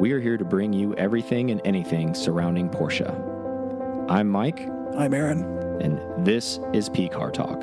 We 0.00 0.12
are 0.12 0.20
here 0.20 0.36
to 0.38 0.44
bring 0.44 0.72
you 0.72 0.94
everything 0.94 1.50
and 1.50 1.60
anything 1.64 2.14
surrounding 2.14 2.68
Porsche. 2.70 3.08
I'm 4.10 4.28
Mike, 4.28 4.60
I'm 4.96 5.12
Aaron. 5.14 5.42
and 5.80 6.26
this 6.26 6.58
is 6.72 6.88
P 6.88 7.08
Car 7.08 7.30
Talk. 7.30 7.62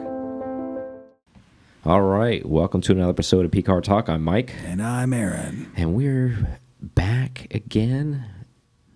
All 1.86 2.02
right, 2.02 2.46
welcome 2.46 2.82
to 2.82 2.92
another 2.92 3.10
episode 3.10 3.46
of 3.46 3.52
P 3.52 3.62
Car 3.62 3.82
Talk. 3.82 4.08
I'm 4.10 4.24
Mike, 4.24 4.54
And 4.66 4.82
I'm 4.82 5.14
Aaron. 5.14 5.72
and 5.76 5.96
we're 5.96 6.38
back 6.82 7.48
again. 7.52 8.26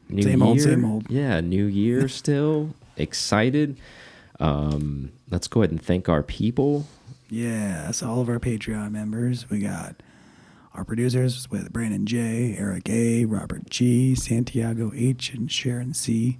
New 0.09 0.23
Same 0.23 0.41
old, 0.43 0.59
same 0.61 0.85
old. 0.85 1.09
Yeah, 1.09 1.41
new 1.41 1.65
year 1.65 2.07
still. 2.09 2.75
Excited. 2.97 3.77
Um, 4.39 5.11
let's 5.29 5.47
go 5.47 5.61
ahead 5.61 5.71
and 5.71 5.81
thank 5.81 6.07
our 6.09 6.21
people. 6.23 6.85
Yes, 7.29 8.03
all 8.03 8.21
of 8.21 8.29
our 8.29 8.39
Patreon 8.39 8.91
members. 8.91 9.49
We 9.49 9.59
got 9.59 9.95
our 10.73 10.85
producers 10.85 11.49
with 11.51 11.71
Brandon 11.73 12.05
J, 12.05 12.55
Eric 12.57 12.89
A, 12.89 13.25
Robert 13.25 13.69
G, 13.69 14.15
Santiago 14.15 14.91
H, 14.95 15.33
and 15.33 15.51
Sharon 15.51 15.93
C. 15.93 16.39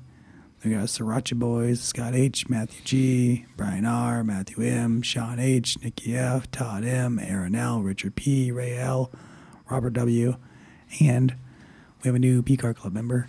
We 0.63 0.71
got 0.71 0.85
Sriracha 0.85 1.37
Boys, 1.37 1.81
Scott 1.81 2.13
H, 2.13 2.47
Matthew 2.47 2.83
G, 2.83 3.45
Brian 3.57 3.85
R, 3.85 4.23
Matthew 4.23 4.63
M, 4.63 5.01
Sean 5.01 5.39
H, 5.39 5.81
Nikki 5.83 6.15
F, 6.15 6.49
Todd 6.51 6.85
M, 6.85 7.19
Aaron 7.19 7.55
L, 7.55 7.81
Richard 7.81 8.15
P, 8.15 8.51
Ray 8.51 8.77
L, 8.77 9.11
Robert 9.69 9.93
W, 9.93 10.35
and 10.99 11.35
we 12.03 12.07
have 12.07 12.15
a 12.15 12.19
new 12.19 12.41
P 12.43 12.55
Car 12.57 12.73
Club 12.73 12.93
member, 12.93 13.27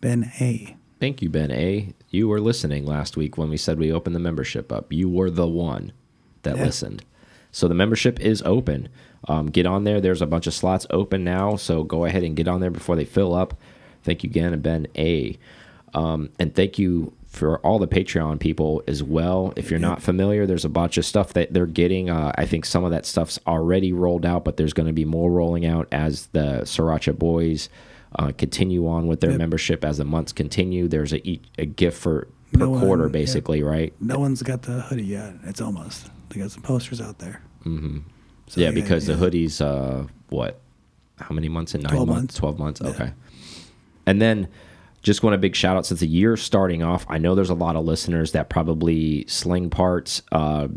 Ben 0.00 0.32
A. 0.40 0.76
Thank 0.98 1.20
you, 1.20 1.28
Ben 1.28 1.50
A. 1.50 1.92
You 2.10 2.28
were 2.28 2.40
listening 2.40 2.86
last 2.86 3.16
week 3.16 3.36
when 3.36 3.48
we 3.50 3.56
said 3.56 3.78
we 3.78 3.92
opened 3.92 4.14
the 4.16 4.20
membership 4.20 4.72
up. 4.72 4.92
You 4.92 5.08
were 5.08 5.30
the 5.30 5.48
one 5.48 5.92
that 6.42 6.56
Yeah. 6.56 6.64
listened. 6.64 7.04
So 7.50 7.68
the 7.68 7.74
membership 7.74 8.18
is 8.20 8.40
open. 8.46 8.88
Um, 9.28 9.46
get 9.46 9.66
on 9.66 9.84
there. 9.84 10.00
There's 10.00 10.22
a 10.22 10.26
bunch 10.26 10.46
of 10.46 10.54
slots 10.54 10.86
open 10.90 11.22
now. 11.24 11.56
So 11.56 11.84
go 11.84 12.04
ahead 12.04 12.24
and 12.24 12.34
get 12.36 12.48
on 12.48 12.60
there 12.60 12.70
before 12.70 12.96
they 12.96 13.04
fill 13.04 13.34
up. 13.34 13.54
Thank 14.02 14.24
you 14.24 14.30
again, 14.30 14.58
Ben 14.60 14.86
A. 14.96 15.38
Um, 15.94 16.30
and 16.38 16.54
thank 16.54 16.78
you 16.78 17.12
for 17.28 17.58
all 17.60 17.78
the 17.78 17.86
Patreon 17.86 18.40
people 18.40 18.82
as 18.88 19.02
well. 19.02 19.52
If 19.56 19.70
you're 19.70 19.78
not 19.80 20.02
familiar, 20.02 20.44
there's 20.46 20.64
a 20.64 20.68
bunch 20.68 20.98
of 20.98 21.04
stuff 21.06 21.32
that 21.34 21.52
they're 21.54 21.66
getting. 21.66 22.10
Uh, 22.10 22.32
I 22.36 22.46
think 22.46 22.64
some 22.64 22.84
of 22.84 22.90
that 22.90 23.06
stuff's 23.06 23.38
already 23.46 23.92
rolled 23.92 24.26
out, 24.26 24.44
but 24.44 24.56
there's 24.56 24.72
going 24.72 24.86
to 24.88 24.92
be 24.92 25.04
more 25.04 25.30
rolling 25.30 25.64
out 25.64 25.86
as 25.92 26.26
the 26.28 26.62
Sriracha 26.64 27.16
Boys 27.18 27.68
uh, 28.18 28.32
continue 28.36 28.86
on 28.88 29.06
with 29.06 29.20
their 29.20 29.30
Yep. 29.30 29.38
membership 29.38 29.84
as 29.84 29.98
the 29.98 30.04
months 30.04 30.32
continue. 30.32 30.88
There's 30.88 31.14
a, 31.14 31.40
a 31.58 31.64
gift 31.64 31.98
for 31.98 32.26
per 32.52 32.58
No 32.58 32.70
one- 32.70 32.80
quarter, 32.80 33.04
yeah. 33.06 33.12
basically, 33.12 33.62
right? 33.62 33.94
No 34.00 34.18
one's 34.18 34.42
got 34.42 34.62
the 34.62 34.82
hoodie 34.82 35.04
yet. 35.04 35.34
It's 35.44 35.60
almost. 35.62 36.10
They 36.30 36.40
got 36.40 36.50
some 36.50 36.62
posters 36.62 37.00
out 37.00 37.18
there. 37.18 37.40
Mm-hmm. 38.52 38.60
yeah, 38.60 38.70
because 38.70 39.06
the 39.06 39.14
hoodie's 39.14 39.60
uh, 39.60 40.06
what? 40.28 40.60
How 41.18 41.34
many 41.34 41.48
months 41.48 41.74
in 41.74 41.82
nine 41.82 41.92
12 41.92 42.08
months? 42.08 42.20
months. 42.20 42.34
Twelve 42.36 42.58
months. 42.58 42.80
Okay. 42.80 43.12
And 44.06 44.20
then 44.20 44.48
just 45.02 45.22
want 45.22 45.34
a 45.34 45.38
big 45.38 45.54
shout 45.54 45.76
out 45.76 45.86
since 45.86 46.00
the 46.00 46.06
year 46.06 46.36
starting 46.36 46.82
off. 46.82 47.04
I 47.08 47.18
know 47.18 47.34
there's 47.34 47.50
a 47.50 47.54
lot 47.54 47.76
of 47.76 47.84
listeners 47.84 48.32
that 48.32 48.48
probably 48.48 49.26
sling 49.26 49.70
parts 49.70 50.22
uh, 50.32 50.68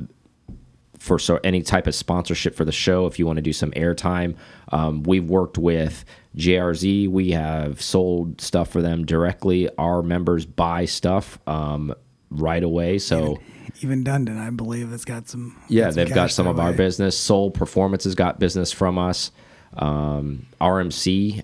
for 0.99 1.19
so 1.19 1.39
any 1.43 1.61
type 1.61 1.85
of 1.87 1.93
sponsorship 1.93 2.55
for 2.55 2.65
the 2.65 2.71
show. 2.71 3.05
If 3.05 3.19
you 3.19 3.27
want 3.27 3.37
to 3.37 3.41
do 3.41 3.53
some 3.53 3.71
airtime, 3.71 4.35
um, 4.71 5.03
we've 5.03 5.29
worked 5.29 5.57
with 5.57 6.05
JRZ. 6.35 7.07
We 7.09 7.31
have 7.31 7.81
sold 7.81 8.41
stuff 8.41 8.69
for 8.69 8.81
them 8.81 9.05
directly. 9.05 9.69
Our 9.77 10.01
members 10.01 10.45
buy 10.45 10.85
stuff 10.85 11.37
um, 11.47 11.93
right 12.41 12.63
away. 12.63 12.99
So. 12.99 13.39
Even 13.81 14.03
Dundon, 14.03 14.39
I 14.39 14.51
believe, 14.51 14.91
has 14.91 15.03
got 15.03 15.27
some. 15.27 15.59
Yeah, 15.67 15.89
some 15.89 15.95
they've 15.95 16.13
got 16.13 16.31
some 16.31 16.47
of 16.47 16.59
our 16.59 16.71
business. 16.71 17.17
Soul 17.17 17.51
Performance 17.51 18.05
has 18.05 18.15
got 18.15 18.39
business 18.39 18.71
from 18.71 18.97
us. 18.97 19.31
Um, 19.73 20.45
RMC, 20.61 21.43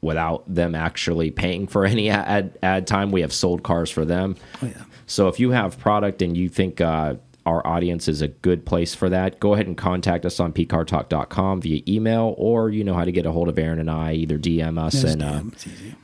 without 0.00 0.44
them 0.52 0.74
actually 0.74 1.30
paying 1.30 1.66
for 1.66 1.84
any 1.86 2.08
ad 2.08 2.56
ad 2.62 2.86
time, 2.86 3.10
we 3.10 3.22
have 3.22 3.32
sold 3.32 3.62
cars 3.62 3.90
for 3.90 4.04
them. 4.04 4.36
Oh, 4.62 4.66
yeah. 4.66 4.84
So 5.06 5.28
if 5.28 5.40
you 5.40 5.50
have 5.50 5.78
product 5.78 6.22
and 6.22 6.36
you 6.36 6.48
think 6.48 6.80
uh, 6.80 7.16
our 7.44 7.66
audience 7.66 8.06
is 8.06 8.22
a 8.22 8.28
good 8.28 8.64
place 8.64 8.94
for 8.94 9.08
that, 9.08 9.40
go 9.40 9.54
ahead 9.54 9.66
and 9.66 9.76
contact 9.76 10.24
us 10.24 10.38
on 10.38 10.52
pcartalk.com 10.52 11.60
via 11.60 11.82
email, 11.88 12.34
or 12.38 12.70
you 12.70 12.84
know 12.84 12.94
how 12.94 13.04
to 13.04 13.12
get 13.12 13.26
a 13.26 13.32
hold 13.32 13.48
of 13.48 13.58
Aaron 13.58 13.80
and 13.80 13.90
I. 13.90 14.12
Either 14.12 14.38
DM 14.38 14.78
us 14.78 15.02
and 15.02 15.22
uh, 15.22 15.42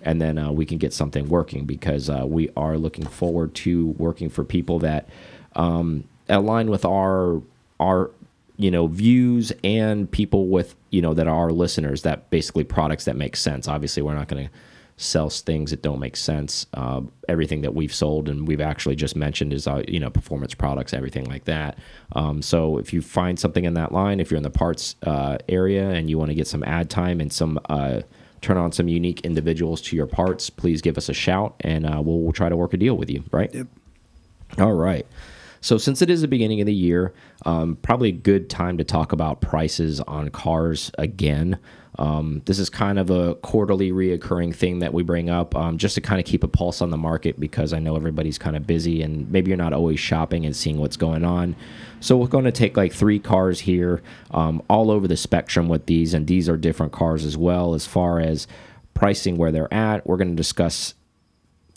and 0.02 0.20
then 0.20 0.38
uh, 0.38 0.50
we 0.50 0.66
can 0.66 0.78
get 0.78 0.92
something 0.92 1.28
working 1.28 1.64
because 1.64 2.10
uh, 2.10 2.24
we 2.26 2.50
are 2.56 2.76
looking 2.76 3.06
forward 3.06 3.54
to 3.56 3.88
working 3.98 4.28
for 4.28 4.42
people 4.42 4.80
that 4.80 5.08
um, 5.54 6.04
align 6.28 6.70
with 6.70 6.84
our 6.84 7.40
our 7.78 8.10
you 8.56 8.70
know 8.70 8.88
views 8.88 9.52
and 9.62 10.10
people 10.10 10.48
with 10.48 10.74
you 10.90 11.00
know 11.00 11.14
that 11.14 11.28
are 11.28 11.34
our 11.34 11.50
listeners 11.50 12.02
that 12.02 12.28
basically 12.30 12.64
products 12.64 13.04
that 13.04 13.16
make 13.16 13.36
sense. 13.36 13.68
Obviously 13.68 14.02
we're 14.02 14.14
not 14.14 14.26
going 14.26 14.46
to 14.46 14.52
sell 15.00 15.30
things 15.30 15.70
that 15.70 15.80
don't 15.80 16.00
make 16.00 16.16
sense 16.16 16.66
uh, 16.74 17.00
everything 17.28 17.62
that 17.62 17.72
we've 17.72 17.94
sold 17.94 18.28
and 18.28 18.46
we've 18.48 18.60
actually 18.60 18.96
just 18.96 19.14
mentioned 19.16 19.52
is 19.52 19.66
uh, 19.66 19.82
you 19.86 20.00
know 20.00 20.10
performance 20.10 20.54
products 20.54 20.92
everything 20.92 21.24
like 21.26 21.44
that 21.44 21.78
um, 22.16 22.42
so 22.42 22.78
if 22.78 22.92
you 22.92 23.00
find 23.00 23.38
something 23.38 23.64
in 23.64 23.74
that 23.74 23.92
line 23.92 24.18
if 24.18 24.30
you're 24.30 24.36
in 24.36 24.42
the 24.42 24.50
parts 24.50 24.96
uh, 25.04 25.38
area 25.48 25.88
and 25.90 26.10
you 26.10 26.18
want 26.18 26.28
to 26.28 26.34
get 26.34 26.46
some 26.48 26.64
ad 26.64 26.90
time 26.90 27.20
and 27.20 27.32
some 27.32 27.58
uh, 27.68 28.00
turn 28.40 28.56
on 28.56 28.72
some 28.72 28.88
unique 28.88 29.20
individuals 29.22 29.80
to 29.80 29.94
your 29.94 30.06
parts 30.06 30.50
please 30.50 30.82
give 30.82 30.98
us 30.98 31.08
a 31.08 31.14
shout 31.14 31.54
and 31.60 31.86
uh, 31.86 32.02
we'll, 32.04 32.18
we'll 32.18 32.32
try 32.32 32.48
to 32.48 32.56
work 32.56 32.74
a 32.74 32.76
deal 32.76 32.96
with 32.96 33.08
you 33.08 33.22
right 33.30 33.54
Yep. 33.54 33.66
all 34.58 34.74
right. 34.74 35.06
So, 35.60 35.76
since 35.76 36.02
it 36.02 36.10
is 36.10 36.20
the 36.20 36.28
beginning 36.28 36.60
of 36.60 36.66
the 36.66 36.74
year, 36.74 37.12
um, 37.44 37.76
probably 37.82 38.10
a 38.10 38.12
good 38.12 38.48
time 38.48 38.78
to 38.78 38.84
talk 38.84 39.10
about 39.10 39.40
prices 39.40 40.00
on 40.02 40.28
cars 40.30 40.92
again. 40.98 41.58
Um, 41.98 42.42
this 42.44 42.60
is 42.60 42.70
kind 42.70 42.98
of 42.98 43.10
a 43.10 43.34
quarterly 43.36 43.90
reoccurring 43.90 44.54
thing 44.54 44.78
that 44.78 44.94
we 44.94 45.02
bring 45.02 45.28
up 45.28 45.56
um, 45.56 45.78
just 45.78 45.96
to 45.96 46.00
kind 46.00 46.20
of 46.20 46.26
keep 46.26 46.44
a 46.44 46.48
pulse 46.48 46.80
on 46.80 46.90
the 46.90 46.96
market 46.96 47.40
because 47.40 47.72
I 47.72 47.80
know 47.80 47.96
everybody's 47.96 48.38
kind 48.38 48.56
of 48.56 48.66
busy 48.66 49.02
and 49.02 49.28
maybe 49.32 49.48
you're 49.50 49.58
not 49.58 49.72
always 49.72 49.98
shopping 49.98 50.46
and 50.46 50.54
seeing 50.54 50.78
what's 50.78 50.96
going 50.96 51.24
on. 51.24 51.56
So, 52.00 52.16
we're 52.16 52.28
going 52.28 52.44
to 52.44 52.52
take 52.52 52.76
like 52.76 52.92
three 52.92 53.18
cars 53.18 53.60
here 53.60 54.00
um, 54.30 54.62
all 54.70 54.90
over 54.90 55.08
the 55.08 55.16
spectrum 55.16 55.68
with 55.68 55.86
these, 55.86 56.14
and 56.14 56.28
these 56.28 56.48
are 56.48 56.56
different 56.56 56.92
cars 56.92 57.24
as 57.24 57.36
well 57.36 57.74
as 57.74 57.86
far 57.86 58.20
as 58.20 58.46
pricing 58.94 59.36
where 59.36 59.50
they're 59.50 59.72
at. 59.74 60.06
We're 60.06 60.16
going 60.16 60.30
to 60.30 60.36
discuss 60.36 60.94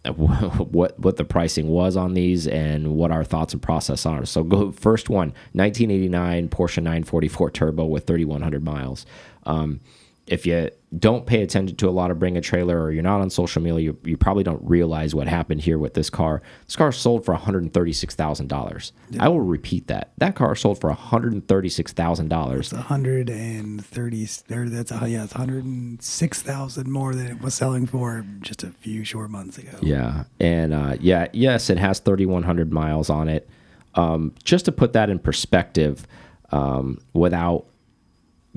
what 0.16 1.00
what 1.00 1.18
the 1.18 1.24
pricing 1.24 1.68
was 1.68 1.96
on 1.96 2.16
these 2.16 2.48
and 2.48 2.96
what 2.96 3.12
our 3.12 3.24
thoughts 3.24 3.54
and 3.54 3.62
process 3.62 4.06
are. 4.06 4.26
So 4.26 4.44
go 4.44 4.72
first 4.72 5.10
one, 5.10 5.30
1989 5.54 6.50
Porsche 6.50 6.78
944 6.78 7.52
Turbo 7.52 7.86
with 7.86 8.08
3100 8.08 8.64
miles. 8.64 9.06
Um, 9.46 9.80
if 10.28 10.46
you 10.46 10.70
don't 10.98 11.26
pay 11.26 11.42
attention 11.42 11.76
to 11.76 11.90
a 11.90 11.92
lot 11.92 12.12
of 12.12 12.20
bring 12.20 12.38
a 12.38 12.42
trailer 12.42 12.82
or 12.82 12.92
you're 12.92 13.04
not 13.04 13.22
on 13.22 13.30
social 13.30 13.62
media, 13.62 13.80
you, 13.80 13.98
you 14.04 14.18
probably 14.18 14.44
don't 14.44 14.62
realize 14.64 15.16
what 15.16 15.28
happened 15.28 15.62
here 15.62 15.78
with 15.78 15.94
this 15.94 16.09
car. 16.09 16.42
This 16.66 16.76
car 16.76 16.92
sold 16.92 17.26
for 17.26 17.36
$136,000. 17.36 18.92
I 19.20 19.30
will 19.30 19.42
repeat 19.42 19.88
that. 19.88 20.12
That 20.18 20.36
car 20.36 20.56
sold 20.56 20.80
for 20.80 20.92
$136,000. 20.92 22.60
It's 22.60 22.74
130, 22.74 24.28
or 24.52 24.70
that's 24.70 24.92
a, 24.92 25.10
yeah, 25.10 25.24
it's 25.24 25.34
106,000 25.34 26.92
more 26.92 27.16
than 27.16 27.28
it 27.28 27.42
was 27.42 27.54
selling 27.54 27.88
for 27.88 28.26
just 28.42 28.64
a 28.64 28.72
few 28.72 29.04
short 29.04 29.31
months 29.31 29.58
ago. 29.58 29.78
Yeah, 29.81 30.26
and 30.40 30.74
uh, 30.74 30.98
yeah, 31.00 31.28
yes, 31.34 31.70
it 31.70 31.78
has 31.78 32.00
3,100 32.00 32.72
miles 32.72 33.10
on 33.10 33.28
it. 33.28 33.50
Um, 33.96 34.34
just 34.44 34.66
to 34.66 34.72
put 34.72 34.94
that 34.94 35.10
in 35.10 35.20
perspective, 35.20 36.08
um, 36.52 37.00
without 37.14 37.66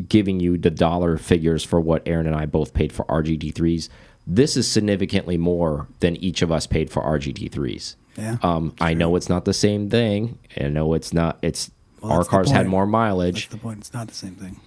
giving 0.09 0.41
you 0.41 0.59
the 0.59 0.71
dollar 0.71 1.16
figures 1.19 1.62
for 1.65 1.81
what 1.81 2.03
Aaron 2.06 2.27
and 2.27 2.34
I 2.34 2.47
both 2.47 2.75
paid 2.75 2.93
for 2.93 3.05
RGT3s, 3.06 3.88
this 4.27 4.56
is 4.56 4.71
significantly 4.71 5.37
more 5.37 5.87
than 6.00 6.16
each 6.16 6.43
of 6.43 6.50
us 6.50 6.66
paid 6.66 6.91
for 6.91 7.03
RGT3s. 7.03 7.94
Yeah. 8.16 8.37
Um, 8.43 8.75
I 8.81 8.94
know 8.94 9.16
it's 9.16 9.28
not 9.28 9.44
the 9.44 9.53
same 9.53 9.91
thing. 9.91 10.38
I 10.60 10.69
know 10.69 10.94
it's 10.94 11.12
not. 11.12 11.38
It's 11.43 11.71
Well, 12.00 12.12
our 12.12 12.25
cars 12.25 12.50
had 12.50 12.66
more 12.66 12.84
That's 12.84 12.93
mileage, 12.93 13.49
the 13.49 13.56
point. 13.56 13.78
It's 13.81 13.93
not 13.93 14.09
the 14.09 14.15
same 14.15 14.34
thing. 14.37 14.60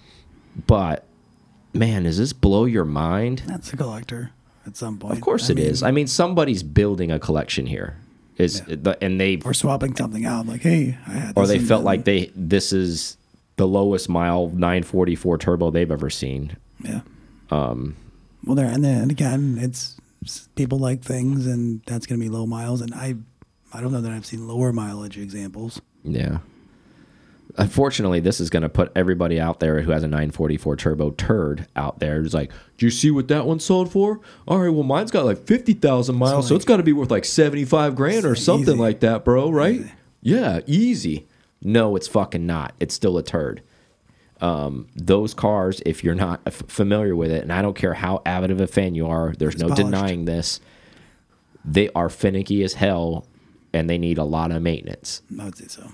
but 0.66 1.04
man, 1.72 2.04
does 2.04 2.18
this 2.18 2.32
blow 2.32 2.64
your 2.64 2.84
mind? 2.84 3.42
That's 3.46 3.72
a 3.72 3.76
collector 3.76 4.32
at 4.66 4.76
some 4.76 4.98
point. 4.98 5.14
Of 5.14 5.20
course 5.20 5.48
I 5.48 5.52
it 5.52 5.56
mean, 5.56 5.66
is. 5.66 5.82
I 5.82 5.90
mean, 5.90 6.06
somebody's 6.06 6.62
building 6.62 7.10
a 7.10 7.18
collection 7.18 7.66
here. 7.66 7.96
Is 8.36 8.60
the, 8.62 8.96
and 9.02 9.20
they 9.20 9.40
Or 9.44 9.52
swapping 9.52 9.96
something 9.96 10.24
out. 10.24 10.46
Like, 10.46 10.60
hey, 10.62 10.96
I 11.08 11.10
had 11.10 11.32
or 11.36 11.46
they 11.48 11.58
felt 11.58 11.82
like 11.84 12.04
they 12.04 12.30
this 12.36 12.72
is 12.72 13.16
the 13.58 13.66
lowest 13.68 14.08
mile 14.08 14.46
944 14.48 15.36
turbo 15.38 15.70
they've 15.70 15.90
ever 15.90 16.08
seen. 16.08 16.56
Yeah. 16.82 17.02
Um. 17.50 17.96
Well, 18.44 18.54
there 18.54 18.66
and 18.66 18.82
then 18.84 19.10
again, 19.10 19.58
it's 19.60 20.00
people 20.54 20.78
like 20.78 21.02
things, 21.02 21.46
and 21.46 21.82
that's 21.86 22.06
going 22.06 22.18
to 22.20 22.24
be 22.24 22.30
low 22.30 22.46
miles. 22.46 22.80
And 22.80 22.94
I, 22.94 23.16
I 23.72 23.80
don't 23.80 23.92
know 23.92 24.00
that 24.00 24.10
I've 24.12 24.26
seen 24.26 24.48
lower 24.48 24.72
mileage 24.72 25.18
examples. 25.18 25.80
Yeah. 26.04 26.38
Unfortunately, 27.56 28.20
this 28.20 28.40
is 28.40 28.50
going 28.50 28.62
to 28.62 28.68
put 28.68 28.92
everybody 28.94 29.40
out 29.40 29.58
there 29.58 29.80
who 29.80 29.90
has 29.90 30.02
a 30.04 30.06
944 30.06 30.76
turbo 30.76 31.10
turd 31.12 31.66
out 31.74 31.98
there. 31.98 32.20
Who's 32.20 32.34
like, 32.34 32.52
"Do 32.76 32.86
you 32.86 32.90
see 32.90 33.10
what 33.10 33.26
that 33.28 33.46
one 33.46 33.58
sold 33.58 33.90
for? 33.90 34.20
All 34.46 34.58
right, 34.60 34.68
well, 34.68 34.84
mine's 34.84 35.10
got 35.10 35.24
like 35.24 35.44
50,000 35.46 36.14
miles, 36.14 36.46
so, 36.46 36.54
like- 36.54 36.58
it's 36.60 36.64
got 36.66 36.76
to 36.76 36.82
be 36.84 36.92
worth 36.92 37.10
like 37.10 37.24
75 37.24 37.96
grand 37.96 38.24
or 38.24 38.34
something 38.36 38.74
easy. 38.74 38.80
like 38.80 39.00
that, 39.00 39.24
bro, 39.24 39.50
right?" 39.50 39.74
Easy. 39.80 39.92
Yeah, 40.22 40.60
easy. 40.66 41.26
No, 41.62 41.96
it's 41.96 42.08
fucking 42.08 42.46
not. 42.46 42.74
It's 42.80 42.94
still 42.94 43.18
a 43.18 43.22
turd. 43.22 43.62
Um, 44.40 44.86
those 44.94 45.34
cars, 45.34 45.82
if 45.84 46.04
you're 46.04 46.14
not 46.14 46.52
familiar 46.52 47.16
with 47.16 47.32
it, 47.32 47.42
and 47.42 47.52
I 47.52 47.60
don't 47.62 47.74
care 47.74 47.94
how 47.94 48.22
avid 48.24 48.50
of 48.52 48.60
a 48.60 48.68
fan 48.68 48.94
you 48.94 49.08
are, 49.08 49.34
there's 49.36 49.54
It's 49.54 49.62
no 49.62 49.68
polished. 49.70 49.84
denying 49.84 50.24
this. 50.26 50.60
They 51.64 51.88
are 51.90 52.08
finicky 52.08 52.62
as 52.62 52.74
hell, 52.74 53.26
and 53.72 53.90
they 53.90 53.98
need 53.98 54.16
a 54.18 54.24
lot 54.24 54.52
of 54.52 54.62
maintenance 54.62 55.22
I 55.38 55.44
would 55.46 55.56
say 55.56 55.66
so. 55.66 55.90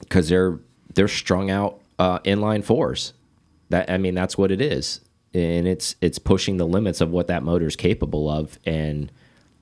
because 0.00 0.28
they're 0.28 0.58
they're 0.94 1.08
strung 1.08 1.50
out 1.50 1.80
uh, 1.98 2.18
inline 2.20 2.64
fours. 2.64 3.12
That 3.70 3.88
I 3.90 3.96
mean, 3.98 4.14
that's 4.14 4.36
what 4.36 4.50
it 4.50 4.60
is, 4.60 5.00
and 5.32 5.66
it's 5.66 5.94
it's 6.00 6.18
pushing 6.18 6.56
the 6.56 6.66
limits 6.66 7.00
of 7.00 7.10
what 7.10 7.28
that 7.28 7.42
motor 7.42 7.66
is 7.66 7.76
capable 7.76 8.28
of, 8.28 8.58
and 8.66 9.10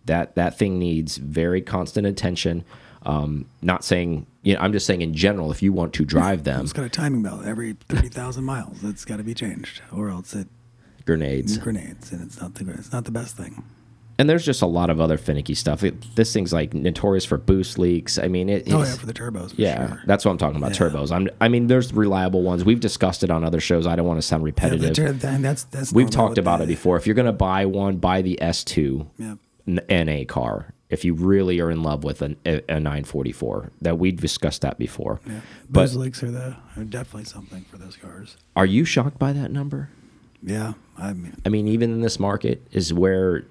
that 0.07 0.35
that 0.35 0.59
thing 0.59 0.79
needs 0.79 1.19
very 1.19 1.61
constant 1.61 2.07
attention. 2.07 2.65
Um, 3.05 3.47
not 3.63 3.85
saying 3.85 4.27
you 4.43 4.55
know, 4.55 4.61
I'm 4.61 4.73
just 4.73 4.87
saying 4.87 5.03
in 5.03 5.15
general, 5.15 5.51
if 5.53 5.63
you 5.63 5.73
want 5.73 5.93
to 5.95 6.05
drive 6.05 6.45
them, 6.45 6.63
It's 6.63 6.73
got 6.73 6.85
a 6.85 6.89
timing 6.89 7.23
belt 7.23 7.45
every 7.45 7.75
thirty 7.89 8.09
thousand 8.09 8.45
miles. 8.45 8.81
That's 8.81 9.05
got 9.05 9.17
to 9.19 9.23
be 9.25 9.35
changed, 9.35 9.83
or 9.93 10.09
else 10.11 10.35
it 10.35 10.49
grenades. 11.05 11.59
grenades, 11.59 12.13
and 12.13 12.23
it's 12.23 12.41
not 12.41 12.55
the 12.55 12.69
it's 12.73 12.93
not 12.93 13.05
the 13.05 13.11
best 13.11 13.37
thing. 13.37 13.65
And 14.19 14.29
there's 14.29 14.45
just 14.45 14.63
a 14.63 14.67
lot 14.67 14.91
of 14.91 15.01
other 15.01 15.17
finicky 15.17 15.55
stuff. 15.55 15.83
It, 15.83 16.15
this 16.17 16.33
thing's 16.33 16.53
like 16.53 16.75
notorious 16.75 17.25
for 17.25 17.39
boost 17.39 17.79
leaks. 17.79 18.19
I 18.19 18.29
mean, 18.29 18.49
it, 18.51 18.63
it's, 18.67 18.73
Oh 18.73 18.83
yeah, 18.83 18.95
for 18.95 19.07
the 19.07 19.15
turbos. 19.15 19.55
For 19.55 19.61
yeah, 19.63 19.89
sure. 19.89 20.03
that's 20.07 20.25
what 20.25 20.31
I'm 20.33 20.39
talking 20.39 20.59
about. 20.59 20.79
Yeah. 20.79 20.89
Turbos. 20.89 21.11
I'm. 21.11 21.29
I 21.41 21.49
mean, 21.49 21.67
there's 21.67 21.93
reliable 21.93 22.43
ones. 22.43 22.65
We've 22.65 22.79
discussed 22.79 23.25
it 23.25 23.31
on 23.31 23.43
other 23.43 23.59
shows. 23.59 23.87
I 23.87 23.97
don't 23.97 24.07
want 24.07 24.19
to 24.19 24.23
sound 24.23 24.43
Yeah, 24.43 24.47
repetitive. 24.47 24.95
tur- 24.95 25.13
that's 25.13 25.65
that's 25.65 25.93
We've 25.93 26.11
talked 26.11 26.39
about 26.39 26.59
the- 26.59 26.65
it 26.65 26.69
before. 26.69 26.97
If 26.99 27.07
you're 27.07 27.15
going 27.15 27.27
to 27.27 27.33
buy 27.33 27.65
one, 27.67 27.97
buy 27.97 28.23
the 28.23 28.39
S2 28.41 29.07
Yeah. 29.19 29.35
NA 29.67 30.25
car. 30.25 30.75
If 30.93 31.05
you 31.07 31.15
really 31.15 31.59
are 31.61 31.71
in 31.71 31.83
love 31.83 32.05
with 32.05 32.21
an, 32.21 32.37
a, 32.45 32.57
a 32.69 32.79
944, 32.79 33.71
that 33.81 33.99
we 33.99 34.13
discussed 34.13 34.61
that 34.61 34.79
before. 34.79 35.21
Yeah. 35.27 35.41
But- 35.71 35.81
Boost 35.85 35.95
leaks 35.97 36.23
are 36.23 36.31
the 36.31 36.57
are 36.77 36.85
definitely 36.85 37.25
something 37.25 37.65
for 37.71 37.79
those 37.79 37.97
cars. 37.97 38.37
Are 38.55 38.67
you 38.67 38.85
shocked 38.85 39.19
by 39.19 39.33
that 39.33 39.51
number? 39.51 39.89
Yeah, 40.43 40.75
I 40.99 41.13
mean, 41.15 41.35
I 41.47 41.49
mean, 41.49 41.67
even 41.69 41.93
in 41.93 42.01
this 42.03 42.19
market, 42.21 42.61
is 42.73 42.93
where 42.93 43.37
it 43.37 43.47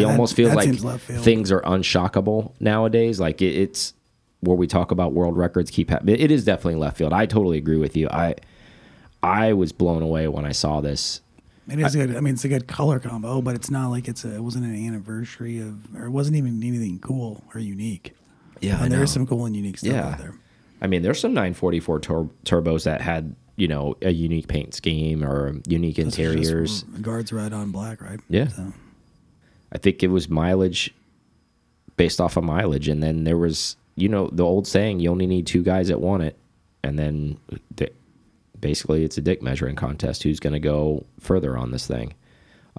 Yeah, 0.00 0.04
almost 0.04 0.36
feels 0.36 0.54
like 0.54 0.66
seems 0.66 0.84
left 0.84 1.04
field. 1.04 1.24
things 1.24 1.50
are 1.50 1.62
unshockable 1.62 2.52
nowadays. 2.60 3.18
Like 3.18 3.40
it, 3.42 3.56
it's 3.56 3.94
where 4.40 4.54
we 4.56 4.66
talk 4.68 4.90
about 4.92 5.14
world 5.14 5.36
records 5.36 5.70
keep 5.70 5.90
happening. 5.90 6.16
It 6.20 6.30
is 6.30 6.44
definitely 6.44 6.76
left 6.78 6.96
field. 6.98 7.12
I 7.12 7.26
totally 7.26 7.58
agree 7.58 7.78
with 7.78 7.96
you. 7.96 8.08
I 8.10 8.34
I 9.22 9.52
was 9.54 9.72
blown 9.72 10.02
away 10.02 10.28
when 10.28 10.44
I 10.44 10.52
saw 10.52 10.80
this. 10.80 11.22
It 11.70 11.78
is 11.80 11.94
good. 11.94 12.16
I 12.16 12.20
mean, 12.20 12.34
it's 12.34 12.44
a 12.44 12.48
good 12.48 12.66
color 12.66 12.98
combo, 12.98 13.40
but 13.42 13.54
it's 13.54 13.70
not 13.70 13.88
like 13.88 14.08
it's 14.08 14.24
a, 14.24 14.34
it 14.36 14.42
wasn't 14.42 14.64
an 14.64 14.86
anniversary 14.86 15.58
of, 15.60 15.94
or 15.96 16.06
it 16.06 16.10
wasn't 16.10 16.36
even 16.36 16.62
anything 16.62 16.98
cool 17.00 17.42
or 17.54 17.60
unique. 17.60 18.14
Yeah, 18.60 18.82
and 18.82 18.90
there 18.92 19.02
is 19.02 19.12
some 19.12 19.26
cool 19.26 19.46
and 19.46 19.54
unique 19.54 19.78
stuff 19.78 19.92
Yeah. 19.92 20.08
out 20.08 20.18
there. 20.18 20.34
I 20.80 20.86
mean, 20.86 21.02
there's 21.02 21.20
some 21.20 21.32
944 21.34 22.00
tur 22.00 22.28
turbos 22.44 22.84
that 22.84 23.00
had 23.00 23.34
you 23.56 23.66
know 23.68 23.96
a 24.02 24.10
unique 24.10 24.46
paint 24.48 24.74
scheme 24.74 25.24
or 25.24 25.54
unique 25.66 25.96
This 25.96 26.04
interiors. 26.06 26.82
guards 27.02 27.32
red 27.32 27.52
on 27.52 27.70
black, 27.72 28.00
right? 28.00 28.20
Yeah. 28.28 28.48
So, 28.48 28.72
I 29.72 29.78
think 29.78 30.02
it 30.02 30.08
was 30.08 30.28
mileage 30.28 30.94
based 31.96 32.20
off 32.20 32.36
of 32.36 32.44
mileage, 32.44 32.88
and 32.88 33.02
then 33.02 33.24
there 33.24 33.36
was 33.38 33.76
you 33.96 34.08
know 34.08 34.28
the 34.32 34.44
old 34.44 34.66
saying 34.66 35.00
you 35.00 35.10
only 35.10 35.26
need 35.26 35.46
two 35.46 35.62
guys 35.62 35.88
that 35.88 36.00
want 36.00 36.22
it, 36.22 36.38
and 36.84 36.98
then 36.98 37.38
the, 37.76 37.90
basically 38.60 39.04
it's 39.04 39.18
a 39.18 39.20
dick 39.20 39.42
measuring 39.42 39.76
contest 39.76 40.22
who's 40.22 40.40
going 40.40 40.52
to 40.52 40.60
go 40.60 41.06
further 41.20 41.56
on 41.56 41.70
this 41.70 41.86
thing. 41.86 42.14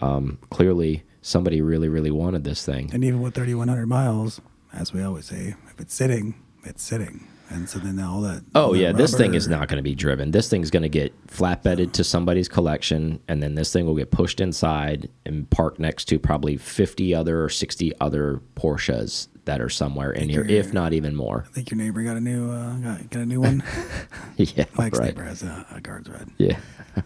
Um, 0.01 0.39
clearly, 0.49 1.03
somebody 1.21 1.61
really 1.61 1.89
really 1.89 2.11
wanted 2.11 2.43
this 2.43 2.65
thing. 2.65 2.89
and 2.93 3.03
even 3.03 3.21
with 3.21 3.35
3,100 3.35 3.85
miles, 3.87 4.41
as 4.73 4.93
we 4.93 5.01
always 5.01 5.25
say, 5.25 5.55
if 5.69 5.79
it's 5.79 5.93
sitting, 5.93 6.35
it's 6.63 6.83
sitting. 6.83 7.27
And 7.51 7.67
so 7.67 7.79
then 7.79 7.99
all 7.99 8.21
that. 8.21 8.43
Oh 8.53 8.61
all 8.61 8.71
that 8.73 8.77
yeah, 8.77 8.91
this 8.91 9.15
thing 9.17 9.33
is 9.33 9.47
not 9.47 9.67
going 9.69 9.77
to 9.77 9.83
be 9.83 9.95
driven. 9.95 10.29
This 10.29 10.49
thing's 10.49 10.69
going 10.69 10.83
to 10.83 10.89
get 10.89 11.13
flatbedded 11.25 11.93
to 11.93 12.03
somebody's 12.03 12.47
collection, 12.47 13.19
and 13.27 13.41
then 13.41 13.55
this 13.55 13.73
thing 13.73 13.87
will 13.87 13.95
get 13.95 14.11
pushed 14.11 14.39
inside 14.39 15.09
and 15.25 15.49
parked 15.49 15.79
next 15.79 16.05
to 16.09 16.19
probably 16.19 16.57
fifty 16.57 17.15
other 17.15 17.43
or 17.43 17.49
sixty 17.49 17.91
other 17.99 18.41
Porsches 18.55 19.29
that 19.49 19.61
are 19.61 19.69
somewhere 19.69 20.11
in 20.11 20.29
here, 20.29 20.45
if 20.47 20.73
not 20.75 20.93
even 20.93 21.15
more. 21.15 21.43
I 21.49 21.51
think 21.53 21.71
your 21.71 21.79
neighbor 21.79 22.03
got 22.03 22.17
a 22.17 22.21
new 22.21 22.51
uh, 22.51 22.73
got, 22.75 23.09
got 23.09 23.19
a 23.21 23.25
new 23.25 23.41
one. 23.41 23.63
yeah, 24.37 24.65
Mike's 24.75 24.99
right. 24.99 25.07
neighbor 25.07 25.23
has 25.23 25.41
a, 25.41 25.65
a 25.71 25.81
guards 25.81 26.07
red. 26.07 26.29
Yeah. 26.37 26.59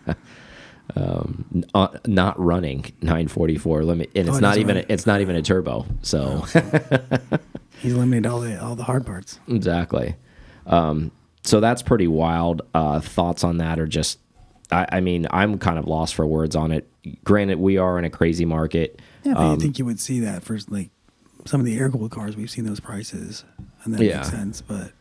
um, 0.97 1.45
n- 1.55 1.65
uh, 1.73 1.87
not 2.05 2.37
running 2.37 2.81
944 3.01 3.83
limit, 3.85 4.11
and 4.13 4.27
it's 4.27 4.35
Oh, 4.35 4.37
it 4.39 4.41
not 4.41 4.57
even 4.57 4.75
run. 4.75 4.85
it's 4.89 5.05
not 5.05 5.21
even 5.21 5.37
a 5.37 5.41
turbo. 5.41 5.85
So 6.01 6.45
He's 7.79 7.93
eliminated 7.93 8.25
all 8.29 8.41
the 8.41 8.61
all 8.61 8.75
the 8.75 8.83
hard 8.83 9.05
parts. 9.05 9.39
exactly. 9.47 10.15
Um, 10.65 11.11
so 11.43 11.59
that's 11.61 11.81
pretty 11.81 12.07
wild. 12.07 12.61
Uh, 12.73 12.99
thoughts 12.99 13.43
on 13.45 13.57
that 13.57 13.79
are 13.79 13.87
just, 13.87 14.19
I, 14.71 14.85
I 14.93 14.99
mean, 15.01 15.27
I'm 15.31 15.57
kind 15.59 15.77
of 15.77 15.87
lost 15.87 16.15
for 16.15 16.25
words 16.25 16.55
on 16.57 16.71
it. 16.71 16.89
Granted, 17.23 17.59
we 17.59 17.77
are 17.77 17.97
in 17.99 18.05
a 18.05 18.09
crazy 18.09 18.45
market. 18.45 19.01
Yeah, 19.23 19.33
but 19.33 19.41
Um, 19.43 19.51
you 19.53 19.59
think 19.59 19.79
you 19.79 19.85
would 19.85 19.99
see 19.99 20.19
that 20.21 20.43
for 20.43 20.57
like 20.69 20.89
some 21.45 21.59
of 21.59 21.65
the 21.65 21.77
air 21.77 21.89
cooled 21.89 22.11
cars? 22.11 22.35
We've 22.37 22.49
seen 22.49 22.65
those 22.65 22.79
prices, 22.79 23.43
and 23.83 23.93
that 23.93 24.01
Yeah. 24.03 24.17
makes 24.17 24.29
sense. 24.29 24.61
But 24.61 24.91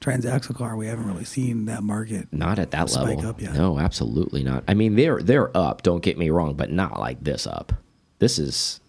transaxle 0.00 0.54
car, 0.54 0.76
we 0.76 0.86
haven't 0.86 1.06
really 1.06 1.24
seen 1.24 1.64
that 1.66 1.82
market. 1.82 2.28
Not 2.32 2.58
at 2.58 2.70
that 2.72 2.90
Spike 2.90 3.16
level. 3.18 3.30
up 3.30 3.40
yet. 3.40 3.54
No, 3.54 3.78
absolutely 3.78 4.42
not. 4.44 4.64
I 4.68 4.74
mean, 4.74 4.94
they're 4.96 5.20
they're 5.22 5.56
up. 5.56 5.82
Don't 5.82 6.02
get 6.02 6.18
me 6.18 6.30
wrong, 6.30 6.54
but 6.54 6.70
not 6.70 6.98
like 7.00 7.22
this 7.24 7.46
up. 7.46 7.72
This 8.18 8.38
is 8.38 8.80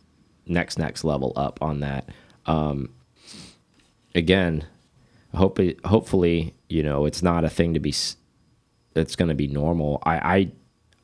next 0.46 0.78
next 0.80 1.04
level 1.04 1.34
up 1.36 1.60
on 1.62 1.80
that. 1.82 2.10
Um, 2.46 2.90
again, 4.16 4.66
hope 5.36 5.60
hopefully 5.86 6.54
you 6.70 6.84
know 6.84 7.06
it's 7.06 7.22
not 7.24 7.44
a 7.44 7.50
thing 7.50 7.74
to 7.74 7.80
be. 7.80 7.90
s- 7.90 8.18
It's 8.96 9.16
going 9.16 9.30
to 9.30 9.36
be 9.36 9.48
normal. 9.48 10.02
I, 10.04 10.16
I 10.38 10.52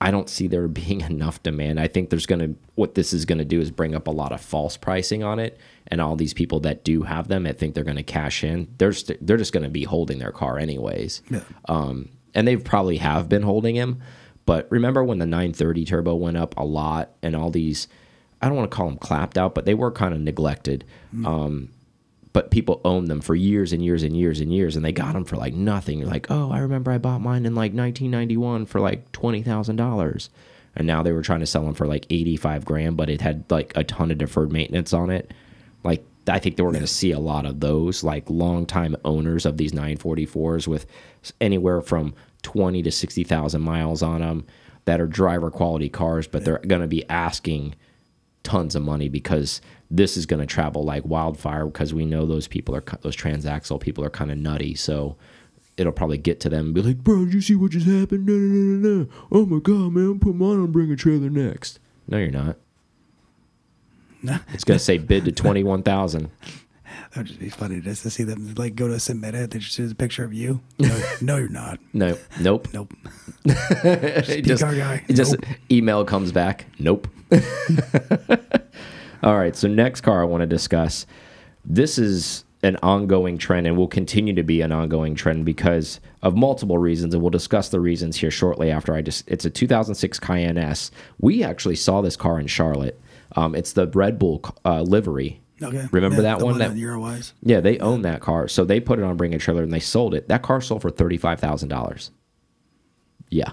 I 0.03 0.11
don't 0.11 0.29
see 0.29 0.47
there 0.47 0.67
being 0.83 1.01
enough 1.01 1.41
demand. 1.43 1.79
I 1.79 1.87
think 1.87 2.09
there's 2.09 2.25
going 2.25 2.39
to 2.39 2.55
what 2.75 2.95
this 2.95 3.13
is 3.13 3.25
going 3.25 3.39
to 3.39 3.45
do 3.45 3.59
is 3.61 3.71
bring 3.71 3.95
up 3.95 4.07
a 4.07 4.11
lot 4.11 4.31
of 4.31 4.41
false 4.41 4.77
pricing 4.77 5.23
on 5.23 5.39
it, 5.39 5.57
and 5.87 6.01
all 6.01 6.15
these 6.15 6.33
people 6.33 6.59
that 6.61 6.83
do 6.83 7.03
have 7.03 7.27
them, 7.27 7.45
I 7.45 7.53
think 7.53 7.73
they're 7.73 7.83
going 7.83 7.97
to 7.97 8.03
cash 8.03 8.43
in. 8.43 8.67
They're 8.77 8.93
st 8.93 9.25
they're 9.25 9.37
just 9.37 9.53
going 9.53 9.63
to 9.63 9.69
be 9.69 9.83
holding 9.83 10.19
their 10.19 10.31
car 10.31 10.57
anyways 10.59 11.21
Yeah. 11.29 11.41
um, 11.69 12.09
and 12.35 12.47
they 12.47 12.57
probably 12.57 12.97
have 12.97 13.29
been 13.29 13.43
holding 13.43 13.75
him. 13.75 14.01
But 14.45 14.67
remember 14.69 15.03
when 15.03 15.19
the 15.19 15.25
930 15.25 15.85
turbo 15.85 16.15
went 16.15 16.35
up 16.37 16.53
a 16.57 16.65
lot, 16.65 17.11
and 17.21 17.33
all 17.35 17.49
these, 17.49 17.87
I 18.41 18.47
don't 18.47 18.57
want 18.57 18.69
to 18.69 18.75
call 18.75 18.87
them 18.89 18.97
clapped 18.97 19.37
out, 19.37 19.55
but 19.55 19.65
they 19.65 19.73
were 19.73 19.91
kind 19.91 20.13
of 20.13 20.19
neglected. 20.19 20.83
Um, 21.25 21.69
but 22.33 22.51
people 22.51 22.81
owned 22.83 23.07
them 23.07 23.21
for 23.21 23.35
years 23.35 23.71
and 23.71 23.85
years 23.85 24.03
and 24.03 24.17
years 24.17 24.39
and 24.39 24.51
years, 24.51 24.75
and 24.75 24.83
they 24.83 24.91
got 24.91 25.13
them 25.13 25.23
for 25.23 25.37
like 25.37 25.53
nothing. 25.53 25.99
You're 25.99 26.09
like, 26.09 26.27
oh, 26.29 26.51
I 26.51 26.59
remember 26.59 26.91
I 26.91 26.97
bought 26.97 27.21
mine 27.21 27.45
in 27.45 27.53
like 27.55 27.73
1991 27.73 28.65
for 28.65 28.79
like 28.79 29.11
twenty 29.11 29.43
thousand 29.43 29.75
dollars, 29.75 30.29
and 30.75 30.87
now 30.87 31.03
they 31.03 31.11
were 31.11 31.21
trying 31.21 31.41
to 31.41 31.45
sell 31.45 31.63
them 31.63 31.75
for 31.75 31.87
like 31.87 32.07
85 32.09 32.65
grand, 32.65 32.97
but 32.97 33.09
it 33.09 33.21
had 33.21 33.49
like 33.49 33.71
a 33.75 33.83
ton 33.83 34.11
of 34.11 34.17
deferred 34.17 34.51
maintenance 34.51 34.93
on 34.93 35.09
it. 35.09 35.31
Like 35.83 36.03
I 36.27 36.39
think 36.39 36.55
that 36.55 36.63
we're 36.63 36.71
going 36.71 36.81
to 36.81 36.87
see 36.87 37.11
a 37.11 37.19
lot 37.19 37.45
of 37.45 37.59
those, 37.59 38.03
like 38.03 38.29
longtime 38.29 38.95
owners 39.05 39.45
of 39.45 39.57
these 39.57 39.73
944s 39.73 40.67
with 40.67 40.85
anywhere 41.41 41.81
from 41.81 42.15
20 42.43 42.81
to 42.83 42.91
60,000 42.91 43.61
miles 43.61 44.01
on 44.01 44.21
them 44.21 44.45
that 44.85 44.99
are 44.99 45.07
driver 45.07 45.51
quality 45.51 45.89
cars, 45.89 46.27
but 46.27 46.43
they're 46.43 46.59
going 46.59 46.81
to 46.81 46.87
be 46.87 47.07
asking 47.09 47.75
tons 48.43 48.75
of 48.75 48.83
money 48.83 49.09
because 49.09 49.61
this 49.93 50.17
is 50.17 50.25
going 50.25 50.39
to 50.39 50.47
travel 50.47 50.83
like 50.83 51.05
wildfire 51.05 51.67
because 51.67 51.93
we 51.93 52.03
know 52.03 52.25
those 52.25 52.47
people 52.47 52.75
are 52.75 52.83
those 53.01 53.15
transaxle 53.15 53.79
people 53.79 54.03
are 54.03 54.09
kind 54.09 54.31
of 54.31 54.37
nutty. 54.39 54.73
So 54.73 55.15
it'll 55.77 55.93
probably 55.93 56.17
get 56.17 56.39
to 56.41 56.49
them 56.49 56.65
and 56.65 56.73
be 56.73 56.81
like, 56.81 56.97
"Bro, 56.97 57.25
did 57.25 57.35
you 57.35 57.41
see 57.41 57.55
what 57.55 57.71
just 57.71 57.85
happened? 57.85 58.25
No, 58.25 58.33
no, 58.33 58.39
no, 58.39 58.89
no, 58.89 59.03
no. 59.03 59.07
Oh 59.31 59.45
my 59.45 59.59
god, 59.59 59.93
man, 59.93 60.19
put 60.19 60.33
mine 60.33 60.59
on, 60.59 60.71
bring 60.71 60.91
a 60.91 60.95
trailer 60.95 61.29
next." 61.29 61.79
No, 62.07 62.17
you're 62.17 62.31
not. 62.31 62.57
It's 64.53 64.63
going 64.63 64.77
to 64.77 64.83
say 64.83 64.97
bid 64.97 65.25
to 65.25 65.31
twenty 65.31 65.63
one 65.63 65.83
thousand. 65.83 66.31
that 67.11 67.17
would 67.17 67.27
just 67.27 67.39
be 67.39 67.49
funny 67.49 67.81
just 67.81 68.03
to 68.03 68.09
see 68.09 68.23
them 68.23 68.55
like 68.55 68.73
go 68.73 68.87
to 68.87 68.99
submit 68.99 69.35
it. 69.35 69.51
They 69.51 69.59
just 69.59 69.75
see 69.75 69.83
a 69.83 69.93
picture 69.93 70.23
of 70.23 70.33
you. 70.33 70.61
No, 70.79 71.03
no 71.21 71.37
you're 71.37 71.49
not. 71.49 71.79
No, 71.91 72.17
nope. 72.39 72.69
Nope. 72.73 72.93
Just, 73.45 74.61
guy. 74.63 75.03
just 75.11 75.33
Nope. 75.33 75.45
email 75.69 76.05
comes 76.05 76.31
back. 76.31 76.65
Nope. 76.79 77.07
All 79.23 79.37
right. 79.37 79.55
So 79.55 79.67
next 79.67 80.01
car 80.01 80.21
I 80.21 80.25
want 80.25 80.41
to 80.41 80.47
discuss. 80.47 81.05
This 81.65 81.97
is 81.97 82.43
an 82.61 82.77
ongoing 82.83 83.37
trend 83.37 83.67
and 83.67 83.75
will 83.77 83.87
continue 83.87 84.33
to 84.33 84.43
be 84.43 84.61
an 84.61 84.71
ongoing 84.71 85.15
trend 85.15 85.45
because 85.45 85.99
of 86.21 86.35
multiple 86.35 86.77
reasons, 86.77 87.13
and 87.13 87.21
we'll 87.21 87.29
discuss 87.29 87.69
the 87.69 87.79
reasons 87.79 88.15
here 88.17 88.31
shortly. 88.31 88.71
After 88.71 88.93
I 88.93 89.01
just, 89.01 89.27
it's 89.29 89.43
a 89.45 89.49
2006 89.49 90.19
Cayenne 90.19 90.57
S. 90.57 90.91
We 91.19 91.43
actually 91.43 91.75
saw 91.75 92.01
this 92.01 92.15
car 92.15 92.39
in 92.39 92.47
Charlotte. 92.47 92.99
Um, 93.35 93.55
it's 93.55 93.73
the 93.73 93.87
Red 93.87 94.17
Bull 94.19 94.41
uh, 94.63 94.81
livery. 94.81 95.41
Okay. 95.61 95.87
Remember 95.91 96.17
Yeah, 96.17 96.21
that 96.37 96.41
one? 96.41 96.57
That 96.57 96.71
Eurowise. 96.71 97.33
yeah, 97.41 97.59
they 97.61 97.79
own 97.79 98.01
that 98.03 98.21
car, 98.21 98.47
so 98.47 98.63
they 98.65 98.79
put 98.79 98.99
it 98.99 99.03
on 99.05 99.15
Bring 99.17 99.33
a 99.33 99.39
Trailer 99.39 99.63
and 99.63 99.71
they 99.73 99.79
sold 99.79 100.13
it. 100.13 100.27
That 100.27 100.41
car 100.41 100.59
sold 100.61 100.81
for 100.81 100.89
thirty 100.89 101.17
five 101.17 101.39
thousand 101.39 101.69
dollars. 101.69 102.11
Yeah. 103.29 103.51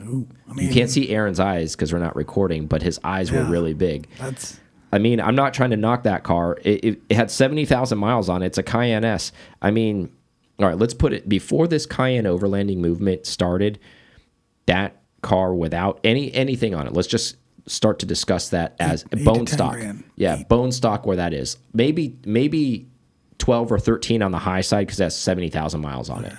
Ooh, 0.00 0.26
I 0.50 0.54
mean, 0.54 0.66
You 0.66 0.72
can't 0.74 0.90
see 0.90 1.10
Aaron's 1.10 1.38
eyes 1.38 1.76
because 1.76 1.92
we're 1.92 1.98
not 2.00 2.16
recording, 2.16 2.66
but 2.66 2.82
his 2.82 2.98
eyes 3.04 3.30
were 3.30 3.44
really 3.44 3.74
big. 3.74 4.08
That's 4.18 4.58
I 4.92 4.98
mean, 4.98 5.20
I'm 5.20 5.34
not 5.34 5.54
trying 5.54 5.70
to 5.70 5.76
knock 5.76 6.02
that 6.02 6.22
car. 6.22 6.58
It, 6.62 6.84
it, 6.84 7.00
it 7.08 7.14
had 7.14 7.30
70,000 7.30 7.96
miles 7.98 8.28
on 8.28 8.42
it. 8.42 8.46
It's 8.46 8.58
a 8.58 8.62
Cayenne 8.62 9.04
S. 9.04 9.32
I 9.62 9.70
mean, 9.70 10.12
all 10.58 10.66
right, 10.66 10.76
let's 10.76 10.94
put 10.94 11.12
it 11.12 11.28
before 11.28 11.66
this 11.66 11.86
Cayenne 11.86 12.24
overlanding 12.24 12.76
movement 12.76 13.26
started, 13.26 13.78
that 14.66 15.00
car 15.22 15.54
without 15.54 15.98
any 16.04 16.32
anything 16.34 16.74
on 16.74 16.86
it. 16.86 16.92
Let's 16.92 17.08
just 17.08 17.36
start 17.66 18.00
to 18.00 18.06
discuss 18.06 18.50
that 18.50 18.74
as 18.78 19.04
eight 19.12 19.24
bone 19.24 19.46
10 19.46 19.46
stock. 19.46 19.72
grand. 19.72 20.04
Yeah, 20.16 20.42
bone 20.44 20.72
stock 20.72 21.06
where 21.06 21.16
that 21.16 21.32
is. 21.32 21.56
Maybe 21.72 22.18
maybe 22.24 22.88
12 23.38 23.72
or 23.72 23.78
13 23.78 24.22
on 24.22 24.30
the 24.30 24.38
high 24.38 24.60
side 24.60 24.88
cuz 24.88 24.98
that's 24.98 25.16
70,000 25.16 25.80
miles 25.80 26.10
on 26.10 26.24
it. 26.24 26.34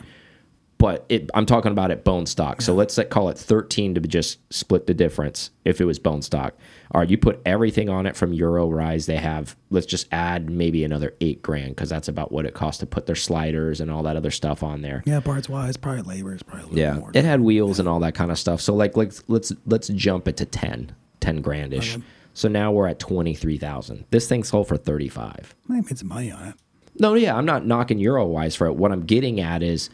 But 0.84 1.06
it, 1.08 1.30
I'm 1.34 1.46
talking 1.46 1.72
about 1.72 1.92
it 1.92 2.04
bone 2.04 2.26
stock. 2.26 2.62
So 2.62 2.74
let's 2.74 2.94
say, 2.94 3.06
call 3.06 3.30
it 3.30 3.38
13 3.38 3.96
to 3.96 4.02
just 4.02 4.40
split 4.54 4.86
the 4.86 4.94
difference 4.94 5.50
if 5.64 5.80
it 5.80 5.86
was 5.86 5.98
bone 5.98 6.22
stock. 6.22 6.56
All 6.92 7.00
right, 7.00 7.10
you 7.10 7.18
put 7.18 7.40
everything 7.46 7.88
on 7.88 8.06
it 8.06 8.18
from 8.18 8.34
Eurowise. 8.36 9.06
They 9.06 9.16
have, 9.16 9.56
let's 9.70 9.86
just 9.86 10.08
add 10.12 10.50
maybe 10.50 10.84
another 10.84 11.14
eight 11.22 11.42
grand 11.42 11.70
because 11.78 11.88
that's 11.90 12.10
about 12.10 12.34
what 12.34 12.46
it 12.46 12.54
costs 12.54 12.82
to 12.82 12.86
put 12.86 13.06
their 13.06 13.16
sliders 13.16 13.80
and 13.80 13.90
all 13.90 14.04
that 14.04 14.18
other 14.18 14.30
stuff 14.30 14.62
on 14.62 14.82
there. 14.82 15.04
Yeah, 15.06 15.22
parts 15.22 15.48
wise, 15.48 15.78
probably 15.78 16.02
labor 16.02 16.36
is 16.36 16.44
probably 16.44 16.64
a 16.64 16.68
little 16.68 16.80
Yeah, 16.80 16.94
more. 17.00 17.12
it 17.14 17.24
had 17.24 17.40
wheels 17.40 17.80
and 17.80 17.88
all 17.88 18.02
that 18.02 18.14
kind 18.14 18.30
of 18.30 18.38
stuff. 18.38 18.60
So 18.60 18.76
like 18.76 18.98
let's 18.98 19.24
let's 19.30 19.54
let's 19.66 19.88
jump 19.88 20.28
it 20.28 20.36
to 20.36 20.46
10, 20.46 20.94
10 21.22 21.42
grandish. 21.42 22.04
So 22.34 22.50
now 22.50 22.74
we're 22.74 22.90
at 22.90 23.00
23,000. 23.00 24.04
This 24.10 24.28
thing 24.28 24.44
sold 24.44 24.68
for 24.68 24.76
35. 24.76 25.56
I 25.70 25.74
made 25.76 25.98
some 25.98 26.10
money 26.10 26.30
on 26.30 26.50
it. 26.50 26.56
No, 27.00 27.14
yeah, 27.14 27.38
I'm 27.38 27.46
not 27.46 27.66
knocking 27.66 28.00
Eurowise 28.00 28.58
for 28.58 28.68
it. 28.68 28.76
What 28.76 28.92
I'm 28.92 29.06
getting 29.06 29.40
at 29.40 29.64
is 29.64 29.90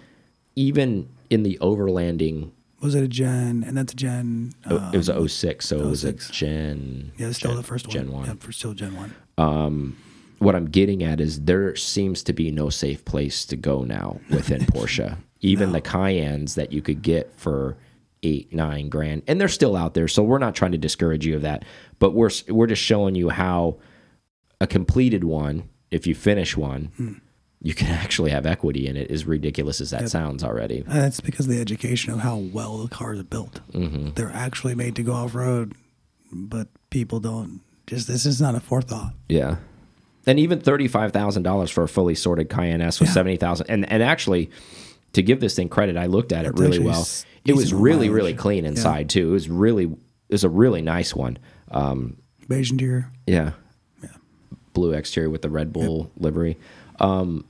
even 0.59 1.07
in 1.29 1.43
the 1.43 1.57
overlanding 1.61 2.51
Was 2.81 2.93
it 2.93 3.03
a 3.03 3.07
Gen? 3.07 3.63
And 3.65 3.77
that's 3.77 3.93
a 3.93 3.95
Gen. 3.95 4.53
Uh, 4.69 4.91
it 4.93 4.97
was 4.97 5.07
a 5.07 5.27
06, 5.27 5.65
so 5.65 5.79
it 5.79 5.85
was 5.85 6.03
a 6.03 6.13
Gen 6.13 7.13
yeah, 7.17 7.27
it's 7.27 7.37
still 7.37 7.51
Gen- 7.51 7.57
the 7.57 7.63
first 7.63 7.87
one. 7.87 7.93
Gen 7.93 8.11
1. 8.11 8.25
Yeah, 8.25 8.33
for 8.39 8.51
still 8.51 8.73
Gen 8.73 8.93
one. 8.95 9.95
what 10.39 10.55
I'm 10.55 10.65
getting 10.69 11.01
at 11.03 11.21
is 11.21 11.41
there 11.41 11.75
seems 11.77 12.23
to 12.23 12.33
be 12.33 12.51
no 12.51 12.69
safe 12.69 13.05
place 13.05 13.45
to 13.45 13.55
go 13.55 13.83
now 13.83 14.19
within 14.29 14.61
Porsche. 14.73 15.17
Even 15.41 15.71
the 15.71 15.81
Cayennes 15.81 16.55
that 16.55 16.73
you 16.73 16.81
could 16.81 17.01
get 17.01 17.31
for 17.37 17.77
eight, 18.23 18.51
nine 18.53 18.89
grand, 18.89 19.21
and 19.27 19.39
they're 19.39 19.47
still 19.47 19.77
out 19.77 19.93
there. 19.93 20.09
So 20.09 20.21
we're 20.21 20.37
not 20.37 20.53
trying 20.55 20.73
to 20.73 20.77
discourage 20.77 21.25
you 21.25 21.37
of 21.37 21.43
that, 21.43 21.63
but 21.99 22.11
we're 22.11 22.31
we're 22.49 22.67
just 22.67 22.81
showing 22.81 23.15
you 23.15 23.29
how 23.29 23.77
a 24.59 24.67
completed 24.67 25.23
one, 25.23 25.69
if 25.91 26.05
you 26.05 26.13
finish 26.13 26.57
one, 26.57 27.21
you 27.61 27.73
can 27.73 27.87
actually 28.03 28.31
have 28.31 28.45
equity 28.45 28.87
in 28.87 28.95
it. 28.97 29.11
As 29.11 29.25
ridiculous 29.25 29.81
as 29.81 29.89
that 29.91 30.09
sounds 30.09 30.43
already. 30.43 30.77
And 30.79 30.87
that's 31.01 31.19
because 31.19 31.45
of 31.45 31.51
the 31.51 31.61
education 31.61 32.13
of 32.13 32.19
how 32.19 32.37
well 32.37 32.77
the 32.77 32.87
cars 32.89 33.19
are 33.19 33.23
built. 33.23 33.59
Mm-hmm. 33.73 34.11
They're 34.15 34.31
actually 34.31 34.75
made 34.75 34.95
to 34.95 35.03
go 35.03 35.13
off 35.13 35.35
road, 35.35 35.73
but 36.31 36.67
people 36.89 37.19
don't. 37.19 37.61
Just 37.87 38.07
this 38.07 38.25
is 38.25 38.39
not 38.39 38.55
a 38.55 38.59
forethought. 38.59 39.13
Yeah. 39.27 39.57
And 40.27 40.37
even 40.39 40.59
thirty-five 40.59 41.11
thousand 41.11 41.43
dollars 41.43 41.71
for 41.71 41.83
a 41.83 41.87
fully 41.87 42.13
sorted 42.13 42.49
Cayenne 42.49 42.81
S 42.81 42.99
with 42.99 43.09
Yeah. 43.09 43.13
seventy 43.13 43.37
thousand, 43.37 43.67
and 43.69 43.89
and 43.91 44.03
actually, 44.03 44.51
to 45.13 45.23
give 45.23 45.39
this 45.39 45.55
thing 45.55 45.69
credit, 45.69 45.97
I 45.97 46.05
looked 46.05 46.31
at 46.31 46.45
it 46.45 46.53
really 46.57 46.77
well. 46.79 47.07
It 47.45 47.53
was 47.55 47.73
really 47.73 48.07
mileage. 48.07 48.11
really 48.11 48.33
clean 48.35 48.65
inside 48.65 49.09
too. 49.09 49.29
It 49.29 49.31
was 49.31 49.49
really 49.49 49.85
it 49.85 50.33
was 50.33 50.43
a 50.43 50.49
really 50.49 50.81
nice 50.83 51.15
one. 51.15 51.39
Um, 51.71 52.17
Beige 52.47 52.69
interior. 52.71 53.11
yeah, 53.25 53.53
blue 54.73 54.91
exterior 54.93 55.29
with 55.29 55.41
the 55.41 55.49
Red 55.49 55.73
Bull 55.73 56.11
livery. 56.17 56.57
Um, 56.99 57.45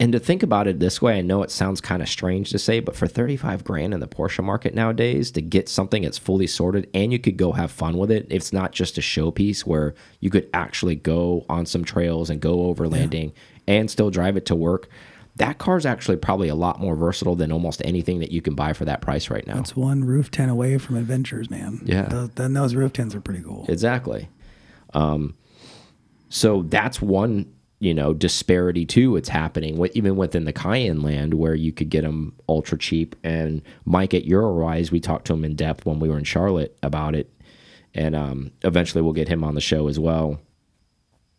and 0.00 0.12
to 0.12 0.20
think 0.20 0.44
about 0.44 0.68
it 0.68 0.78
this 0.78 1.02
way, 1.02 1.18
I 1.18 1.22
know 1.22 1.42
it 1.42 1.50
sounds 1.50 1.80
kind 1.80 2.02
of 2.02 2.08
strange 2.08 2.50
to 2.50 2.58
say, 2.58 2.78
but 2.78 2.94
for 2.94 3.08
35 3.08 3.64
grand 3.64 3.92
in 3.92 3.98
the 3.98 4.06
Porsche 4.06 4.44
market 4.44 4.72
nowadays, 4.72 5.32
to 5.32 5.42
get 5.42 5.68
something 5.68 6.02
that's 6.02 6.18
fully 6.18 6.46
sorted 6.46 6.88
and 6.94 7.12
you 7.12 7.18
could 7.18 7.36
go 7.36 7.50
have 7.52 7.72
fun 7.72 7.98
with 7.98 8.10
it, 8.10 8.26
it's 8.30 8.52
not 8.52 8.70
just 8.70 8.96
a 8.96 9.00
showpiece 9.00 9.62
where 9.62 9.94
you 10.20 10.30
could 10.30 10.48
actually 10.54 10.94
go 10.94 11.44
on 11.48 11.66
some 11.66 11.84
trails 11.84 12.30
and 12.30 12.40
go 12.40 12.72
overlanding 12.72 13.32
and 13.66 13.90
still 13.90 14.10
drive 14.10 14.36
it 14.36 14.46
to 14.46 14.54
work. 14.54 14.88
That 15.34 15.58
car's 15.58 15.84
actually 15.86 16.16
probably 16.16 16.48
a 16.48 16.54
lot 16.54 16.80
more 16.80 16.94
versatile 16.94 17.36
than 17.36 17.50
almost 17.50 17.82
anything 17.84 18.20
that 18.20 18.30
you 18.30 18.40
can 18.40 18.54
buy 18.54 18.72
for 18.74 18.84
that 18.84 19.00
price 19.00 19.30
right 19.30 19.46
now. 19.46 19.58
It's 19.58 19.76
one 19.76 20.04
roof 20.04 20.30
tent 20.30 20.50
away 20.50 20.78
from 20.78 20.96
adventures, 20.96 21.50
man. 21.50 21.80
Yeah. 21.84 22.02
Those, 22.02 22.30
then 22.30 22.54
those 22.54 22.74
roof 22.74 22.92
tents 22.92 23.16
are 23.16 23.20
pretty 23.20 23.42
cool. 23.42 23.66
Exactly. 23.68 24.28
Um, 24.94 25.36
so 26.28 26.62
that's 26.62 27.00
one, 27.02 27.52
you 27.80 27.94
know, 27.94 28.12
disparity 28.12 28.84
too. 28.84 29.16
It's 29.16 29.28
happening 29.28 29.74
wi- 29.74 29.92
even 29.94 30.16
within 30.16 30.44
the 30.44 30.52
Cayenne 30.52 31.00
land 31.00 31.34
where 31.34 31.54
you 31.54 31.72
could 31.72 31.90
get 31.90 32.02
them 32.02 32.34
ultra 32.48 32.76
cheap. 32.76 33.14
And 33.22 33.62
Mike 33.84 34.14
at 34.14 34.24
Eurowise, 34.26 34.90
we 34.90 35.00
talked 35.00 35.26
to 35.26 35.34
him 35.34 35.44
in 35.44 35.54
depth 35.54 35.86
when 35.86 36.00
we 36.00 36.08
were 36.08 36.18
in 36.18 36.24
Charlotte 36.24 36.76
about 36.82 37.14
it, 37.14 37.32
and 37.94 38.16
um, 38.16 38.50
eventually 38.62 39.02
we'll 39.02 39.12
get 39.12 39.28
him 39.28 39.44
on 39.44 39.54
the 39.54 39.60
show 39.60 39.88
as 39.88 39.98
well. 39.98 40.40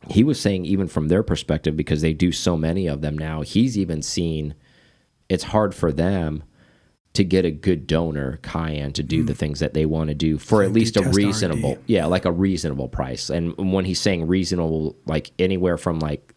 He 0.10 0.24
was 0.24 0.40
saying 0.40 0.66
even 0.66 0.88
from 0.88 1.10
their 1.10 1.24
perspective 1.24 1.76
because 1.76 2.02
they 2.02 2.14
do 2.14 2.32
so 2.32 2.56
many 2.56 2.88
of 2.88 3.02
them 3.02 3.18
now, 3.18 3.42
he's 3.42 3.78
even 3.78 4.02
seen 4.02 4.56
it's 5.28 5.44
hard 5.46 5.76
for 5.76 5.92
them 5.92 6.44
to 7.14 7.24
get 7.24 7.44
a 7.44 7.52
good 7.52 7.88
donor 7.88 8.38
Cayenne 8.44 8.94
to 8.94 9.04
do 9.04 9.24
the 9.24 9.34
things 9.34 9.60
that 9.60 9.74
they 9.74 9.86
want 9.86 10.10
to 10.10 10.14
do 10.16 10.38
for 10.38 10.62
at 10.62 10.70
Hmm. 10.70 10.74
Least 10.76 10.96
a 10.98 11.02
reasonable, 11.10 11.70
R&D. 11.72 11.82
yeah, 11.88 12.06
like 12.06 12.26
a 12.26 12.32
reasonable 12.32 12.88
price. 12.88 13.30
And 13.30 13.56
when 13.58 13.84
he's 13.86 14.00
saying 14.00 14.28
reasonable, 14.28 14.96
like 15.06 15.32
anywhere 15.40 15.78
from 15.78 16.00
like 16.00 16.36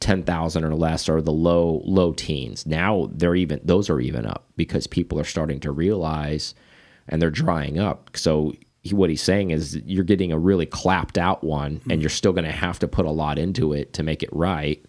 ten 0.00 0.22
thousand 0.24 0.64
or 0.64 0.74
less, 0.74 1.08
or 1.08 1.20
the 1.20 1.32
low 1.32 1.82
low 1.84 2.12
teens. 2.12 2.66
Now 2.66 3.08
they're 3.12 3.34
even 3.36 3.60
those 3.64 3.88
are 3.90 4.00
even 4.00 4.26
up 4.26 4.46
because 4.56 4.86
people 4.86 5.18
are 5.20 5.24
starting 5.24 5.60
to 5.60 5.70
realize, 5.72 6.54
and 7.08 7.20
they're 7.22 7.30
drying 7.30 7.78
up. 7.78 8.10
So 8.16 8.54
he, 8.82 8.94
what 8.94 9.10
he's 9.10 9.22
saying 9.22 9.50
is 9.50 9.76
you're 9.86 10.04
getting 10.04 10.32
a 10.32 10.38
really 10.38 10.66
clapped 10.66 11.18
out 11.18 11.42
one, 11.44 11.80
and 11.90 12.00
you're 12.02 12.10
still 12.10 12.32
going 12.32 12.44
to 12.44 12.52
have 12.52 12.78
to 12.80 12.88
put 12.88 13.06
a 13.06 13.10
lot 13.10 13.38
into 13.38 13.72
it 13.72 13.92
to 13.94 14.02
make 14.02 14.22
it 14.22 14.30
right 14.32 14.84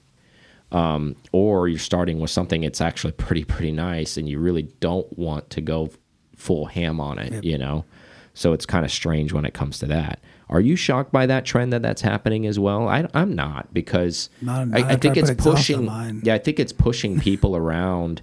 um, 0.71 1.15
or 1.31 1.67
you're 1.67 1.79
starting 1.79 2.19
with 2.19 2.29
something 2.29 2.61
that's 2.61 2.81
actually 2.81 3.13
pretty 3.13 3.43
pretty 3.43 3.71
nice 3.71 4.17
and 4.17 4.29
you 4.29 4.39
really 4.39 4.63
don't 4.79 5.17
want 5.17 5.49
to 5.51 5.61
go 5.61 5.89
full 6.35 6.65
ham 6.65 6.99
on 7.01 7.19
it 7.19 7.43
you 7.43 7.57
know? 7.57 7.85
So 8.33 8.53
it's 8.53 8.65
kind 8.65 8.85
of 8.85 8.91
strange 8.91 9.33
when 9.33 9.43
it 9.43 9.53
comes 9.53 9.79
to 9.79 9.85
that. 9.87 10.19
Are 10.49 10.61
you 10.61 10.75
shocked 10.77 11.11
by 11.11 11.25
that 11.25 11.43
trend 11.45 11.73
that 11.73 11.81
that's 11.81 12.01
happening 12.01 12.45
as 12.47 12.57
well? 12.57 12.87
I, 12.87 13.07
i'm 13.13 13.35
not 13.35 13.73
because 13.73 14.29
Not- 14.41 14.61
I, 14.61 14.63
not 14.65 14.77
I 14.77 14.81
after 14.93 14.97
think 14.97 15.17
it's 15.17 15.29
put 15.29 15.37
exhaust 15.37 15.71
on 15.71 15.87
pushing 15.87 16.21
yeah 16.23 16.33
i 16.35 16.37
think 16.37 16.59
it's 16.59 16.73
pushing 16.73 17.19
people 17.19 17.55
around 17.55 18.21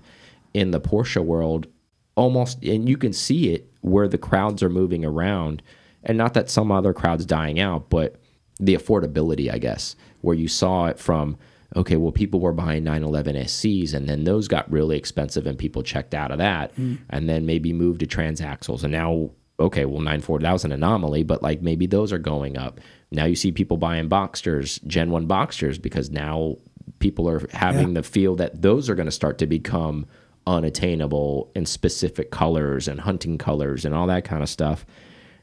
in 0.55 0.71
the 0.71 0.81
porsche 0.81 1.23
world 1.23 1.67
almost 2.15 2.63
and 2.65 2.89
you 2.89 2.97
can 2.97 3.13
see 3.13 3.51
it 3.53 3.71
where 3.83 4.09
the 4.09 4.19
crowds 4.19 4.63
are 4.63 4.71
moving 4.71 5.05
around. 5.05 5.63
And 6.03 6.17
not 6.17 6.35
that 6.35 6.49
some 6.51 6.73
other 6.73 6.93
crowds 6.95 7.27
dying 7.27 7.59
out 7.61 7.91
but 7.91 8.17
the 8.59 8.75
affordability 8.75 9.53
i 9.53 9.59
guess 9.59 9.97
where 10.23 10.37
you 10.37 10.49
saw 10.49 10.87
it 10.87 10.99
from 10.99 11.37
okay 11.77 11.97
well 11.97 12.11
people 12.11 12.41
were 12.41 12.53
buying 12.53 12.83
911 12.83 13.37
scs 13.45 13.95
and 13.95 14.09
then 14.09 14.25
those 14.25 14.49
got 14.49 14.71
really 14.71 14.97
expensive 14.97 15.47
and 15.47 15.59
people 15.59 15.83
checked 15.83 16.15
out 16.15 16.31
of 16.31 16.39
that 16.39 16.73
hmm. 16.73 16.95
and 17.11 17.29
then 17.29 17.47
maybe 17.47 17.73
moved 17.73 18.01
to 18.01 18.07
transaxles. 18.07 18.83
And 18.83 18.93
now 18.93 19.31
okay 19.59 19.85
well 19.85 20.01
940 20.01 20.43
that 20.43 20.53
was 20.53 20.65
an 20.65 20.73
anomaly 20.73 21.23
but 21.23 21.43
like 21.43 21.63
maybe 21.63 21.87
those 21.87 22.13
are 22.13 22.19
going 22.19 22.57
up. 22.57 22.81
Now 23.13 23.27
you 23.27 23.37
see 23.37 23.53
people 23.53 23.77
buying 23.77 24.09
boxsters 24.09 24.85
gen 24.87 25.11
1 25.11 25.29
boxsters 25.29 25.81
because 25.81 26.11
now 26.11 26.57
people 26.99 27.29
are 27.29 27.47
having 27.53 27.95
the 27.95 28.03
feel 28.03 28.37
that 28.37 28.63
those 28.63 28.89
are 28.89 28.95
going 28.95 29.07
to 29.07 29.13
start 29.13 29.39
to 29.39 29.47
become 29.47 30.07
unattainable 30.47 31.51
in 31.55 31.67
specific 31.67 32.31
colors 32.31 32.89
and 32.89 33.01
hunting 33.01 33.37
colors 33.37 33.85
and 33.85 33.95
all 33.95 34.07
that 34.07 34.25
kind 34.25 34.43
of 34.43 34.49
stuff. 34.49 34.87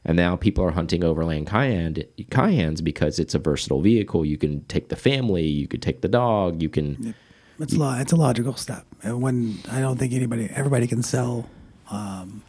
And 0.04 0.16
now 0.16 0.36
people 0.36 0.62
are 0.64 0.70
hunting 0.70 1.02
overland 1.02 1.46
Cayenne 1.46 2.04
Cayennes 2.30 2.82
because 2.84 3.18
it's 3.18 3.34
a 3.34 3.38
versatile 3.38 3.80
vehicle. 3.80 4.24
You 4.24 4.36
can 4.36 4.64
take 4.64 4.88
the 4.90 4.96
family, 4.96 5.46
you 5.46 5.66
could 5.66 5.80
take 5.80 6.02
the 6.02 6.08
dog, 6.08 6.62
you 6.62 6.68
can 6.68 7.14
It's 7.58 7.74
lo- 7.74 7.96
it's 7.98 8.12
a 8.12 8.16
logical 8.16 8.54
step. 8.54 8.84
And 9.02 9.22
when 9.22 9.58
I 9.70 9.80
don't 9.80 9.96
think 9.96 10.12
anybody, 10.12 10.50
everybody 10.54 10.86
can 10.86 11.02
sell 11.02 11.48
um, 11.90 12.42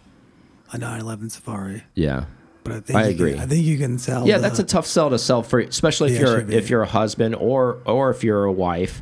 a 0.73 0.77
911 0.77 1.29
Safari, 1.29 1.83
yeah. 1.93 2.25
but 2.63 2.73
I 2.73 2.79
think 2.81 2.97
I 2.99 3.03
agree. 3.03 3.33
Can, 3.33 3.41
I 3.41 3.45
think 3.45 3.63
you 3.65 3.77
can 3.77 3.99
sell. 3.99 4.27
Yeah, 4.27 4.37
the- 4.37 4.41
that's 4.41 4.59
a 4.59 4.63
tough 4.63 4.85
sell 4.87 5.09
to 5.11 5.19
sell 5.19 5.41
for, 5.43 5.59
especially 5.59 6.13
if 6.13 6.19
you're 6.19 6.41
SUV. 6.41 6.51
if 6.51 6.69
you're 6.69 6.81
a 6.81 6.87
husband 6.87 7.35
or 7.35 7.81
or 7.85 8.09
if 8.09 8.23
you're 8.23 8.43
a 8.45 8.51
wife 8.51 9.01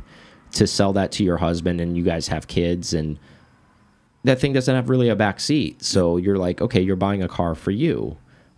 to 0.52 0.66
sell 0.68 0.92
that 0.92 1.10
to 1.12 1.24
your 1.24 1.38
husband 1.38 1.80
and 1.80 1.96
you 1.96 2.04
guys 2.04 2.28
have 2.28 2.46
kids 2.46 2.94
and 2.94 3.18
that 4.22 4.38
thing 4.40 4.52
doesn't 4.52 4.74
have 4.74 4.88
really 4.88 5.08
a 5.08 5.16
back 5.16 5.40
seat. 5.40 5.82
So 5.82 6.16
you're 6.16 6.38
like, 6.38 6.60
okay, 6.60 6.80
you're 6.80 6.94
buying 6.96 7.22
a 7.22 7.28
car 7.28 7.54
for 7.56 7.72
you. 7.72 8.16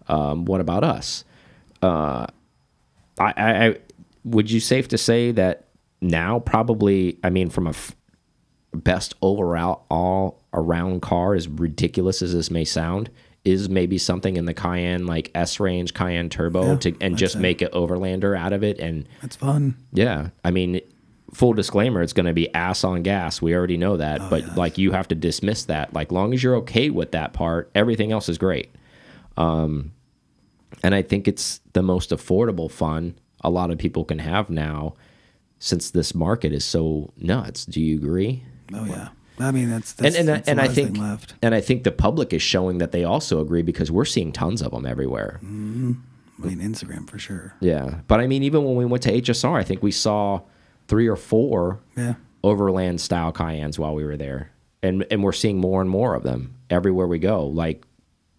Um, 0.09 0.45
what 0.45 0.61
about 0.61 0.85
us? 0.85 1.25
Uh, 1.83 2.27
I, 3.19 3.33
I, 3.37 3.67
I 3.67 3.77
would 4.25 4.51
you 4.51 4.61
safe 4.61 4.89
to 4.89 4.99
say 4.99 5.31
that 5.33 5.65
now 6.01 6.39
probably 6.41 7.19
I 7.25 7.31
mean 7.31 7.49
from 7.51 7.67
a 7.67 7.71
f- 7.71 7.97
best 8.75 9.15
overall 9.23 9.85
all 9.91 10.43
around 10.53 11.01
car 11.03 11.35
as 11.35 11.49
ridiculous 11.49 12.23
as 12.23 12.33
this 12.35 12.51
may 12.51 12.65
sound 12.65 13.11
is 13.45 13.69
maybe 13.69 13.97
something 13.97 14.37
in 14.37 14.45
the 14.45 14.53
Cayenne 14.55 15.07
like 15.07 15.31
S 15.35 15.59
range 15.61 15.95
Cayenne 15.95 16.29
Turbo 16.29 16.73
Yeah, 16.73 16.77
to 16.79 16.97
and 17.01 17.17
just 17.17 17.37
make 17.39 17.63
it 17.63 17.73
Overlander 17.73 18.37
out 18.37 18.53
of 18.53 18.63
it 18.65 18.79
and 18.79 19.09
It's 19.23 19.37
fun. 19.37 19.77
yeah 19.93 20.29
I 20.45 20.51
mean 20.51 20.81
full 21.33 21.53
disclaimer 21.55 22.03
it's 22.03 22.13
going 22.13 22.27
to 22.27 22.33
be 22.35 22.53
ass 22.55 22.85
on 22.85 23.03
gas 23.03 23.41
we 23.41 23.55
already 23.55 23.77
know 23.77 23.97
that 23.97 24.21
Oh, 24.21 24.29
but 24.31 24.57
like 24.57 24.77
you 24.79 24.93
have 24.93 25.09
to 25.09 25.15
dismiss 25.15 25.65
that 25.65 25.93
like 25.95 26.13
long 26.13 26.35
as 26.35 26.43
you're 26.43 26.57
okay 26.57 26.91
with 26.91 27.13
that 27.13 27.33
part 27.33 27.71
everything 27.75 28.13
else 28.13 28.29
is 28.29 28.39
great 28.39 28.75
um 29.37 29.93
and 30.83 30.95
I 30.95 31.03
think 31.03 31.27
it's 31.29 31.61
the 31.73 31.83
most 31.83 32.11
affordable 32.11 32.71
fun 32.71 33.15
a 33.43 33.51
lot 33.51 33.71
of 33.71 33.79
people 33.79 34.05
can 34.05 34.19
have 34.19 34.51
now 34.51 34.95
since 35.59 35.91
this 35.91 36.15
market 36.15 36.53
is 36.53 36.65
so 36.65 37.13
nuts 37.17 37.65
do 37.65 37.81
you 37.81 37.97
agree 37.97 38.43
Oh 38.75 38.85
yeah. 38.85 39.09
I 39.39 39.51
mean 39.53 39.69
that's, 39.71 39.93
that's 39.93 40.17
and 40.17 40.29
and, 40.29 40.29
that's 40.29 40.49
and 40.49 40.61
I 40.61 40.67
think 40.69 40.97
left. 40.99 41.35
and 41.43 41.55
I 41.55 41.61
think 41.61 41.85
the 41.85 41.93
public 41.93 42.33
is 42.33 42.43
showing 42.43 42.79
that 42.79 42.91
they 42.93 43.05
also 43.05 43.41
agree 43.41 43.63
because 43.63 43.91
we're 43.93 44.05
seeing 44.07 44.33
tons 44.33 44.61
of 44.63 44.73
them 44.73 44.87
everywhere. 44.87 45.39
Mm. 45.45 46.01
I 46.43 46.47
mean 46.47 46.59
Instagram 46.61 47.09
for 47.09 47.19
sure. 47.19 47.55
Yeah, 47.61 48.01
but 48.09 48.19
I 48.21 48.27
mean, 48.27 48.43
even 48.43 48.65
when 48.65 48.75
we 48.77 48.85
went 48.85 49.03
to 49.05 49.13
HSR, 49.13 49.55
I 49.59 49.63
think 49.63 49.83
we 49.83 49.93
saw 49.93 50.41
three 50.89 51.07
or 51.07 51.17
four 51.17 51.81
Yeah. 51.97 52.15
overland 52.43 53.01
style 53.01 53.31
Cayennes 53.33 53.79
while 53.79 53.95
we 53.95 54.05
were 54.05 54.17
there, 54.17 54.51
and 54.83 55.07
and 55.11 55.23
we're 55.23 55.33
seeing 55.33 55.59
more 55.59 55.81
and 55.81 55.89
more 55.91 56.15
of 56.15 56.23
them 56.25 56.55
everywhere 56.69 57.07
we 57.07 57.19
go. 57.19 57.47
Like 57.47 57.85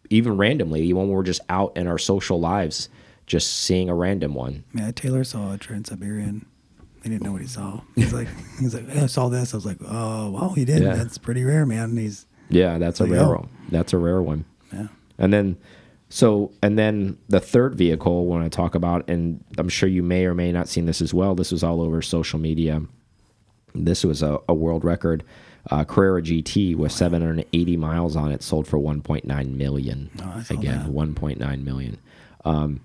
even 0.10 0.38
randomly, 0.38 0.82
even 0.84 0.98
when 0.98 1.08
we're 1.10 1.24
just 1.24 1.42
out 1.50 1.76
in 1.78 1.88
our 1.88 1.98
social 1.98 2.40
lives, 2.40 2.90
just 3.26 3.52
seeing 3.56 3.90
a 3.90 3.96
random 3.96 4.34
one. 4.34 4.64
Yeah, 4.74 4.92
Taylor 4.92 5.24
saw 5.24 5.54
a 5.54 5.58
Transsyberia. 5.58 6.44
He 7.04 7.10
didn't 7.10 7.24
know 7.24 7.32
what 7.34 7.42
he 7.42 7.48
saw. 7.48 7.82
He's 7.96 8.14
like, 8.14 8.28
he's 8.60 8.74
like, 8.74 8.90
I 8.90 9.06
saw 9.06 9.30
this. 9.30 9.54
I 9.54 9.58
was 9.58 9.66
like, 9.66 9.78
oh, 9.88 10.32
wow, 10.32 10.50
he 10.56 10.66
did. 10.66 10.82
Yeah. 10.84 10.96
That's 10.96 11.18
pretty 11.18 11.44
rare, 11.44 11.66
man. 11.66 11.92
And 11.92 12.00
he's, 12.00 12.26
Yeah, 12.50 12.78
that's 12.78 13.00
a 13.02 13.06
you 13.06 13.14
rare 13.14 13.24
go. 13.26 13.30
one. 13.36 13.50
That's 13.70 13.94
a 13.94 13.98
rare 13.98 14.22
one. 14.22 14.46
yeah, 14.74 14.88
And 15.18 15.32
then, 15.34 15.58
so, 16.10 16.52
and 16.64 16.78
then 16.80 17.18
the 17.28 17.40
third 17.42 17.76
vehicle 17.76 18.26
when 18.26 18.40
I 18.40 18.42
want 18.44 18.52
to 18.52 18.56
talk 18.56 18.76
about, 18.76 19.10
and 19.10 19.44
I'm 19.58 19.70
sure 19.70 19.90
you 19.90 20.04
may 20.04 20.26
or 20.26 20.34
may 20.34 20.52
not 20.54 20.70
seen 20.70 20.86
this 20.86 21.02
as 21.02 21.14
well. 21.14 21.36
This 21.36 21.52
was 21.52 21.64
all 21.64 21.82
over 21.82 22.02
social 22.02 22.40
media. 22.40 22.82
This 23.76 24.04
was 24.06 24.24
a, 24.24 24.40
a 24.48 24.54
world 24.54 24.84
record. 24.86 25.24
Uh, 25.70 25.84
Carrera 25.84 26.22
GT 26.22 26.76
with 26.76 26.92
780 26.92 27.78
miles 27.78 28.16
on 28.16 28.32
it, 28.32 28.42
sold 28.42 28.68
for 28.68 28.78
1.9 28.80 29.50
million. 29.56 30.10
Oh, 30.22 30.44
Again, 30.50 30.94
1.9 30.94 31.64
million. 31.64 31.98
Um, 32.46 32.80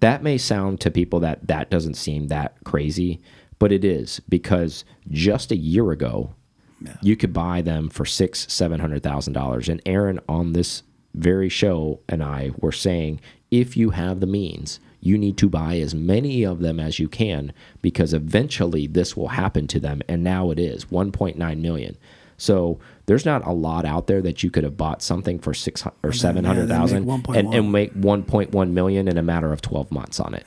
that 0.00 0.22
may 0.22 0.36
sound 0.38 0.80
to 0.80 0.90
people 0.90 1.20
that 1.20 1.46
that 1.46 1.70
doesn't 1.70 1.94
seem 1.94 2.28
that 2.28 2.56
crazy, 2.64 3.20
but 3.58 3.72
it 3.72 3.84
is 3.84 4.20
because 4.28 4.84
just 5.10 5.50
a 5.50 5.56
year 5.56 5.90
ago, 5.90 6.34
Yeah. 6.80 6.96
you 7.02 7.16
could 7.16 7.32
buy 7.32 7.62
them 7.62 7.88
for 7.88 8.04
six, 8.04 8.46
seven 8.52 8.78
hundred 8.80 9.02
thousand 9.02 9.32
dollars. 9.32 9.68
And 9.68 9.80
Aaron 9.86 10.20
on 10.28 10.52
this 10.52 10.82
very 11.14 11.48
show 11.48 12.00
and 12.08 12.22
I 12.22 12.52
were 12.60 12.70
saying, 12.72 13.20
if 13.50 13.76
you 13.76 13.90
have 13.90 14.20
the 14.20 14.26
means, 14.26 14.78
you 15.00 15.16
need 15.18 15.36
to 15.38 15.48
buy 15.48 15.78
as 15.78 15.94
many 15.94 16.44
of 16.44 16.60
them 16.60 16.78
as 16.78 16.98
you 16.98 17.08
can 17.08 17.52
because 17.82 18.12
eventually 18.12 18.86
this 18.86 19.16
will 19.16 19.28
happen 19.28 19.66
to 19.68 19.80
them. 19.80 20.02
And 20.08 20.22
now 20.22 20.50
it 20.50 20.58
is 20.60 20.84
1.9 20.86 21.60
million. 21.60 21.96
So 22.38 22.78
there's 23.06 23.26
not 23.26 23.46
a 23.46 23.52
lot 23.52 23.84
out 23.84 24.06
there 24.06 24.22
that 24.22 24.42
you 24.42 24.50
could 24.50 24.64
have 24.64 24.76
bought 24.76 25.02
something 25.02 25.38
for 25.38 25.52
six 25.52 25.84
or 26.02 26.12
seven 26.12 26.44
yeah, 26.44 26.48
hundred 26.48 26.68
thousand 26.68 27.08
and, 27.08 27.52
and 27.52 27.72
make 27.72 27.92
1.1 27.94 28.70
million 28.70 29.08
in 29.08 29.18
a 29.18 29.22
matter 29.22 29.52
of 29.52 29.60
12 29.60 29.90
months 29.90 30.20
on 30.20 30.34
it. 30.34 30.46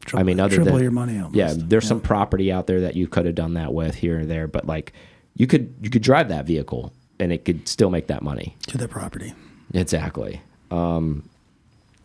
triple, 0.00 0.18
I 0.18 0.22
mean, 0.22 0.40
other 0.40 0.56
triple 0.56 0.72
than 0.72 0.82
your 0.82 0.90
money 0.90 1.18
almost. 1.18 1.36
yeah, 1.36 1.52
there's 1.54 1.86
some 1.86 2.00
property 2.00 2.50
out 2.50 2.66
there 2.66 2.80
that 2.80 2.96
you 2.96 3.06
could 3.06 3.26
have 3.26 3.34
done 3.34 3.54
that 3.54 3.74
with 3.74 3.94
here 3.94 4.18
and 4.18 4.30
there, 4.30 4.48
but 4.48 4.66
like 4.66 4.94
you 5.34 5.46
could 5.46 5.74
you 5.82 5.90
could 5.90 6.02
drive 6.02 6.28
that 6.30 6.46
vehicle 6.46 6.92
and 7.20 7.32
it 7.32 7.44
could 7.44 7.68
still 7.68 7.90
make 7.90 8.06
that 8.06 8.22
money. 8.22 8.56
to 8.68 8.78
the 8.78 8.88
property. 8.88 9.34
Exactly. 9.74 10.40
Um, 10.70 11.28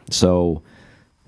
so 0.09 0.61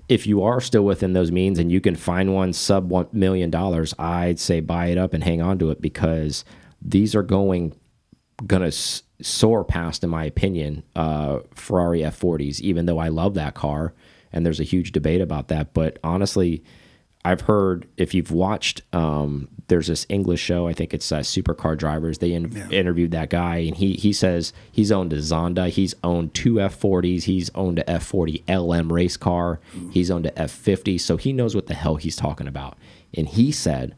if 0.08 0.26
you 0.26 0.42
are 0.42 0.60
still 0.60 0.84
within 0.84 1.14
those 1.14 1.32
means 1.32 1.58
and 1.58 1.72
you 1.72 1.80
can 1.80 1.96
find 1.96 2.34
one 2.34 2.52
sub 2.52 2.90
one 2.90 3.08
million 3.12 3.50
dollars, 3.50 3.94
I'd 3.98 4.38
say 4.38 4.60
buy 4.60 4.88
it 4.88 4.98
up 4.98 5.14
and 5.14 5.24
hang 5.24 5.40
on 5.40 5.58
to 5.60 5.70
it 5.70 5.80
because 5.80 6.44
these 6.82 7.14
are 7.14 7.22
going 7.22 7.74
gonna 8.46 8.66
s- 8.66 9.02
soar 9.22 9.64
past, 9.64 10.02
in 10.04 10.10
my 10.10 10.24
opinion, 10.24 10.82
uh, 10.94 11.38
Ferrari 11.54 12.00
F40s. 12.00 12.60
Even 12.60 12.86
though 12.86 12.98
I 12.98 13.08
love 13.08 13.34
that 13.34 13.54
car, 13.54 13.94
and 14.32 14.44
there's 14.44 14.60
a 14.60 14.64
huge 14.64 14.92
debate 14.92 15.20
about 15.20 15.48
that, 15.48 15.72
but 15.74 15.98
honestly. 16.02 16.62
I've 17.24 17.40
heard 17.40 17.88
if 17.96 18.14
you've 18.14 18.30
watched, 18.30 18.82
um, 18.92 19.48
there's 19.66 19.88
this 19.88 20.06
English 20.08 20.40
show. 20.40 20.68
I 20.68 20.72
think 20.72 20.94
it's 20.94 21.10
uh, 21.10 21.22
Supercar 21.22 21.76
Drivers. 21.76 22.18
They 22.18 22.32
in 22.32 22.52
Yeah. 22.52 22.68
interviewed 22.70 23.10
that 23.10 23.30
guy, 23.30 23.56
and 23.56 23.76
he 23.76 23.94
he 23.94 24.12
says 24.12 24.52
he's 24.70 24.92
owned 24.92 25.12
a 25.12 25.16
Zonda, 25.16 25.68
he's 25.68 25.92
owned 26.04 26.34
two 26.34 26.60
F40s, 26.60 27.24
he's 27.24 27.50
owned 27.56 27.80
a 27.80 27.84
F40 27.90 28.44
LM 28.48 28.92
race 28.92 29.16
car, 29.16 29.58
he's 29.90 30.08
owned 30.08 30.26
a 30.26 30.30
F50, 30.40 31.00
so 31.00 31.16
he 31.16 31.32
knows 31.32 31.56
what 31.56 31.66
the 31.66 31.74
hell 31.74 31.96
he's 31.96 32.14
talking 32.14 32.46
about. 32.46 32.78
And 33.12 33.26
he 33.26 33.50
said 33.50 33.96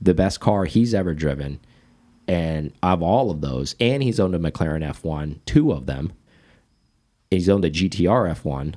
the 0.00 0.14
best 0.14 0.38
car 0.38 0.66
he's 0.66 0.94
ever 0.94 1.14
driven, 1.14 1.58
and 2.28 2.72
of 2.82 3.02
all 3.02 3.30
of 3.30 3.40
those, 3.40 3.74
and 3.80 4.02
he's 4.02 4.20
owned 4.20 4.34
a 4.34 4.38
McLaren 4.38 4.86
F1, 4.86 5.40
two 5.46 5.72
of 5.72 5.86
them. 5.86 6.12
He's 7.30 7.48
owned 7.48 7.64
a 7.64 7.70
GTR 7.70 8.34
F1, 8.36 8.74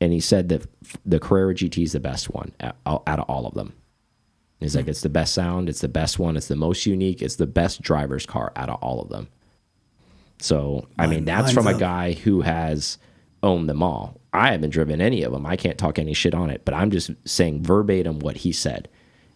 and 0.00 0.12
he 0.12 0.20
said 0.20 0.48
that 0.48 0.66
the 1.04 1.20
Carrera 1.20 1.54
GT 1.54 1.84
is 1.84 1.92
the 1.92 2.00
best 2.00 2.30
one 2.30 2.52
out 2.60 2.76
out 2.84 3.20
of 3.20 3.28
all 3.28 3.46
of 3.46 3.54
them. 3.54 3.74
He's 4.60 4.74
like, 4.74 4.88
it's 4.88 5.02
the 5.02 5.10
best 5.10 5.34
sound, 5.34 5.68
it's 5.68 5.82
the 5.82 5.88
best 5.88 6.18
one, 6.18 6.36
it's 6.36 6.48
the 6.48 6.56
most 6.56 6.86
unique, 6.86 7.20
it's 7.20 7.36
the 7.36 7.46
best 7.46 7.82
driver's 7.82 8.24
car 8.24 8.52
out 8.56 8.70
of 8.70 8.82
all 8.82 9.02
of 9.02 9.10
them. 9.10 9.28
So, 10.38 10.88
I 10.98 11.06
mean, 11.06 11.24
that's 11.24 11.52
from 11.52 11.66
a 11.66 11.78
guy 11.78 12.12
who 12.12 12.40
has 12.40 12.98
owned 13.42 13.68
them 13.68 13.82
all. 13.82 14.20
I 14.32 14.52
haven't 14.52 14.70
driven 14.70 15.00
any 15.00 15.22
of 15.22 15.32
them. 15.32 15.46
I 15.46 15.56
can't 15.56 15.78
talk 15.78 15.98
any 15.98 16.12
shit 16.12 16.34
on 16.34 16.50
it, 16.50 16.64
but 16.64 16.74
I'm 16.74 16.90
just 16.90 17.10
saying 17.24 17.62
verbatim 17.62 18.18
what 18.18 18.38
he 18.38 18.52
said. 18.52 18.88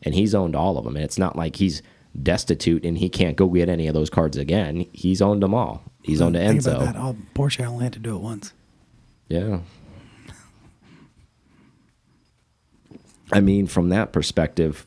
And 0.02 0.14
he's 0.14 0.34
owned 0.34 0.56
all 0.56 0.78
of 0.78 0.84
them. 0.84 0.96
And 0.96 1.04
it's 1.04 1.18
not 1.18 1.36
like 1.36 1.56
he's 1.56 1.82
destitute 2.20 2.84
and 2.84 2.98
he 2.98 3.08
can't 3.08 3.36
go 3.36 3.48
get 3.48 3.68
any 3.68 3.86
of 3.86 3.94
those 3.94 4.10
cards 4.10 4.36
again. 4.36 4.86
He's 4.92 5.22
owned 5.22 5.42
them 5.42 5.54
all. 5.54 5.82
He's 6.02 6.20
owned 6.20 6.34
Think 6.36 6.62
about 6.62 6.80
Enzo. 6.80 6.84
that. 6.84 6.96
All, 6.96 7.16
Porsche 7.34 7.64
only 7.66 7.84
had 7.84 7.92
to 7.92 7.98
do 7.98 8.16
it 8.16 8.20
once. 8.20 8.52
Yeah. 9.28 9.60
I 13.32 13.40
mean, 13.40 13.66
from 13.66 13.90
that 13.90 14.12
perspective, 14.12 14.86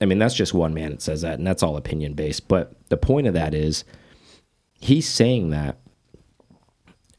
I 0.00 0.06
mean, 0.06 0.18
that's 0.18 0.34
just 0.34 0.52
one 0.52 0.74
man 0.74 0.90
that 0.90 1.02
says 1.02 1.22
that, 1.22 1.38
and 1.38 1.46
that's 1.46 1.62
all 1.62 1.76
opinion 1.76 2.14
based. 2.14 2.48
But 2.48 2.72
the 2.88 2.96
point 2.96 3.26
of 3.26 3.34
that 3.34 3.54
is, 3.54 3.84
he's 4.80 5.08
saying 5.08 5.50
that, 5.50 5.78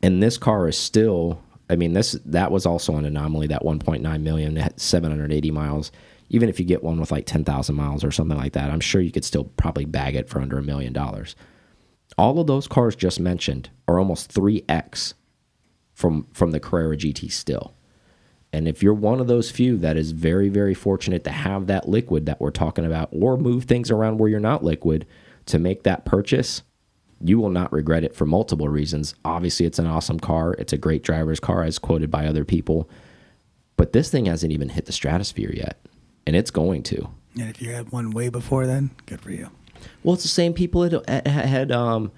and 0.04 0.22
this 0.22 0.38
car 0.38 0.68
is 0.68 0.78
still. 0.78 1.42
I 1.70 1.76
mean, 1.76 1.94
this 1.94 2.14
that 2.26 2.52
was 2.52 2.66
also 2.66 2.96
an 2.96 3.06
anomaly. 3.06 3.48
That 3.48 3.64
1.9 3.64 4.22
million, 4.22 4.58
at 4.58 4.80
780 4.80 5.52
miles. 5.52 5.92
Even 6.30 6.50
if 6.50 6.60
you 6.60 6.66
get 6.66 6.84
one 6.84 7.00
with 7.00 7.12
like 7.12 7.28
10,000 7.28 7.76
miles 7.76 8.04
or 8.04 8.10
something 8.10 8.38
like 8.38 8.54
that, 8.54 8.72
I'm 8.72 8.80
sure 8.80 9.00
you 9.00 9.12
could 9.12 9.26
still 9.26 9.44
probably 9.44 9.86
bag 9.86 10.16
it 10.16 10.28
for 10.28 10.42
under 10.42 10.58
a 10.58 10.64
million 10.64 10.92
dollars. 10.92 11.36
All 12.18 12.40
of 12.40 12.48
those 12.48 12.68
cars 12.68 12.96
just 12.96 13.20
mentioned 13.20 13.70
are 13.88 14.00
almost 14.00 14.34
3x 14.34 15.14
from 15.94 16.28
from 16.34 16.52
the 16.52 16.60
Carrera 16.60 16.98
GT 16.98 17.32
still. 17.32 17.74
And 18.54 18.68
if 18.68 18.82
you're 18.82 18.94
one 18.94 19.20
of 19.20 19.28
those 19.28 19.52
few 19.52 19.78
that 19.78 19.98
is 19.98 20.12
very 20.12 20.50
very 20.50 20.74
fortunate 20.74 21.24
to 21.24 21.32
have 21.32 21.68
that 21.68 21.90
liquid 21.90 22.26
that 22.26 22.40
we're 22.40 22.52
talking 22.52 22.86
about 22.86 23.10
or 23.12 23.38
move 23.38 23.66
things 23.66 23.92
around 23.92 24.18
where 24.18 24.30
you're 24.30 24.40
not 24.40 24.64
liquid 24.64 25.06
to 25.48 25.60
make 25.60 25.84
that 25.84 26.06
purchase, 26.06 26.64
you 27.28 27.40
will 27.40 27.50
not 27.50 27.72
regret 27.72 28.04
it 28.04 28.16
for 28.16 28.26
multiple 28.26 28.70
reasons. 28.70 29.16
Obviously, 29.24 29.66
it's 29.66 29.80
an 29.80 29.86
awesome 29.86 30.20
car. 30.20 30.54
It's 30.54 30.74
a 30.74 30.78
great 30.78 31.04
driver's 31.04 31.40
car 31.40 31.64
as 31.64 31.80
quoted 31.80 32.12
by 32.12 32.28
other 32.28 32.46
people. 32.46 32.90
But 33.78 33.94
this 33.94 34.10
thing 34.10 34.26
hasn't 34.26 34.54
even 34.54 34.70
hit 34.70 34.86
the 34.86 34.92
stratosphere 34.92 35.52
yet, 35.54 35.80
and 36.26 36.36
it's 36.36 36.52
going 36.52 36.84
to. 36.84 37.10
And 37.38 37.50
if 37.50 37.62
you 37.62 37.72
had 37.72 37.92
one 37.92 38.12
way 38.12 38.30
before 38.30 38.66
then, 38.66 38.92
good 39.06 39.22
for 39.22 39.32
you. 39.32 39.50
Well, 40.04 40.14
it's 40.14 40.24
the 40.24 40.30
same 40.30 40.54
people 40.54 40.82
that 40.88 41.28
had 41.28 41.72
um, 41.72 42.12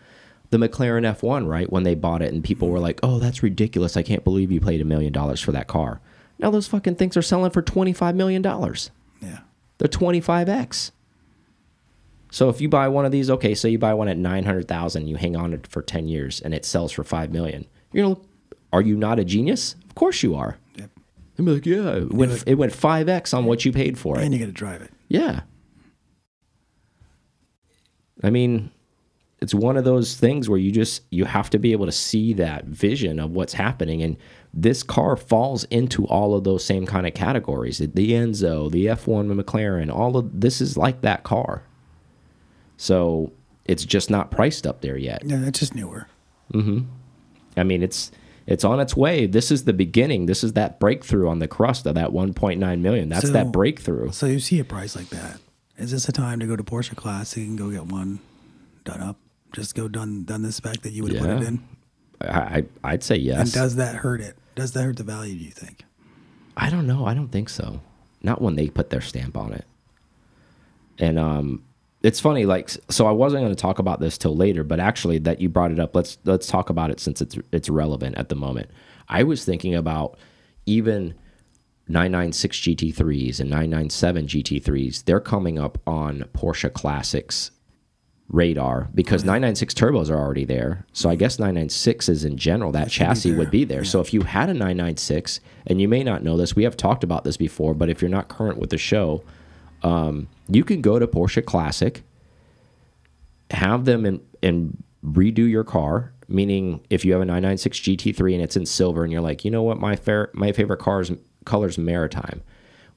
the 0.52 0.58
McLaren 0.58 1.12
F1, 1.16 1.48
right? 1.48 1.72
When 1.72 1.84
they 1.84 1.96
bought 1.96 2.22
it, 2.22 2.34
and 2.34 2.44
people 2.44 2.70
were 2.70 2.80
like, 2.80 3.00
"Oh, 3.02 3.20
that's 3.20 3.42
ridiculous! 3.44 3.98
I 3.98 4.04
can't 4.04 4.24
believe 4.24 4.52
you 4.52 4.60
paid 4.60 4.82
a 4.82 4.86
million 4.86 5.12
dollars 5.12 5.42
for 5.42 5.52
that 5.52 5.68
car." 5.68 6.00
Now 6.40 6.52
those 6.52 6.68
fucking 6.68 6.96
things 6.96 7.18
are 7.18 7.22
selling 7.22 7.52
for 7.52 7.62
twenty 7.62 7.94
five 7.94 8.16
million 8.16 8.42
dollars. 8.42 8.92
Yeah. 9.22 9.40
They're 9.80 9.88
twenty 9.88 10.22
five 10.22 10.48
x. 10.50 10.92
So 12.32 12.50
if 12.50 12.60
you 12.60 12.70
buy 12.70 12.88
one 12.88 13.06
of 13.06 13.12
these, 13.12 13.30
okay, 13.30 13.56
so 13.56 13.68
you 13.68 13.80
buy 13.80 13.94
one 13.94 14.08
at 14.08 14.18
nine 14.18 14.44
hundred 14.44 14.68
thousand, 14.68 15.08
you 15.08 15.16
hang 15.16 15.36
on 15.36 15.54
it 15.54 15.68
for 15.68 15.82
ten 15.82 16.08
years, 16.08 16.42
and 16.42 16.54
it 16.54 16.66
sells 16.66 16.92
for 16.92 17.04
five 17.04 17.32
million. 17.32 17.66
You 17.94 18.04
know, 18.04 18.22
are 18.74 18.82
you 18.82 18.96
not 18.96 19.20
a 19.20 19.26
genius? 19.26 19.76
Of 19.86 19.96
course 19.96 20.24
you 20.24 20.36
are. 20.36 20.58
Yep. 20.76 20.92
I'm 21.40 21.46
like, 21.46 21.66
yeah, 21.66 21.96
it 21.96 22.14
went 22.14 22.44
it 22.46 22.56
went 22.56 22.74
five 22.74 23.08
x 23.10 23.34
on 23.34 23.46
what 23.46 23.66
you 23.66 23.72
paid 23.72 23.98
for 23.98 24.20
it. 24.20 24.24
And 24.24 24.34
you 24.34 24.40
got 24.40 24.48
to 24.48 24.52
drive 24.52 24.82
it. 24.82 24.92
Yeah. 25.08 25.42
I 28.24 28.30
mean, 28.30 28.72
it's 29.40 29.54
one 29.54 29.78
of 29.78 29.84
those 29.84 30.16
things 30.16 30.50
where 30.50 30.60
you 30.60 30.72
just 30.72 31.04
you 31.12 31.26
have 31.26 31.50
to 31.52 31.60
be 31.60 31.72
able 31.72 31.86
to 31.86 31.92
see 31.92 32.34
that 32.34 32.66
vision 32.66 33.20
of 33.20 33.32
what's 33.32 33.54
happening 33.54 34.02
and 34.02 34.18
this 34.54 34.82
car 34.82 35.16
falls 35.16 35.66
into 35.66 36.08
all 36.08 36.34
of 36.34 36.44
those 36.44 36.66
same 36.66 36.88
kind 36.88 37.06
of 37.06 37.14
categories. 37.14 37.78
The 37.78 37.88
Enzo, 37.90 38.72
the 38.72 38.88
F1 38.88 39.40
McLaren, 39.40 39.94
all 39.94 40.18
of 40.18 40.42
this 40.42 40.62
is 40.62 40.76
like 40.78 41.02
that 41.02 41.24
car. 41.24 41.64
So, 42.78 43.32
it's 43.66 43.84
just 43.84 44.10
not 44.10 44.32
priced 44.32 44.66
up 44.66 44.82
there 44.82 44.98
yet. 44.98 45.24
Yeah, 45.26 45.38
that's 45.38 45.60
just 45.60 45.76
newer. 45.76 46.08
Mm-hmm. 46.54 46.86
I 47.58 47.64
mean, 47.64 47.84
it's 47.84 48.12
it's 48.46 48.64
on 48.64 48.80
its 48.80 48.96
way. 48.96 49.26
This 49.26 49.52
is 49.52 49.66
the 49.66 49.74
beginning. 49.74 50.26
This 50.28 50.44
is 50.44 50.54
that 50.54 50.80
breakthrough 50.80 51.28
on 51.28 51.40
the 51.40 51.48
crust 51.50 51.86
of 51.86 51.96
that 51.96 52.12
1.9 52.12 52.80
million. 52.80 53.10
That's 53.10 53.28
So- 53.28 53.34
that 53.34 53.52
breakthrough. 53.52 54.12
So 54.12 54.26
you 54.26 54.40
see 54.40 54.60
a 54.60 54.64
price 54.64 54.96
like 54.96 55.10
that. 55.10 55.40
Is 55.78 55.92
this 55.92 56.08
a 56.08 56.12
time 56.12 56.40
to 56.40 56.48
go 56.48 56.56
to 56.56 56.64
Porsche 56.64 56.96
Classic 56.96 57.44
and 57.44 57.58
go 57.58 57.70
get 57.70 57.86
one 57.88 58.20
done 58.86 59.02
up? 59.02 59.18
Just 59.54 59.76
go 59.76 59.88
done 59.88 60.24
done 60.24 60.42
the 60.44 60.52
spec 60.52 60.82
that 60.82 60.92
you 60.92 61.04
would 61.04 61.14
have 61.14 61.22
put 61.22 61.30
it 61.30 61.48
in. 61.48 61.64
I 62.22 62.66
I'd 62.84 63.04
say 63.04 63.16
yes. 63.18 63.40
And 63.40 63.52
does 63.54 63.76
that 63.76 63.96
hurt 63.96 64.22
it? 64.22 64.38
Does 64.56 64.72
that 64.72 64.84
hurt 64.84 64.98
the 64.98 65.04
value? 65.04 65.36
Do 65.38 65.44
you 65.44 65.52
think? 65.52 65.84
I 66.56 66.70
don't 66.70 66.88
know. 66.88 67.06
I 67.06 67.14
don't 67.14 67.28
think 67.30 67.50
so. 67.50 67.82
Not 68.24 68.42
when 68.42 68.56
they 68.56 68.70
put 68.70 68.90
their 68.90 69.02
stamp 69.02 69.38
on 69.38 69.54
it. 69.54 69.66
And 70.98 71.20
um, 71.20 71.64
it's 72.08 72.22
funny 72.22 72.46
like 72.46 72.70
so 72.90 73.06
i 73.06 73.12
wasn't 73.12 73.42
going 73.42 73.54
to 73.54 73.62
talk 73.62 73.80
about 73.80 74.00
this 74.00 74.18
till 74.18 74.34
later 74.36 74.64
but 74.64 74.80
actually 74.80 75.18
that 75.18 75.42
you 75.42 75.50
brought 75.50 75.72
it 75.72 75.80
up 75.80 75.94
let's 75.94 76.18
let's 76.24 76.48
talk 76.48 76.70
about 76.70 76.90
it 76.90 77.02
since 77.02 77.22
it's 77.22 77.38
it's 77.52 77.70
relevant 77.70 78.18
at 78.18 78.30
the 78.30 78.36
moment. 78.36 78.70
I 79.10 79.24
was 79.24 79.44
thinking 79.44 79.76
about 79.76 80.18
even 80.66 81.14
996 81.90 82.58
gt3s 82.60 83.40
and 83.42 83.50
997 83.50 84.28
gt3s 84.28 85.04
they're 85.04 85.20
coming 85.20 85.60
up 85.60 85.78
on 85.86 86.24
porsche 86.34 86.72
classics 86.72 87.52
radar 88.30 88.90
because 88.96 89.24
996 89.24 89.74
turbos 89.74 90.10
are 90.10 90.18
already 90.18 90.46
there. 90.46 90.86
So 90.94 91.10
i 91.10 91.16
guess 91.16 91.36
996s 91.36 92.26
in 92.26 92.38
general 92.38 92.72
that 92.72 92.90
chassis 92.90 93.34
would 93.36 93.52
be 93.52 93.66
there. 93.66 93.84
so 93.84 94.00
if 94.00 94.14
you 94.14 94.22
had 94.22 94.50
a 94.50 94.54
996 94.54 95.42
and 95.66 95.82
you 95.82 95.90
may 95.90 96.04
not 96.06 96.24
know 96.24 96.38
this 96.38 96.56
we 96.56 96.64
have 96.64 96.78
talked 96.78 97.04
about 97.04 97.26
this 97.26 97.36
before 97.36 97.74
but 97.74 97.90
if 97.90 98.02
you're 98.02 98.18
not 98.18 98.30
current 98.30 98.60
with 98.60 98.70
the 98.70 98.78
show 98.78 99.24
um, 99.84 100.28
you 100.50 100.64
can 100.64 100.82
go 100.82 101.00
to 101.00 101.08
Porsche 101.08 101.44
Classic, 101.44 102.04
have 103.52 103.86
them 103.86 104.06
and 104.06 104.22
and 104.42 104.84
redo 105.04 105.50
your 105.50 105.64
car. 105.64 106.14
Meaning, 106.30 106.82
if 106.90 107.06
you 107.06 107.14
have 107.14 107.22
a 107.22 107.26
996 107.26 107.80
GT3 107.80 108.34
and 108.34 108.44
it's 108.44 108.58
in 108.58 108.66
silver, 108.66 109.04
and 109.04 109.14
you're 109.14 109.22
like, 109.22 109.46
you 109.46 109.52
know 109.52 109.64
what, 109.64 109.80
my 109.80 109.96
fair 109.96 110.30
my 110.34 110.52
favorite 110.52 110.80
car 110.80 111.02
is 111.02 111.12
colors 111.46 111.78
maritime, 111.78 112.42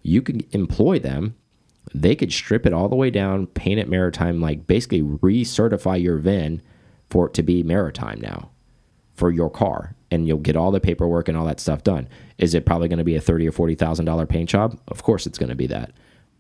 you 0.03 0.21
can 0.21 0.41
employ 0.51 0.99
them. 0.99 1.37
They 1.95 2.15
could 2.15 2.33
strip 2.33 2.67
it 2.67 2.73
all 2.73 2.89
the 2.89 2.97
way 2.97 3.11
down, 3.11 3.47
paint 3.47 3.81
it 3.81 3.89
maritime, 3.89 4.41
like 4.41 4.67
basically 4.67 5.03
recertify 5.03 6.03
your 6.03 6.19
VIN 6.19 6.63
for 7.09 7.27
it 7.27 7.35
to 7.35 7.43
be 7.43 7.63
maritime 7.63 8.21
now 8.21 8.51
for 9.15 9.31
your 9.31 9.51
car, 9.51 9.95
and 10.11 10.27
you'll 10.27 10.39
get 10.39 10.57
all 10.57 10.71
the 10.71 10.81
paperwork 10.81 11.29
and 11.29 11.37
all 11.37 11.45
that 11.47 11.61
stuff 11.61 11.85
done. 11.85 12.09
Is 12.39 12.55
it 12.55 12.67
probably 12.67 12.89
going 12.89 12.99
to 12.99 13.05
be 13.05 13.17
a 13.17 13.21
thirty 13.21 13.47
or 13.47 13.53
forty 13.53 13.75
thousand 13.75 14.07
dollar 14.07 14.27
paint 14.27 14.49
job? 14.49 14.81
Of 14.89 15.03
course, 15.03 15.27
it's 15.27 15.39
going 15.39 15.51
to 15.51 15.55
be 15.55 15.67
that. 15.69 15.93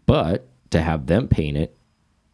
But 0.06 0.48
to 0.70 0.80
have 0.80 1.06
them 1.06 1.28
paint 1.28 1.56
it 1.56 1.76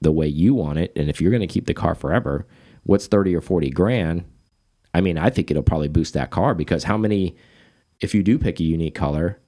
the 0.00 0.12
way 0.12 0.26
you 0.26 0.54
want 0.54 0.78
it, 0.78 0.92
and 0.96 1.08
if 1.08 1.20
you're 1.20 1.30
going 1.30 1.40
to 1.40 1.46
keep 1.46 1.66
the 1.66 1.74
car 1.74 1.94
forever, 1.94 2.46
what's 2.84 3.06
30 3.06 3.34
or 3.34 3.40
40 3.40 3.70
grand? 3.70 4.24
I 4.94 5.00
mean, 5.00 5.18
I 5.18 5.30
think 5.30 5.50
it'll 5.50 5.62
probably 5.62 5.88
boost 5.88 6.14
that 6.14 6.30
car 6.30 6.54
because 6.54 6.84
how 6.84 6.96
many, 6.96 7.36
if 8.00 8.14
you 8.14 8.22
do 8.22 8.38
pick 8.38 8.60
a 8.60 8.64
unique 8.64 8.94
color, 8.94 9.38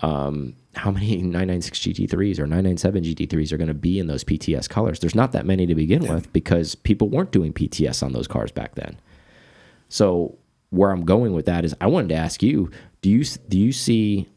um, 0.00 0.54
how 0.74 0.90
many 0.90 1.16
996 1.22 1.78
GT3s 1.78 2.38
or 2.38 2.46
997 2.46 3.04
GT3s 3.04 3.52
are 3.52 3.56
going 3.56 3.68
to 3.68 3.74
be 3.74 3.98
in 3.98 4.06
those 4.06 4.24
PTS 4.24 4.68
colors? 4.68 5.00
There's 5.00 5.14
not 5.14 5.32
that 5.32 5.46
many 5.46 5.66
to 5.66 5.74
begin 5.74 6.02
yeah. 6.02 6.14
with 6.14 6.32
because 6.32 6.74
people 6.74 7.08
weren't 7.08 7.32
doing 7.32 7.52
PTS 7.52 8.02
on 8.02 8.12
those 8.12 8.28
cars 8.28 8.50
back 8.50 8.74
then. 8.74 8.98
So 9.88 10.38
where 10.70 10.90
I'm 10.90 11.04
going 11.04 11.32
with 11.32 11.46
that 11.46 11.64
is 11.64 11.74
I 11.80 11.86
wanted 11.86 12.08
to 12.08 12.16
ask 12.16 12.42
you, 12.42 12.70
do 13.00 13.10
you 13.10 13.24
do 13.48 13.58
you 13.58 13.72
see 13.72 14.28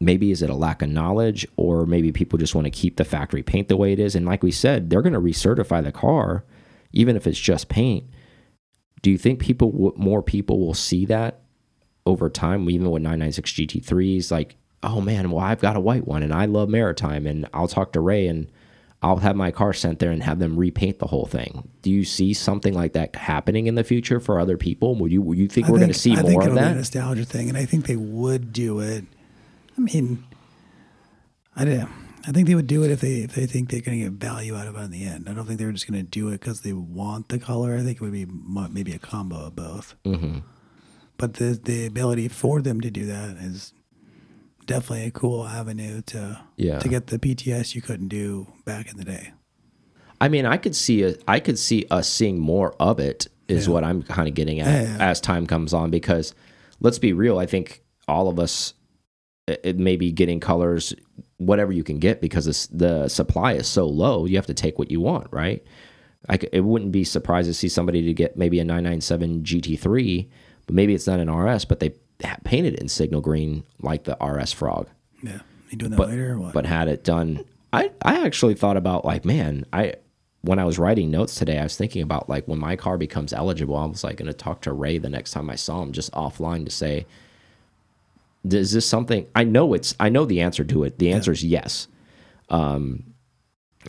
maybe 0.00 0.30
is 0.30 0.42
it 0.42 0.50
a 0.50 0.54
lack 0.54 0.82
of 0.82 0.88
knowledge 0.88 1.46
or 1.56 1.86
maybe 1.86 2.12
people 2.12 2.38
just 2.38 2.54
want 2.54 2.66
to 2.66 2.70
keep 2.70 2.96
the 2.96 3.04
factory 3.04 3.42
paint 3.42 3.68
the 3.68 3.76
way 3.76 3.92
it 3.92 3.98
is? 3.98 4.14
And 4.14 4.26
like 4.26 4.42
we 4.42 4.50
said 4.50 4.90
they're 4.90 5.02
going 5.02 5.12
to 5.12 5.20
recertify 5.20 5.82
the 5.82 5.92
car 5.92 6.44
even 6.92 7.16
if 7.16 7.26
it's 7.26 7.38
just 7.38 7.68
paint. 7.68 8.04
Do 9.02 9.10
you 9.10 9.18
think 9.18 9.38
people 9.38 9.92
more 9.96 10.22
people 10.22 10.58
will 10.58 10.74
see 10.74 11.04
that 11.06 11.42
over 12.06 12.30
time 12.30 12.68
even 12.70 12.90
with 12.90 13.02
996 13.02 13.52
gt3s 13.52 14.30
like 14.30 14.56
oh 14.84 15.00
man 15.00 15.30
well 15.30 15.44
i've 15.44 15.60
got 15.60 15.76
a 15.76 15.80
white 15.80 16.06
one 16.06 16.22
and 16.22 16.32
i 16.32 16.44
love 16.44 16.68
maritime 16.68 17.26
and 17.26 17.48
i'll 17.52 17.66
talk 17.66 17.92
to 17.92 18.00
ray 18.00 18.28
and 18.28 18.50
i'll 19.02 19.16
have 19.16 19.34
my 19.34 19.50
car 19.50 19.72
sent 19.72 19.98
there 19.98 20.12
and 20.12 20.22
have 20.22 20.38
them 20.38 20.56
repaint 20.56 20.98
the 20.98 21.06
whole 21.06 21.26
thing. 21.26 21.68
Do 21.82 21.90
you 21.90 22.04
see 22.04 22.32
something 22.32 22.74
like 22.74 22.94
that 22.94 23.14
happening 23.14 23.66
in 23.66 23.74
the 23.74 23.84
future 23.84 24.20
for 24.20 24.40
other 24.40 24.56
people? 24.56 24.94
Would 24.96 25.12
you 25.12 25.22
would 25.22 25.38
you 25.38 25.48
think 25.48 25.66
I 25.66 25.70
we're 25.70 25.78
going 25.78 25.92
to 25.92 25.98
see 25.98 26.16
I 26.16 26.22
more 26.22 26.46
of 26.46 26.54
that 26.54 26.72
a 26.72 26.74
nostalgia 26.76 27.24
thing 27.24 27.48
and 27.48 27.58
i 27.58 27.64
think 27.64 27.86
they 27.86 27.96
would 27.96 28.52
do 28.52 28.80
it 28.80 29.04
I 29.76 29.80
mean, 29.80 30.24
I 31.54 31.64
didn't. 31.64 31.88
I 32.28 32.32
think 32.32 32.48
they 32.48 32.56
would 32.56 32.66
do 32.66 32.82
it 32.82 32.90
if 32.90 33.00
they 33.00 33.18
if 33.18 33.34
they 33.34 33.46
think 33.46 33.70
they're 33.70 33.80
going 33.80 33.98
to 33.98 34.04
get 34.04 34.12
value 34.14 34.56
out 34.56 34.66
of 34.66 34.76
it 34.76 34.80
in 34.80 34.90
the 34.90 35.04
end. 35.04 35.28
I 35.28 35.32
don't 35.32 35.46
think 35.46 35.60
they're 35.60 35.70
just 35.70 35.88
going 35.88 36.02
to 36.04 36.10
do 36.10 36.28
it 36.28 36.40
because 36.40 36.62
they 36.62 36.72
want 36.72 37.28
the 37.28 37.38
color. 37.38 37.76
I 37.76 37.82
think 37.82 37.96
it 37.96 38.00
would 38.00 38.12
be 38.12 38.26
maybe 38.70 38.92
a 38.92 38.98
combo 38.98 39.46
of 39.46 39.54
both. 39.54 39.94
Mm 40.04 40.14
-hmm. 40.14 40.42
But 41.18 41.34
the 41.34 41.58
the 41.62 41.86
ability 41.86 42.28
for 42.28 42.62
them 42.62 42.80
to 42.80 42.90
do 42.90 43.06
that 43.06 43.36
is 43.36 43.72
definitely 44.66 45.06
a 45.06 45.10
cool 45.10 45.46
avenue 45.46 46.02
to 46.02 46.40
yeah. 46.56 46.78
to 46.78 46.88
get 46.88 47.06
the 47.06 47.18
PTS 47.18 47.74
you 47.74 47.82
couldn't 47.82 48.08
do 48.08 48.46
back 48.64 48.90
in 48.90 48.96
the 48.96 49.04
day. 49.04 49.32
I 50.20 50.28
mean, 50.28 50.46
I 50.46 50.56
could 50.56 50.74
see 50.74 51.04
a, 51.04 51.14
I 51.36 51.40
could 51.40 51.58
see 51.58 51.84
us 51.90 52.08
seeing 52.08 52.38
more 52.38 52.74
of 52.78 52.98
it. 52.98 53.28
Is 53.48 53.66
yeah. 53.66 53.74
what 53.74 53.84
I'm 53.84 54.02
kind 54.02 54.28
of 54.28 54.34
getting 54.34 54.60
at 54.60 54.66
yeah, 54.66 55.10
as 55.10 55.20
time 55.20 55.46
comes 55.46 55.72
on 55.72 55.90
because 55.90 56.34
let's 56.80 56.98
be 56.98 57.12
real. 57.12 57.38
I 57.38 57.46
think 57.46 57.82
all 58.08 58.28
of 58.28 58.38
us 58.38 58.74
Uh, 59.48 59.54
it 59.62 59.78
may 59.78 59.96
be 59.96 60.12
getting 60.12 60.40
colors 60.40 60.94
whatever 61.38 61.72
you 61.72 61.84
can 61.84 61.98
get 61.98 62.20
because 62.20 62.66
the 62.72 63.08
supply 63.08 63.52
is 63.52 63.66
so 63.66 63.86
low 63.86 64.24
you 64.24 64.36
have 64.36 64.46
to 64.46 64.54
take 64.54 64.78
what 64.78 64.90
you 64.90 65.00
want 65.00 65.26
right? 65.30 65.64
I, 66.28 66.38
it 66.52 66.62
wouldn't 66.62 66.90
be 66.90 67.04
surprised 67.04 67.48
to 67.48 67.54
see 67.54 67.68
somebody 67.68 68.02
to 68.02 68.12
get 68.12 68.36
maybe 68.36 68.58
a 68.58 68.64
997 68.64 69.42
gt3 69.42 70.28
but 70.66 70.74
maybe 70.74 70.94
it's 70.94 71.06
not 71.06 71.20
an 71.20 71.30
rs 71.30 71.64
but 71.64 71.80
they 71.80 71.94
painted 72.44 72.74
it 72.74 72.80
in 72.80 72.88
signal 72.88 73.20
green 73.20 73.64
like 73.80 74.04
the 74.04 74.16
rs 74.24 74.52
frog. 74.52 74.88
Yeah. 75.22 75.40
You 75.70 75.78
doing 75.78 75.90
that 75.90 75.96
but, 75.96 76.08
later 76.08 76.36
but 76.52 76.66
had 76.66 76.88
it 76.88 77.04
done 77.04 77.44
i 77.72 77.90
i 78.02 78.24
actually 78.24 78.54
thought 78.54 78.76
about 78.76 79.04
like 79.04 79.24
man 79.24 79.66
i 79.72 79.94
when 80.42 80.58
i 80.58 80.64
was 80.64 80.78
writing 80.78 81.10
notes 81.10 81.34
today 81.34 81.58
i 81.58 81.64
was 81.64 81.76
thinking 81.76 82.02
about 82.02 82.28
like 82.28 82.46
when 82.46 82.58
my 82.58 82.76
car 82.76 82.96
becomes 82.96 83.32
eligible 83.32 83.76
i 83.76 83.84
was 83.84 84.04
like 84.04 84.16
going 84.16 84.26
to 84.26 84.32
talk 84.32 84.62
to 84.62 84.72
ray 84.72 84.98
the 84.98 85.10
next 85.10 85.32
time 85.32 85.50
i 85.50 85.56
saw 85.56 85.82
him 85.82 85.92
just 85.92 86.12
offline 86.12 86.64
to 86.64 86.70
say 86.70 87.04
is 88.52 88.72
this 88.72 88.86
something 88.86 89.26
I 89.34 89.44
know 89.44 89.74
it's 89.74 89.94
I 89.98 90.08
know 90.08 90.24
the 90.24 90.40
answer 90.40 90.64
to 90.64 90.84
it. 90.84 90.98
The 90.98 91.12
answer 91.12 91.32
yeah. 91.32 91.34
is 91.34 91.44
yes. 91.44 91.88
Um, 92.48 93.14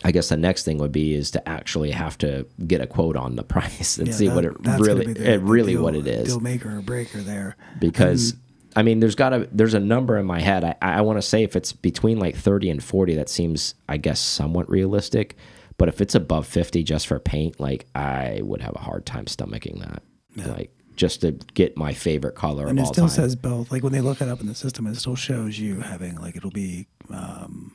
I 0.04 0.12
guess 0.12 0.28
the 0.28 0.36
next 0.36 0.64
thing 0.64 0.78
would 0.78 0.92
be 0.92 1.14
is 1.14 1.32
to 1.32 1.48
actually 1.48 1.90
have 1.90 2.16
to 2.18 2.46
get 2.66 2.80
a 2.80 2.86
quote 2.86 3.16
on 3.16 3.36
the 3.36 3.42
price 3.54 3.98
and 3.98 4.08
yeah, 4.08 4.14
see 4.14 4.28
that, 4.28 4.34
what 4.34 4.44
it 4.44 4.52
really 4.78 5.12
the, 5.12 5.32
it 5.32 5.40
really 5.42 5.72
deal, 5.72 5.82
what 5.82 5.94
it 5.94 6.06
is. 6.06 6.28
Deal 6.28 6.40
maker 6.40 6.78
or 6.78 6.82
breaker 6.82 7.18
there. 7.18 7.56
Because 7.78 8.32
and, 8.32 8.40
I 8.76 8.82
mean 8.82 9.00
there's 9.00 9.14
got 9.14 9.32
a 9.32 9.48
there's 9.52 9.74
a 9.74 9.80
number 9.80 10.16
in 10.18 10.26
my 10.26 10.40
head. 10.40 10.64
I, 10.64 10.76
I 10.80 11.00
want 11.00 11.18
to 11.18 11.22
say 11.22 11.42
if 11.42 11.56
it's 11.56 11.72
between 11.72 12.18
like 12.18 12.36
30 12.36 12.70
and 12.70 12.82
40 12.82 13.16
that 13.16 13.28
seems 13.28 13.74
I 13.88 13.96
guess 13.96 14.20
somewhat 14.20 14.68
realistic. 14.70 15.36
But 15.76 15.88
if 15.88 16.00
it's 16.00 16.16
above 16.16 16.46
50 16.46 16.82
just 16.82 17.06
for 17.06 17.20
paint, 17.20 17.60
like 17.60 17.86
I 17.94 18.40
would 18.42 18.60
have 18.60 18.74
a 18.74 18.80
hard 18.80 19.06
time 19.06 19.26
stomaching 19.26 19.78
that. 19.80 20.02
Yeah. 20.34 20.46
Like 20.48 20.77
just 20.98 21.22
to 21.22 21.32
get 21.54 21.76
my 21.76 21.94
favorite 21.94 22.34
color 22.34 22.66
and 22.66 22.78
it 22.78 22.86
still 22.86 23.08
says 23.08 23.36
both. 23.36 23.70
Like 23.72 23.82
when 23.82 23.92
they 23.92 24.02
look 24.02 24.20
it 24.20 24.28
up 24.28 24.40
in 24.40 24.46
the 24.46 24.54
system, 24.54 24.86
it 24.86 24.96
still 24.96 25.16
shows 25.16 25.58
you 25.58 25.80
having 25.80 26.16
like 26.16 26.36
it'll 26.36 26.50
be 26.50 26.88
um, 27.08 27.72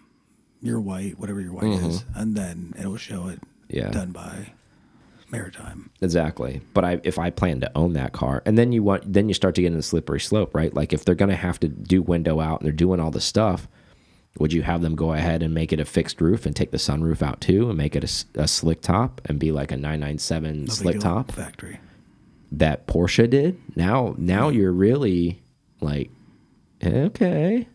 your 0.62 0.79
white, 0.79 1.17
whatever 1.17 1.41
your 1.41 1.53
white 1.53 1.63
mm 1.63 1.79
-hmm. 1.79 1.89
is, 1.89 2.05
and 2.13 2.36
then 2.36 2.73
it'll 2.77 2.97
show 2.97 3.29
it 3.29 3.39
yeah. 3.69 3.91
done 3.91 4.12
by 4.12 4.53
maritime. 5.31 5.89
Exactly. 6.01 6.62
But 6.73 6.86
I, 6.86 6.99
if 7.03 7.17
I 7.17 7.29
plan 7.31 7.59
to 7.62 7.71
own 7.75 7.93
that 7.93 8.12
car, 8.12 8.43
and 8.45 8.57
then 8.57 8.71
you 8.71 8.83
want, 8.83 9.12
then 9.12 9.27
you 9.27 9.33
start 9.33 9.55
to 9.55 9.62
get 9.62 9.71
in 9.71 9.77
the 9.77 9.83
slippery 9.83 10.19
slope, 10.19 10.55
right? 10.55 10.73
Like 10.73 10.93
if 10.93 11.03
they're 11.03 11.15
going 11.15 11.31
to 11.38 11.47
have 11.47 11.59
to 11.62 11.67
do 11.67 12.01
window 12.01 12.39
out 12.39 12.59
and 12.59 12.65
they're 12.65 12.86
doing 12.86 12.99
all 12.99 13.12
the 13.12 13.21
stuff, 13.21 13.67
would 14.39 14.53
you 14.53 14.63
have 14.63 14.81
them 14.81 14.95
go 14.95 15.13
ahead 15.13 15.43
and 15.43 15.53
make 15.53 15.73
it 15.73 15.79
a 15.79 15.86
fixed 15.86 16.21
roof 16.21 16.45
and 16.45 16.55
take 16.55 16.71
the 16.71 16.77
sunroof 16.77 17.21
out 17.21 17.41
too 17.41 17.69
and 17.69 17.77
make 17.77 17.95
it 17.95 18.03
a, 18.03 18.41
a 18.41 18.47
slick 18.47 18.81
top 18.81 19.21
and 19.25 19.39
be 19.39 19.51
like 19.51 19.71
a 19.71 19.77
997 19.77 20.65
no 20.65 20.73
slick 20.73 20.99
top 20.99 21.31
factory? 21.31 21.79
That 22.53 22.87
Porsche 22.87 23.29
did. 23.29 23.59
Now, 23.75 24.15
now 24.17 24.49
you're 24.49 24.71
really 24.71 25.41
like, 25.81 26.11
okay. 26.83 27.67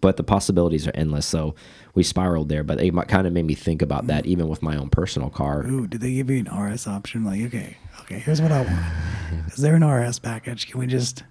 But 0.00 0.16
the 0.16 0.24
possibilities 0.24 0.86
are 0.86 0.92
endless. 0.94 1.26
So 1.26 1.54
we 1.94 2.02
spiraled 2.02 2.48
there, 2.48 2.64
but 2.64 2.80
it 2.80 2.92
kind 3.08 3.26
of 3.26 3.32
made 3.32 3.44
me 3.44 3.54
think 3.54 3.82
about 3.82 4.06
that, 4.08 4.26
even 4.26 4.48
with 4.48 4.62
my 4.62 4.76
own 4.76 4.90
personal 4.90 5.30
car. 5.30 5.64
Ooh, 5.66 5.86
did 5.86 6.00
they 6.00 6.14
give 6.14 6.30
you 6.30 6.44
an 6.44 6.54
RS 6.54 6.86
option? 6.86 7.24
Like, 7.24 7.42
okay, 7.42 7.76
okay, 8.00 8.18
here's 8.18 8.42
what 8.42 8.52
I 8.52 8.62
want. 8.62 9.46
Is 9.52 9.58
there 9.58 9.74
an 9.74 9.84
RS 9.84 10.18
package? 10.18 10.68
Can 10.68 10.80
we 10.80 10.86
just? 10.86 11.22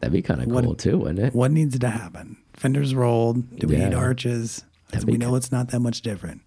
That'd 0.00 0.12
be 0.12 0.22
kind 0.22 0.42
of 0.42 0.48
cool 0.48 0.74
too, 0.74 0.98
wouldn't 0.98 1.18
it? 1.20 1.34
What 1.34 1.52
needs 1.52 1.78
to 1.78 1.88
happen? 1.88 2.36
Fenders 2.54 2.94
rolled. 2.94 3.58
Do 3.58 3.66
we 3.66 3.76
yeah. 3.76 3.88
need 3.88 3.94
arches? 3.94 4.64
we 5.04 5.16
know 5.16 5.34
it's 5.34 5.52
not 5.52 5.68
that 5.68 5.80
much 5.80 6.00
different. 6.00 6.42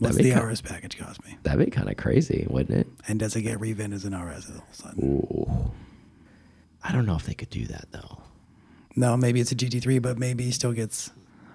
What's 0.00 0.16
the 0.16 0.32
RS 0.32 0.62
package 0.62 0.98
cost 0.98 1.24
me? 1.24 1.36
That'd 1.42 1.64
be 1.64 1.70
kind 1.70 1.88
of 1.90 1.96
crazy, 1.98 2.46
wouldn't 2.48 2.78
it? 2.78 2.86
And 3.06 3.20
does 3.20 3.36
it 3.36 3.42
get 3.42 3.58
revin 3.58 3.92
as 3.92 4.04
an 4.04 4.14
RS 4.14 4.48
all 4.50 4.56
of 4.56 4.62
a 4.70 4.74
sudden? 4.74 5.04
Ooh. 5.04 5.70
I 6.82 6.90
don't 6.90 7.04
know 7.04 7.16
if 7.16 7.26
they 7.26 7.34
could 7.34 7.50
do 7.50 7.66
that 7.66 7.86
though. 7.92 8.22
No, 8.96 9.16
maybe 9.16 9.40
it's 9.40 9.52
a 9.52 9.54
GT3, 9.54 10.00
but 10.00 10.18
maybe 10.18 10.44
he 10.44 10.50
still 10.50 10.72
gets. 10.72 11.10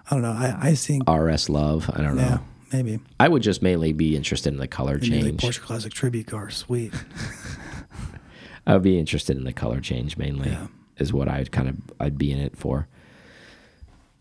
I 0.10 0.14
don't 0.14 0.22
know. 0.22 0.32
I 0.32 0.56
I 0.62 0.76
think 0.76 1.10
RS 1.10 1.50
love. 1.50 1.90
I 1.94 2.02
don't 2.02 2.16
know. 2.16 2.40
Maybe. 2.72 3.00
I 3.20 3.28
would 3.28 3.42
just 3.42 3.62
mainly 3.62 3.94
be 3.94 4.16
interested 4.16 4.54
in 4.54 4.60
the 4.60 4.68
color 4.68 4.94
maybe 4.96 5.10
change. 5.10 5.44
Like 5.44 5.54
Porsche 5.54 5.62
Classic 5.62 5.92
Tribute 5.92 6.28
car, 6.28 6.50
sweet. 6.50 6.94
I 8.68 8.74
would 8.74 8.84
be 8.84 9.00
interested 9.00 9.38
in 9.38 9.44
the 9.44 9.54
color 9.54 9.80
change 9.82 10.18
mainly. 10.18 10.50
Yeah. 10.50 10.68
Is 10.98 11.12
what 11.12 11.28
I'd 11.28 11.52
kind 11.52 11.68
of 11.68 11.78
I'd 12.00 12.18
be 12.18 12.32
in 12.32 12.38
it 12.38 12.56
for. 12.56 12.88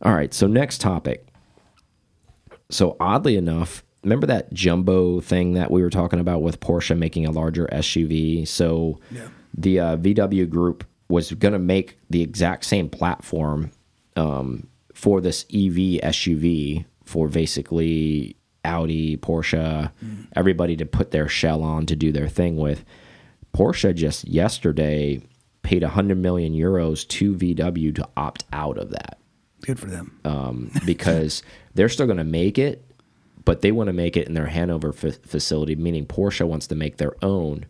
All 0.02 0.14
right, 0.14 0.32
so 0.34 0.46
next 0.46 0.80
topic. 0.80 1.26
So 2.70 2.96
oddly 2.98 3.36
enough, 3.36 3.83
remember 4.04 4.26
that 4.26 4.52
jumbo 4.52 5.20
thing 5.20 5.54
that 5.54 5.70
we 5.70 5.82
were 5.82 5.90
talking 5.90 6.20
about 6.20 6.42
with 6.42 6.60
Porsche 6.60 6.96
making 6.96 7.26
a 7.26 7.30
larger 7.30 7.66
SUV? 7.72 8.46
So 8.46 9.00
yeah. 9.10 9.28
the 9.56 9.80
uh, 9.80 9.96
VW 9.96 10.48
group 10.48 10.84
was 11.08 11.32
going 11.32 11.52
to 11.52 11.58
make 11.58 11.98
the 12.10 12.22
exact 12.22 12.64
same 12.64 12.88
platform 12.88 13.70
um, 14.16 14.68
for 14.92 15.20
this 15.20 15.44
EV 15.52 16.00
SUV 16.02 16.84
for 17.04 17.28
basically 17.28 18.36
Audi, 18.64 19.16
Porsche, 19.16 19.90
everybody 20.34 20.76
to 20.76 20.86
put 20.86 21.10
their 21.10 21.28
shell 21.28 21.62
on 21.62 21.86
to 21.86 21.96
do 21.96 22.12
their 22.12 22.28
thing 22.28 22.56
with. 22.56 22.84
Porsche 23.54 23.94
just 23.94 24.26
yesterday 24.26 25.20
paid 25.62 25.82
100 25.82 26.16
million 26.16 26.52
euros 26.54 27.06
to 27.08 27.34
VW 27.34 27.94
to 27.94 28.08
opt 28.16 28.44
out 28.52 28.78
of 28.78 28.90
that 28.90 29.18
Good 29.62 29.78
for 29.78 29.86
them. 29.86 30.20
um, 30.24 30.70
because 30.86 31.42
they're 31.74 31.88
still 31.88 32.06
going 32.06 32.18
to 32.18 32.24
make 32.24 32.58
it, 32.58 32.84
but 33.44 33.60
they 33.60 33.72
want 33.72 33.88
to 33.88 33.92
make 33.92 34.16
it 34.16 34.26
in 34.26 34.34
their 34.34 34.46
Hanover 34.46 34.92
fa 34.92 35.12
facility, 35.12 35.74
meaning 35.74 36.06
Porsche 36.06 36.46
wants 36.46 36.66
to 36.68 36.74
make 36.74 36.96
their 36.96 37.14
own 37.22 37.66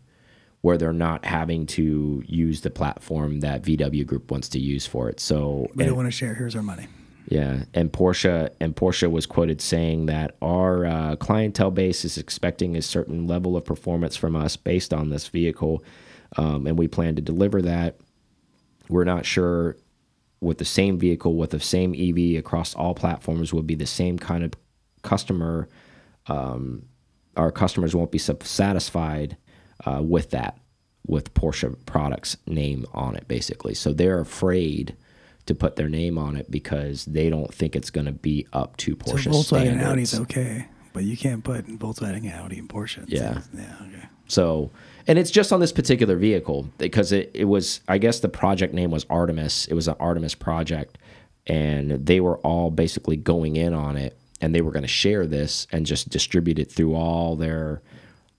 where 0.61 0.79
they're 0.79 0.95
not 0.95 1.27
having 1.27 1.67
to 1.67 2.23
use 2.27 2.63
the 2.63 2.71
platform 2.71 3.41
that 3.41 3.63
VW 3.63 4.07
Group 4.07 4.31
wants 4.31 4.49
to 4.49 4.59
use 4.59 4.87
for 4.87 5.11
it. 5.11 5.21
So 5.21 5.69
we 5.75 5.83
and- 5.83 5.91
don't 5.91 5.97
want 5.97 6.07
to 6.07 6.11
share. 6.11 6.35
Here's 6.35 6.57
our 6.57 6.63
money. 6.63 6.87
yeah, 7.29 7.65
and 7.75 7.93
Porsche 7.93 8.49
and 8.61 8.75
Porsche 8.75 9.11
was 9.11 9.27
quoted 9.27 9.61
saying 9.61 10.07
that 10.07 10.37
our 10.41 10.87
uh, 10.87 11.17
clientele 11.17 11.71
base 11.71 12.05
is 12.05 12.17
expecting 12.17 12.77
a 12.77 12.83
certain 12.83 13.27
level 13.27 13.57
of 13.59 13.65
performance 13.67 14.17
from 14.17 14.35
us 14.35 14.57
based 14.57 14.95
on 14.95 15.11
this 15.11 15.29
vehicle, 15.29 15.85
um, 16.37 16.67
and 16.67 16.79
we 16.79 16.89
plan 16.89 17.15
to 17.17 17.23
deliver 17.23 17.61
that. 17.61 17.97
We're 18.89 19.05
not 19.05 19.27
sure 19.27 19.77
with 20.41 20.59
the 20.59 20.65
same 20.65 20.99
vehicle 20.99 21.35
with 21.37 21.51
the 21.51 21.61
same 21.61 21.95
EV 21.95 22.39
across 22.39 22.75
all 22.75 22.95
platforms 22.95 23.53
would 23.53 23.67
be 23.67 23.75
the 23.75 23.87
same 23.87 24.19
kind 24.19 24.45
of 24.45 24.53
customer. 25.05 25.69
Um, 26.27 26.87
our 27.37 27.53
customers 27.53 27.95
won't 27.95 28.11
be 28.11 28.19
satisfied 28.19 29.37
uh, 29.85 30.01
with 30.03 30.31
that, 30.31 30.59
with 31.07 31.35
Porsche 31.35 31.77
products 31.87 32.37
name 32.47 32.87
on 32.93 33.15
it, 33.15 33.29
basically. 33.29 33.75
So 33.75 33.93
they're 33.93 34.21
afraid 34.21 34.97
to 35.47 35.55
put 35.55 35.77
their 35.77 35.89
name 35.89 36.17
on 36.17 36.37
it 36.37 36.51
because 36.51 37.05
they 37.05 37.29
don't 37.29 37.53
think 37.53 37.77
it's 37.77 37.91
going 37.91 38.07
to 38.07 38.13
be 38.13 38.47
up 38.53 38.77
to 38.79 38.93
So 38.93 39.13
Porsche 39.13 39.31
Volkswagen 39.31 39.33
and 39.33 39.43
standards. 39.43 39.85
Audi's 39.85 40.21
okay, 40.21 40.67
but 40.93 41.05
you 41.05 41.17
can't 41.17 41.45
put 41.45 41.67
Volkswagen, 41.67 42.33
Audi, 42.35 42.59
and 42.59 42.69
Porsche. 42.69 43.05
Yeah. 43.09 43.43
Yeah. 43.53 43.77
Okay. 43.83 44.07
So, 44.27 44.71
and 45.07 45.19
it's 45.19 45.31
just 45.31 45.53
on 45.53 45.61
this 45.61 45.73
particular 45.73 46.17
vehicle 46.17 46.71
because 46.79 47.13
it, 47.13 47.31
it 47.35 47.45
was, 47.45 47.81
I 47.89 47.99
guess 47.99 48.21
the 48.21 48.29
project 48.31 48.73
name 48.73 48.91
was 48.91 49.05
Artemis. 49.11 49.67
It 49.67 49.75
was 49.75 49.87
an 49.87 49.97
Artemis 50.01 50.35
project, 50.35 50.97
and 51.47 52.07
they 52.07 52.21
were 52.21 52.39
all 52.39 52.71
basically 52.71 53.17
going 53.17 53.57
in 53.57 53.75
on 53.75 53.99
it, 53.99 54.17
and 54.41 54.55
they 54.55 54.61
were 54.61 54.71
going 54.73 54.83
to 54.83 54.89
share 54.89 55.27
this 55.27 55.67
and 55.73 55.87
just 55.87 56.09
distribute 56.09 56.59
it 56.59 56.71
through 56.71 56.95
all 56.95 57.37
their 57.37 57.83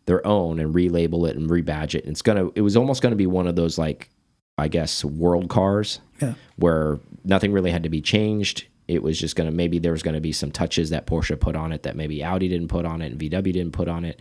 their 0.06 0.26
own 0.28 0.60
and 0.60 0.76
relabel 0.76 1.28
it 1.28 1.36
and 1.36 1.50
rebadge 1.50 1.96
it. 1.96 2.04
And 2.04 2.12
it's 2.12 2.22
gonna, 2.22 2.50
it 2.54 2.62
was 2.62 2.78
almost 2.78 3.02
going 3.02 3.12
to 3.12 3.16
be 3.18 3.26
one 3.26 3.48
of 3.48 3.56
those 3.56 3.78
like, 3.80 4.10
I 4.58 4.68
guess, 4.68 5.04
world 5.04 5.50
cars 5.50 6.00
Yeah. 6.22 6.36
where 6.58 7.00
nothing 7.24 7.52
really 7.52 7.72
had 7.72 7.82
to 7.84 7.90
be 7.90 8.02
changed. 8.02 8.66
It 8.88 9.02
was 9.02 9.20
just 9.20 9.36
going 9.36 9.50
to 9.50 9.56
maybe 9.56 9.80
there 9.80 9.94
was 9.94 10.04
going 10.04 10.14
to 10.14 10.22
be 10.22 10.32
some 10.32 10.52
touches 10.52 10.92
that 10.92 11.08
Porsche 11.08 11.40
put 11.40 11.56
on 11.56 11.72
it 11.72 11.82
that 11.84 11.96
maybe 11.96 12.24
Audi 12.24 12.48
didn't 12.48 12.68
put 12.68 12.86
on 12.86 13.02
it 13.02 13.12
and 13.12 13.20
VW 13.20 13.52
didn't 13.52 13.72
put 13.72 13.88
on 13.88 14.06
it. 14.06 14.20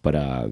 But 0.00 0.14
uh, 0.14 0.48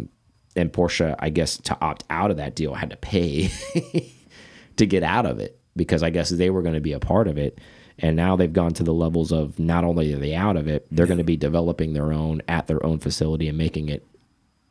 and 0.54 0.70
Porsche, 0.70 1.14
I 1.18 1.30
guess, 1.30 1.56
to 1.56 1.78
opt 1.80 2.04
out 2.10 2.30
of 2.30 2.37
that 2.37 2.54
deal 2.54 2.74
had 2.74 2.90
to 2.90 2.96
pay 2.96 3.50
to 4.76 4.87
get 4.87 5.02
out 5.02 5.24
of 5.26 5.38
it 5.38 5.58
because 5.76 6.02
I 6.02 6.10
guess 6.10 6.28
they 6.28 6.50
were 6.50 6.62
going 6.62 6.74
to 6.74 6.80
be 6.80 6.92
a 6.92 7.00
part 7.00 7.26
of 7.26 7.38
it. 7.38 7.58
And 7.98 8.16
now 8.16 8.35
they've 8.35 8.52
gone 8.52 8.72
to 8.74 8.83
the 8.83 8.92
levels 8.92 9.30
of 9.30 9.59
not 9.59 9.85
only 9.85 10.12
are 10.12 10.18
they 10.18 10.35
out 10.35 10.57
of 10.57 10.66
it, 10.66 10.87
they're 10.90 11.07
going 11.07 11.18
to 11.18 11.24
be 11.24 11.37
developing 11.37 11.92
their 11.92 12.12
own 12.12 12.42
at 12.48 12.66
their 12.66 12.85
own 12.85 12.98
facility 12.98 13.48
and 13.48 13.57
making 13.57 13.88
it 13.88 14.04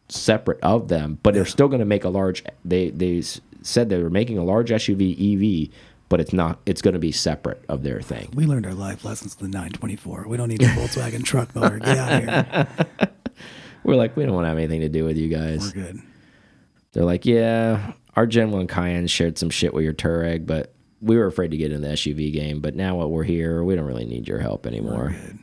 separate 0.09 0.59
of 0.61 0.87
them, 0.89 1.19
but 1.23 1.33
they're 1.33 1.45
still 1.45 1.67
going 1.67 1.79
to 1.79 1.85
make 1.85 2.03
a 2.03 2.09
large. 2.09 2.43
They 2.65 2.89
they 2.89 3.21
said 3.61 3.89
they 3.89 4.01
were 4.01 4.09
making 4.09 4.37
a 4.37 4.43
large 4.43 4.69
SUV 4.69 5.67
EV, 5.67 5.73
but 6.09 6.19
it's 6.19 6.33
not. 6.33 6.59
It's 6.65 6.81
going 6.81 6.93
to 6.93 6.99
be 6.99 7.11
separate 7.11 7.63
of 7.69 7.83
their 7.83 8.01
thing. 8.01 8.29
We 8.33 8.45
learned 8.45 8.65
our 8.65 8.73
life 8.73 9.05
lessons 9.05 9.35
in 9.39 9.49
the 9.51 9.57
924. 9.57 10.25
We 10.27 10.37
don't 10.37 10.49
need 10.49 10.61
a 10.61 10.67
Volkswagen 10.67 11.23
truck 11.23 11.55
motor. 11.55 11.79
Get 11.79 11.97
out 11.97 12.21
here. 12.21 12.67
We're 13.83 13.95
like, 13.95 14.15
we 14.15 14.25
don't 14.25 14.33
want 14.33 14.45
to 14.45 14.49
have 14.49 14.57
anything 14.57 14.81
to 14.81 14.89
do 14.89 15.03
with 15.03 15.17
you 15.17 15.29
guys. 15.29 15.73
We're 15.75 15.83
good. 15.83 16.01
They're 16.93 17.03
like, 17.05 17.25
yeah, 17.25 17.93
our 18.15 18.25
Gen 18.25 18.51
One 18.51 18.67
Cayenne 18.67 19.07
shared 19.07 19.37
some 19.37 19.49
shit 19.49 19.73
with 19.73 19.83
your 19.83 19.93
Touareg, 19.93 20.45
but 20.45 20.73
we 21.03 21.17
were 21.17 21.27
afraid 21.27 21.51
to 21.51 21.57
get 21.57 21.71
in 21.71 21.81
the 21.81 21.89
SUV 21.89 22.31
game. 22.31 22.61
But 22.61 22.75
now 22.75 22.99
that 22.99 23.07
we're 23.09 23.23
here, 23.23 23.63
we 23.63 23.75
don't 23.75 23.85
really 23.85 24.05
need 24.05 24.27
your 24.27 24.39
help 24.39 24.65
anymore. 24.65 25.09
Good. 25.09 25.39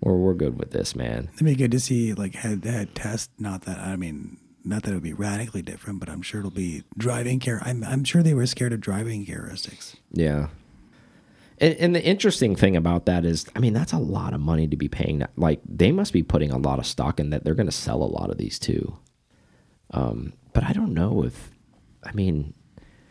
We're 0.00 0.16
we're 0.16 0.34
good 0.34 0.58
with 0.58 0.72
this, 0.72 0.96
man. 0.96 1.28
It'd 1.34 1.46
be 1.46 1.54
good 1.54 1.70
to 1.70 1.80
see 1.80 2.12
like 2.14 2.34
head 2.34 2.62
to 2.62 2.72
head 2.72 2.94
test. 2.94 3.30
Not 3.38 3.62
that 3.62 3.78
I 3.78 3.96
mean, 3.96 4.38
not 4.64 4.82
that 4.82 4.90
it 4.90 4.94
would 4.94 5.02
be 5.02 5.12
radically 5.12 5.62
different, 5.62 6.00
but 6.00 6.08
I'm 6.08 6.22
sure 6.22 6.40
it'll 6.40 6.50
be 6.50 6.82
driving 6.96 7.38
care. 7.38 7.60
I'm 7.64 7.84
I'm 7.84 8.02
sure 8.02 8.22
they 8.22 8.34
were 8.34 8.46
scared 8.46 8.72
of 8.72 8.80
driving 8.80 9.24
characteristics. 9.24 9.96
Yeah. 10.10 10.48
And, 11.58 11.76
and 11.76 11.94
the 11.94 12.02
interesting 12.02 12.56
thing 12.56 12.76
about 12.76 13.06
that 13.06 13.24
is, 13.24 13.46
I 13.54 13.60
mean, 13.60 13.72
that's 13.72 13.92
a 13.92 13.98
lot 13.98 14.34
of 14.34 14.40
money 14.40 14.66
to 14.66 14.76
be 14.76 14.88
paying. 14.88 15.20
That. 15.20 15.30
Like, 15.36 15.60
they 15.64 15.92
must 15.92 16.12
be 16.12 16.24
putting 16.24 16.50
a 16.50 16.58
lot 16.58 16.80
of 16.80 16.86
stock 16.86 17.20
in 17.20 17.30
that. 17.30 17.44
They're 17.44 17.54
going 17.54 17.68
to 17.68 17.72
sell 17.72 18.02
a 18.02 18.04
lot 18.04 18.30
of 18.30 18.38
these 18.38 18.58
too. 18.58 18.96
Um, 19.92 20.32
but 20.54 20.64
I 20.64 20.72
don't 20.72 20.92
know 20.92 21.22
if, 21.22 21.50
I 22.02 22.12
mean, 22.12 22.54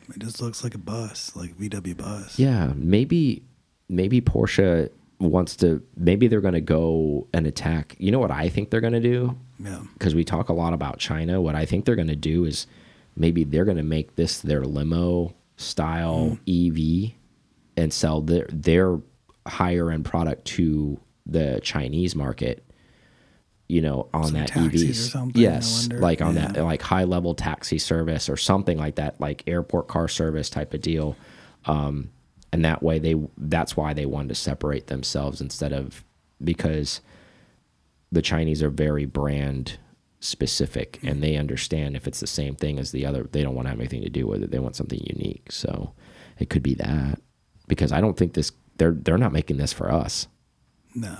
It 0.09 0.19
just 0.19 0.41
looks 0.41 0.63
like 0.63 0.75
a 0.75 0.79
bus, 0.79 1.35
like 1.35 1.57
VW 1.57 1.97
bus. 1.97 2.37
yeah, 2.37 2.73
maybe, 2.75 3.43
maybe 3.89 4.21
Porsche 4.21 4.89
wants 5.19 5.55
to, 5.57 5.81
maybe 5.95 6.27
they're 6.27 6.41
going 6.41 6.53
to 6.53 6.61
go 6.61 7.27
and 7.33 7.45
attack. 7.45 7.95
You 7.99 8.11
know 8.11 8.19
what 8.19 8.31
I 8.31 8.49
think 8.49 8.69
they're 8.69 8.81
going 8.81 8.93
to 8.93 8.99
do? 8.99 9.37
Yeah. 9.63 9.81
because 9.93 10.15
we 10.15 10.23
talk 10.23 10.49
a 10.49 10.53
lot 10.53 10.73
about 10.73 10.97
China. 10.97 11.41
What 11.41 11.55
I 11.55 11.65
think 11.65 11.85
they're 11.85 11.95
going 11.95 12.07
to 12.07 12.15
do 12.15 12.45
is 12.45 12.67
maybe 13.15 13.43
they're 13.43 13.65
going 13.65 13.77
to 13.77 13.83
make 13.83 14.15
this 14.15 14.39
their 14.39 14.63
limo 14.63 15.35
style 15.57 16.37
mm. 16.45 17.07
EV 17.07 17.13
and 17.77 17.93
sell 17.93 18.21
their 18.21 18.47
their 18.49 18.99
higher 19.45 19.91
end 19.91 20.05
product 20.05 20.45
to 20.45 20.99
the 21.25 21.59
Chinese 21.63 22.15
market. 22.15 22.65
You 23.71 23.79
know, 23.79 24.09
on 24.13 24.25
Some 24.25 24.33
that 24.33 24.49
EVs, 24.51 25.31
yes, 25.33 25.87
like 25.93 26.21
on 26.21 26.35
Yeah. 26.35 26.51
that 26.51 26.63
like 26.65 26.81
high 26.81 27.05
level 27.05 27.33
taxi 27.33 27.77
service 27.77 28.27
or 28.27 28.35
something 28.35 28.77
like 28.77 28.95
that, 28.95 29.21
like 29.21 29.43
airport 29.47 29.87
car 29.87 30.09
service 30.09 30.49
type 30.49 30.73
of 30.73 30.81
deal. 30.81 31.15
Um, 31.65 32.09
and 32.51 32.65
that 32.65 32.83
way 32.83 32.99
they 32.99 33.15
that's 33.37 33.77
why 33.77 33.93
they 33.93 34.05
wanted 34.05 34.27
to 34.27 34.35
separate 34.35 34.87
themselves 34.87 35.39
instead 35.39 35.71
of 35.71 36.03
because 36.43 36.99
the 38.11 38.21
Chinese 38.21 38.61
are 38.61 38.69
very 38.69 39.05
brand 39.05 39.77
specific 40.19 40.99
and 41.01 41.23
they 41.23 41.37
understand 41.37 41.95
if 41.95 42.07
it's 42.07 42.19
the 42.19 42.27
same 42.27 42.55
thing 42.55 42.77
as 42.77 42.91
the 42.91 43.05
other, 43.05 43.29
they 43.31 43.41
don't 43.41 43.55
want 43.55 43.67
to 43.67 43.69
have 43.69 43.79
anything 43.79 44.01
to 44.01 44.09
do 44.09 44.27
with 44.27 44.43
it. 44.43 44.51
They 44.51 44.59
want 44.59 44.75
something 44.75 44.99
unique. 44.99 45.49
So 45.49 45.93
it 46.39 46.49
could 46.49 46.61
be 46.61 46.73
that 46.73 47.21
because 47.69 47.93
I 47.93 48.01
don't 48.01 48.17
think 48.17 48.33
this 48.33 48.51
they're 48.75 48.91
they're 48.91 49.17
not 49.17 49.31
making 49.31 49.55
this 49.57 49.71
for 49.71 49.89
us. 49.89 50.27
No. 50.93 51.15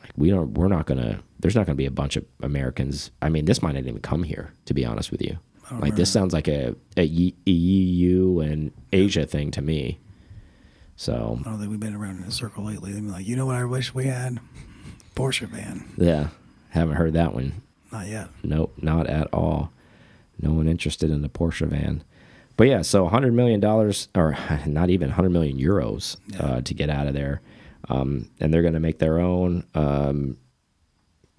Like 0.00 0.12
we 0.16 0.30
don't 0.30 0.52
we're 0.54 0.68
not 0.68 0.86
gonna 0.86 1.20
there's 1.40 1.54
not 1.54 1.66
gonna 1.66 1.76
be 1.76 1.86
a 1.86 1.90
bunch 1.90 2.16
of 2.16 2.24
Americans. 2.42 3.10
I 3.20 3.28
mean, 3.28 3.44
this 3.44 3.62
might 3.62 3.72
not 3.72 3.86
even 3.86 4.00
come 4.00 4.22
here 4.22 4.52
to 4.66 4.74
be 4.74 4.84
honest 4.84 5.10
with 5.10 5.22
you. 5.22 5.38
Like 5.78 5.94
this 5.94 6.10
sounds 6.10 6.32
like 6.32 6.48
a 6.48 6.74
EU 6.96 8.40
and 8.40 8.72
Asia 8.92 9.24
thing 9.24 9.50
to 9.52 9.62
me. 9.62 10.00
So 10.96 11.38
I 11.40 11.48
don't 11.48 11.58
think 11.58 11.70
we've 11.70 11.80
been 11.80 11.94
around 11.94 12.18
in 12.18 12.24
a 12.24 12.30
circle 12.32 12.64
lately. 12.64 12.92
They'd 12.92 13.04
be 13.04 13.10
like, 13.10 13.26
you 13.26 13.36
know 13.36 13.46
what 13.46 13.54
I 13.56 13.64
wish 13.64 13.94
we 13.94 14.06
had? 14.06 14.40
Porsche 15.14 15.48
van. 15.48 15.88
yeah, 15.96 16.28
haven't 16.70 16.96
heard 16.96 17.12
that 17.12 17.34
one. 17.34 17.62
Not 17.92 18.06
yet. 18.06 18.28
Nope, 18.42 18.74
not 18.80 19.06
at 19.06 19.28
all. 19.32 19.72
No 20.40 20.52
one 20.52 20.68
interested 20.68 21.10
in 21.10 21.22
the 21.22 21.28
Porsche 21.28 21.66
van. 21.66 22.02
But 22.56 22.66
yeah, 22.66 22.82
so 22.82 23.08
$100 23.08 23.32
million, 23.32 23.64
or 23.64 24.36
not 24.66 24.90
even 24.90 25.08
100 25.08 25.30
million 25.30 25.58
euros 25.58 26.16
uh, 26.38 26.60
to 26.62 26.74
get 26.74 26.90
out 26.90 27.06
of 27.06 27.14
there. 27.14 27.40
Um, 27.88 28.30
and 28.38 28.52
they're 28.52 28.62
going 28.62 28.74
to 28.74 28.80
make 28.80 28.98
their 28.98 29.18
own. 29.18 29.64
Um, 29.74 30.36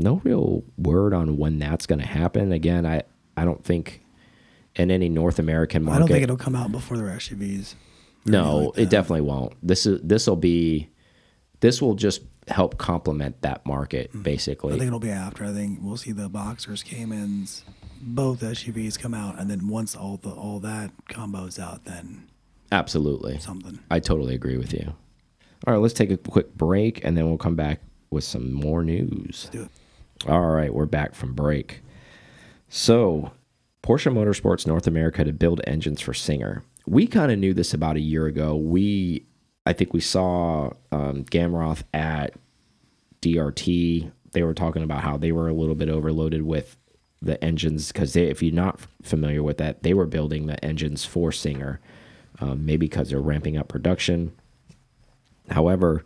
no 0.01 0.21
real 0.23 0.63
word 0.77 1.13
on 1.13 1.37
when 1.37 1.59
that's 1.59 1.85
going 1.85 1.99
to 1.99 2.07
happen. 2.07 2.51
Again, 2.51 2.85
I, 2.85 3.03
I 3.37 3.45
don't 3.45 3.63
think 3.63 4.01
in 4.75 4.91
any 4.91 5.09
North 5.09 5.39
American 5.39 5.83
market. 5.83 5.95
I 5.95 5.99
don't 5.99 6.07
think 6.09 6.23
it'll 6.23 6.37
come 6.37 6.55
out 6.55 6.71
before 6.71 6.97
their 6.97 7.07
SUVs. 7.07 7.75
No, 8.25 8.71
it 8.75 8.89
definitely 8.89 9.21
won't. 9.21 9.53
This 9.63 9.85
is 9.85 9.99
this 10.03 10.27
will 10.27 10.35
be 10.35 10.89
this 11.59 11.81
will 11.81 11.95
just 11.95 12.21
help 12.47 12.77
complement 12.77 13.41
that 13.41 13.65
market 13.65 14.11
I 14.13 14.17
basically. 14.19 14.75
I 14.75 14.77
think 14.77 14.87
it'll 14.87 14.99
be 14.99 15.09
after. 15.09 15.45
I 15.45 15.53
think 15.53 15.79
we'll 15.81 15.97
see 15.97 16.11
the 16.11 16.29
Boxsters, 16.29 16.83
Caymans, 16.83 17.63
both 17.99 18.41
SUVs 18.41 18.99
come 18.99 19.13
out, 19.13 19.39
and 19.39 19.49
then 19.49 19.67
once 19.67 19.95
all 19.95 20.17
the 20.17 20.29
all 20.29 20.59
that 20.59 20.91
combos 21.09 21.59
out, 21.59 21.85
then 21.85 22.27
Absolutely. 22.71 23.39
something. 23.39 23.79
I 23.89 23.99
totally 23.99 24.35
agree 24.35 24.57
with 24.57 24.73
you. 24.73 24.93
All 25.67 25.73
right, 25.73 25.81
let's 25.81 25.93
take 25.93 26.11
a 26.11 26.17
quick 26.17 26.55
break 26.55 27.03
and 27.03 27.15
then 27.15 27.27
we'll 27.27 27.37
come 27.37 27.55
back 27.55 27.81
with 28.09 28.23
some 28.23 28.51
more 28.51 28.83
news. 28.83 29.49
Do 29.51 29.63
it. 29.63 29.69
All 30.27 30.51
right, 30.51 30.73
we're 30.73 30.85
back 30.85 31.15
from 31.15 31.33
break. 31.33 31.81
So, 32.69 33.31
Porsche 33.81 34.13
Motorsports 34.13 34.67
North 34.67 34.85
America 34.85 35.23
to 35.23 35.33
build 35.33 35.61
engines 35.65 35.99
for 35.99 36.13
Singer. 36.13 36.63
We 36.85 37.07
kind 37.07 37.31
of 37.31 37.39
knew 37.39 37.53
this 37.53 37.73
about 37.73 37.95
a 37.95 38.01
year 38.01 38.27
ago. 38.27 38.55
We, 38.55 39.25
I 39.65 39.73
think 39.73 39.93
we 39.93 39.99
saw 39.99 40.71
um, 40.91 41.25
Gamroth 41.25 41.83
at 41.93 42.35
DRT. 43.21 44.11
They 44.33 44.43
were 44.43 44.53
talking 44.53 44.83
about 44.83 45.01
how 45.01 45.17
they 45.17 45.31
were 45.31 45.47
a 45.47 45.53
little 45.53 45.75
bit 45.75 45.89
overloaded 45.89 46.43
with 46.43 46.77
the 47.19 47.43
engines 47.43 47.91
because 47.91 48.15
if 48.15 48.43
you're 48.43 48.53
not 48.53 48.79
familiar 49.01 49.41
with 49.41 49.57
that, 49.57 49.81
they 49.81 49.93
were 49.93 50.05
building 50.05 50.45
the 50.45 50.63
engines 50.63 51.03
for 51.03 51.31
Singer, 51.31 51.79
um, 52.39 52.65
maybe 52.65 52.87
because 52.87 53.09
they're 53.09 53.19
ramping 53.19 53.57
up 53.57 53.67
production. 53.67 54.33
However, 55.49 56.03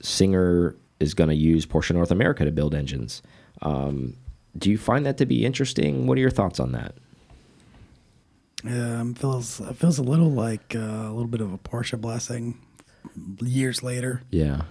Singer 0.00 0.76
is 1.00 1.14
going 1.14 1.30
to 1.30 1.34
use 1.36 1.66
Porsche 1.66 1.92
North 1.94 2.10
America 2.10 2.44
to 2.44 2.52
build 2.52 2.74
engines. 2.74 3.22
Um, 3.62 4.16
do 4.56 4.70
you 4.70 4.78
find 4.78 5.04
that 5.06 5.16
to 5.18 5.26
be 5.26 5.44
interesting? 5.44 6.06
What 6.06 6.18
are 6.18 6.20
your 6.20 6.30
thoughts 6.30 6.60
on 6.60 6.72
that? 6.72 6.94
Um, 8.64 9.14
feels 9.14 9.58
it 9.60 9.74
feels 9.76 9.98
a 9.98 10.02
little 10.02 10.30
like 10.30 10.74
uh, 10.76 10.78
a 10.78 11.12
little 11.12 11.28
bit 11.28 11.40
of 11.40 11.52
a 11.52 11.58
Porsche 11.58 11.98
blessing 11.98 12.58
years 13.40 13.82
later, 13.82 14.20
Yeah. 14.30 14.62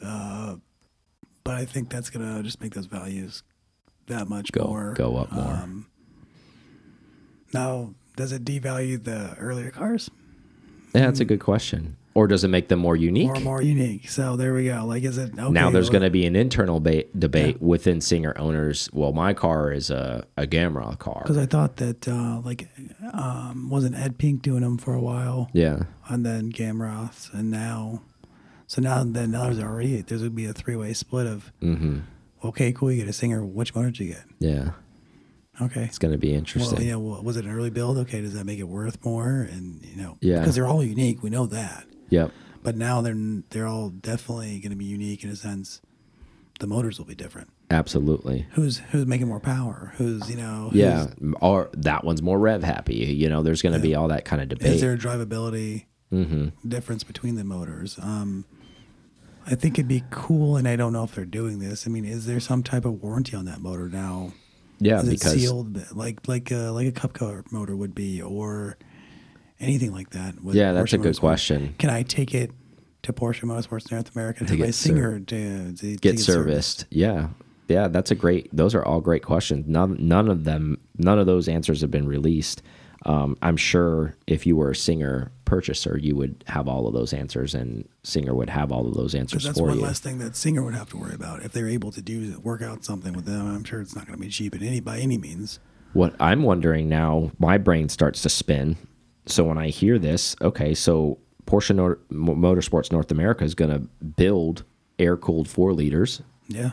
but 0.00 1.54
I 1.54 1.64
think 1.64 1.88
that's 1.88 2.10
gonna 2.10 2.42
just 2.42 2.60
make 2.60 2.74
those 2.74 2.86
values 2.86 3.42
that 4.08 4.28
much 4.28 4.52
Go 4.52 4.64
more 4.64 4.92
go 4.94 5.16
up 5.16 5.32
more. 5.32 5.44
Um, 5.54 5.86
now, 7.54 7.94
does 8.16 8.32
it 8.32 8.44
devalue 8.44 9.02
the 9.02 9.34
earlier 9.38 9.70
cars 9.70 10.10
yeah, 10.94 11.06
that's 11.06 11.20
a 11.20 11.24
good 11.26 11.40
question. 11.40 11.96
Or 12.16 12.26
does 12.26 12.44
it 12.44 12.48
make 12.48 12.68
them 12.68 12.78
more 12.78 12.96
unique? 12.96 13.28
or 13.28 13.40
more 13.40 13.60
unique? 13.60 14.08
So 14.08 14.36
there 14.36 14.54
we 14.54 14.64
go. 14.64 14.84
Like, 14.86 15.02
is 15.04 15.18
it 15.18 15.32
okay, 15.38 15.50
now 15.50 15.68
there's 15.70 15.90
going 15.90 16.02
to 16.02 16.10
be 16.10 16.24
an 16.24 16.34
internal 16.34 16.80
ba 16.80 17.04
debate 17.18 17.60
within 17.60 18.00
Singer 18.00 18.32
owners. 18.38 18.88
Well, 18.92 19.12
my 19.12 19.34
car 19.34 19.70
is 19.70 19.90
a, 19.90 20.24
a 20.36 20.46
Gamroth 20.46 20.98
car. 20.98 21.20
Because 21.22 21.36
I 21.36 21.44
thought 21.46 21.76
that 21.76 22.08
uh, 22.08 22.40
like 22.42 22.68
um, 23.12 23.68
wasn't 23.68 23.96
Ed 23.96 24.16
Pink 24.18 24.40
doing 24.42 24.62
them 24.62 24.78
for 24.78 24.94
a 24.94 25.00
while, 25.00 25.50
Yeah. 25.52 25.82
and 26.08 26.24
then 26.24 26.50
Gamroths, 26.52 27.32
and 27.34 27.50
now, 27.50 28.00
so 28.66 28.80
now 28.80 29.04
then 29.04 29.30
now 29.32 29.44
there's 29.44 29.60
already 29.60 30.00
there's 30.00 30.22
gonna 30.22 30.30
be 30.30 30.46
a 30.46 30.52
three 30.54 30.76
way 30.76 30.92
split 30.94 31.26
of 31.26 31.52
Mm-hmm. 31.62 31.98
okay, 32.44 32.72
cool, 32.72 32.90
you 32.90 32.98
get 33.02 33.08
a 33.10 33.12
singer. 33.12 33.44
Which 33.44 33.74
motor 33.74 33.90
did 33.90 34.00
you 34.00 34.08
get? 34.14 34.24
Yeah. 34.38 34.70
Okay, 35.60 35.84
It's 35.84 35.98
going 35.98 36.12
to 36.12 36.18
be 36.18 36.34
interesting. 36.34 36.74
well, 36.76 36.82
you 36.84 36.92
know, 36.92 36.98
well, 37.00 37.22
was 37.22 37.38
it 37.38 37.46
an 37.46 37.50
early 37.50 37.70
build? 37.70 37.96
Okay, 37.96 38.20
does 38.20 38.34
that 38.34 38.44
make 38.44 38.58
it 38.58 38.64
worth 38.68 39.02
more? 39.04 39.48
And 39.50 39.82
you 39.84 39.96
know, 39.96 40.18
Yeah. 40.20 40.40
because 40.40 40.54
they're 40.54 40.66
all 40.66 40.84
unique, 40.84 41.22
we 41.22 41.30
know 41.30 41.46
that. 41.46 41.86
Yep. 42.10 42.32
But 42.62 42.76
now 42.76 43.00
they're 43.00 43.16
they're 43.50 43.66
all 43.66 43.90
definitely 43.90 44.58
going 44.60 44.70
to 44.70 44.76
be 44.76 44.84
unique 44.84 45.24
in 45.24 45.30
a 45.30 45.36
sense. 45.36 45.80
The 46.58 46.66
motors 46.66 46.98
will 46.98 47.06
be 47.06 47.14
different. 47.14 47.50
Absolutely. 47.70 48.46
Who's 48.52 48.78
who's 48.78 49.06
making 49.06 49.28
more 49.28 49.40
power? 49.40 49.92
Who's 49.96 50.28
you 50.30 50.36
know? 50.36 50.70
who's- 50.72 50.74
Yeah. 50.74 51.06
Or 51.40 51.70
that 51.74 52.04
one's 52.04 52.22
more 52.22 52.38
rev 52.38 52.62
happy. 52.62 52.94
You 52.94 53.28
know, 53.28 53.42
there's 53.42 53.62
going 53.62 53.74
to 53.74 53.80
be 53.80 53.94
all 53.94 54.08
that 54.08 54.24
kind 54.24 54.40
of 54.40 54.48
debate. 54.48 54.72
Is 54.72 54.80
there 54.80 54.92
a 54.92 54.98
drivability 54.98 55.86
mm-hmm. 56.12 56.68
difference 56.68 57.04
between 57.04 57.34
the 57.34 57.44
motors? 57.44 57.98
Um, 58.00 58.44
I 59.46 59.54
think 59.54 59.78
it'd 59.78 59.86
be 59.86 60.02
cool, 60.10 60.56
and 60.56 60.66
I 60.66 60.74
don't 60.74 60.92
know 60.92 61.04
if 61.04 61.14
they're 61.14 61.24
doing 61.24 61.60
this. 61.60 61.86
I 61.86 61.90
mean, 61.90 62.04
is 62.04 62.26
there 62.26 62.40
some 62.40 62.64
type 62.64 62.84
of 62.84 63.00
warranty 63.02 63.36
on 63.36 63.44
that 63.44 63.60
motor 63.60 63.88
now? 63.88 64.32
Yeah, 64.78 64.98
Is 64.98 65.08
it 65.08 65.10
because 65.12 65.32
sealed 65.34 65.96
like 65.96 66.26
like 66.28 66.50
a, 66.50 66.70
like 66.70 66.86
a 66.86 66.92
cup 66.92 67.12
car 67.14 67.44
motor 67.50 67.76
would 67.76 67.94
be, 67.94 68.20
or 68.20 68.76
anything 69.60 69.92
like 69.92 70.10
that? 70.10 70.42
with 70.42 70.54
yeah, 70.54 70.72
that's 70.72 70.92
Porsche 70.92 70.94
a 70.94 70.98
good 70.98 71.18
question. 71.18 71.74
Can 71.78 71.90
I 71.90 72.02
take 72.02 72.34
it 72.34 72.50
to 73.02 73.12
Porsche 73.12 73.44
Motorsports 73.44 73.90
North 73.90 74.14
America 74.14 74.44
To 74.44 74.52
my 74.56 74.66
get 74.66 74.74
singer 74.74 75.20
to, 75.20 75.72
to 75.72 75.76
to 75.76 75.96
Get 75.96 76.18
serviced. 76.18 76.86
Yeah. 76.90 77.28
Yeah, 77.68 77.88
that's 77.88 78.10
a 78.12 78.14
great. 78.14 78.48
Those 78.54 78.74
are 78.76 78.84
all 78.84 79.00
great 79.00 79.24
questions. 79.24 79.64
None, 79.66 79.96
none 79.98 80.28
of 80.28 80.44
them, 80.44 80.78
none 80.98 81.18
of 81.18 81.26
those 81.26 81.48
answers 81.48 81.80
have 81.80 81.90
been 81.90 82.06
released. 82.06 82.62
Um, 83.04 83.36
I'm 83.42 83.56
sure 83.56 84.14
if 84.26 84.46
you 84.46 84.56
were 84.56 84.70
a 84.70 84.76
Singer 84.76 85.30
purchaser, 85.44 85.98
you 85.98 86.16
would 86.16 86.42
have 86.48 86.68
all 86.68 86.86
of 86.88 86.94
those 86.94 87.12
answers, 87.12 87.54
and 87.54 87.88
Singer 88.04 88.34
would 88.34 88.50
have 88.50 88.70
all 88.72 88.86
of 88.86 88.94
those 88.94 89.14
answers 89.14 89.42
Because 89.42 89.56
that's 89.56 89.58
for 89.58 89.66
one 89.68 89.78
you. 89.78 89.82
less 89.84 89.98
thing 90.00 90.18
that 90.18 90.34
Singer 90.36 90.62
would 90.62 90.74
have 90.74 90.90
to 90.90 90.96
worry 90.96 91.14
about 91.14 91.42
if 91.44 91.52
they're 91.52 91.68
able 91.68 91.92
to 91.92 92.02
do 92.02 92.38
work 92.40 92.62
out 92.62 92.84
something 92.84 93.12
with 93.12 93.24
them. 93.24 93.46
I'm 93.52 93.64
sure 93.64 93.80
it's 93.80 93.94
not 93.94 94.06
going 94.06 94.18
to 94.18 94.24
be 94.24 94.30
cheap 94.30 94.54
in 94.54 94.62
any 94.62 94.80
by 94.80 94.98
any 94.98 95.18
means. 95.18 95.58
What 95.92 96.14
I'm 96.20 96.42
wondering 96.42 96.88
now, 96.88 97.32
my 97.38 97.58
brain 97.58 97.88
starts 97.88 98.22
to 98.22 98.28
spin. 98.28 98.76
So 99.26 99.44
when 99.44 99.58
I 99.58 99.68
hear 99.68 99.98
this, 99.98 100.36
okay, 100.40 100.74
so 100.74 101.18
Porsche 101.46 101.74
Nor 101.74 101.98
Motorsports 102.12 102.92
North 102.92 103.10
America 103.10 103.44
is 103.44 103.54
going 103.54 103.70
to 103.70 103.80
build 104.04 104.64
air 104.98 105.16
cooled 105.16 105.48
four 105.48 105.72
liters. 105.72 106.22
Yeah, 106.48 106.70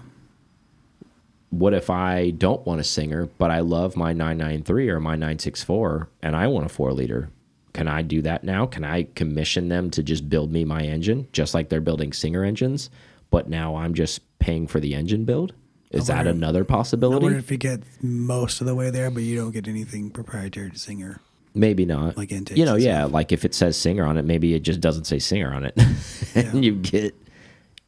What 1.49 1.73
if 1.73 1.89
I 1.89 2.29
don't 2.31 2.65
want 2.65 2.79
a 2.79 2.83
Singer, 2.83 3.27
but 3.37 3.49
I 3.51 3.59
love 3.61 3.95
my 3.95 4.13
993 4.13 4.89
or 4.89 4.99
my 4.99 5.13
964 5.15 6.09
and 6.21 6.35
I 6.35 6.47
want 6.47 6.65
a 6.65 6.69
four 6.69 6.93
liter? 6.93 7.29
Can 7.73 7.87
I 7.87 8.03
do 8.03 8.21
that 8.21 8.43
now? 8.43 8.67
Can 8.67 8.83
I 8.83 9.03
commission 9.15 9.67
them 9.69 9.89
to 9.91 10.03
just 10.03 10.29
build 10.29 10.51
me 10.51 10.63
my 10.63 10.81
engine, 10.83 11.27
just 11.31 11.55
like 11.55 11.69
they're 11.69 11.81
building 11.81 12.13
Singer 12.13 12.43
engines, 12.43 12.91
but 13.31 13.49
now 13.49 13.75
I'm 13.77 13.95
just 13.95 14.21
paying 14.37 14.67
for 14.67 14.79
the 14.79 14.93
engine 14.93 15.25
build? 15.25 15.53
Is 15.89 16.07
that 16.07 16.27
another 16.27 16.59
I 16.59 16.61
wonder 16.61 16.65
possibility? 16.65 17.35
if 17.35 17.49
you 17.51 17.57
get 17.57 17.81
most 18.01 18.61
of 18.61 18.67
the 18.67 18.75
way 18.75 18.89
there, 18.91 19.09
but 19.11 19.23
you 19.23 19.35
don't 19.35 19.51
get 19.51 19.67
anything 19.67 20.11
proprietary 20.11 20.69
to 20.71 20.77
Singer. 20.79 21.19
Maybe 21.53 21.85
not. 21.85 22.17
Like 22.17 22.31
intakes 22.31 22.57
you 22.57 22.65
know, 22.65 22.75
yeah. 22.75 23.05
Like 23.05 23.31
if 23.31 23.45
it 23.45 23.53
says 23.53 23.77
singer 23.77 24.05
on 24.05 24.17
it, 24.17 24.25
maybe 24.25 24.53
it 24.53 24.61
just 24.61 24.81
doesn't 24.81 25.05
say 25.05 25.19
singer 25.19 25.53
on 25.53 25.65
it, 25.65 25.79
and 26.35 26.63
you 26.65 26.75
get 26.75 27.15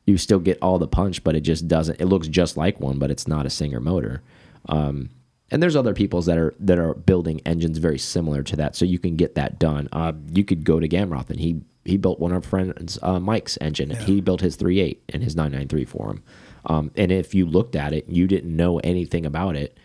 you 0.06 0.18
still 0.18 0.40
get 0.40 0.60
all 0.62 0.78
the 0.78 0.88
punch, 0.88 1.24
but 1.24 1.36
it 1.36 1.42
just 1.42 1.68
doesn't. 1.68 2.00
It 2.00 2.06
looks 2.06 2.28
just 2.28 2.58
like 2.58 2.80
one, 2.80 3.00
but 3.00 3.10
it's 3.10 3.28
not 3.28 3.46
a 3.46 3.50
singer 3.50 3.80
motor. 3.80 4.22
Um, 4.70 5.10
and 5.52 5.62
there's 5.62 5.76
other 5.76 5.94
people's 5.94 6.26
that 6.28 6.38
are 6.38 6.54
that 6.60 6.80
are 6.80 6.94
building 6.94 7.42
engines 7.46 7.78
very 7.78 8.00
similar 8.00 8.44
to 8.44 8.56
that, 8.58 8.76
so 8.76 8.86
you 8.86 9.00
can 9.00 9.16
get 9.16 9.36
that 9.36 9.60
done. 9.60 9.90
Uh, 9.92 10.14
you 10.32 10.44
could 10.44 10.64
go 10.64 10.80
to 10.80 10.88
Gamroth 10.88 11.30
and 11.30 11.40
he 11.40 11.62
he 11.86 11.98
built 11.98 12.20
one 12.20 12.32
of 12.32 12.44
our 12.44 12.50
friends 12.50 12.98
uh, 13.02 13.20
Mike's 13.20 13.58
engine. 13.62 13.92
and 13.92 14.02
He 14.02 14.20
built 14.20 14.42
his 14.42 14.58
3.8 14.58 14.98
and 15.10 15.24
his 15.24 15.36
993 15.36 15.86
for 15.86 16.10
him. 16.10 16.24
Um, 16.66 16.92
and 16.96 17.12
if 17.12 17.36
you 17.36 17.46
looked 17.46 17.76
at 17.76 17.94
it, 17.94 18.10
you 18.10 18.26
didn't 18.26 18.56
know 18.56 18.80
anything 18.80 19.24
about 19.24 19.56
it 19.56 19.78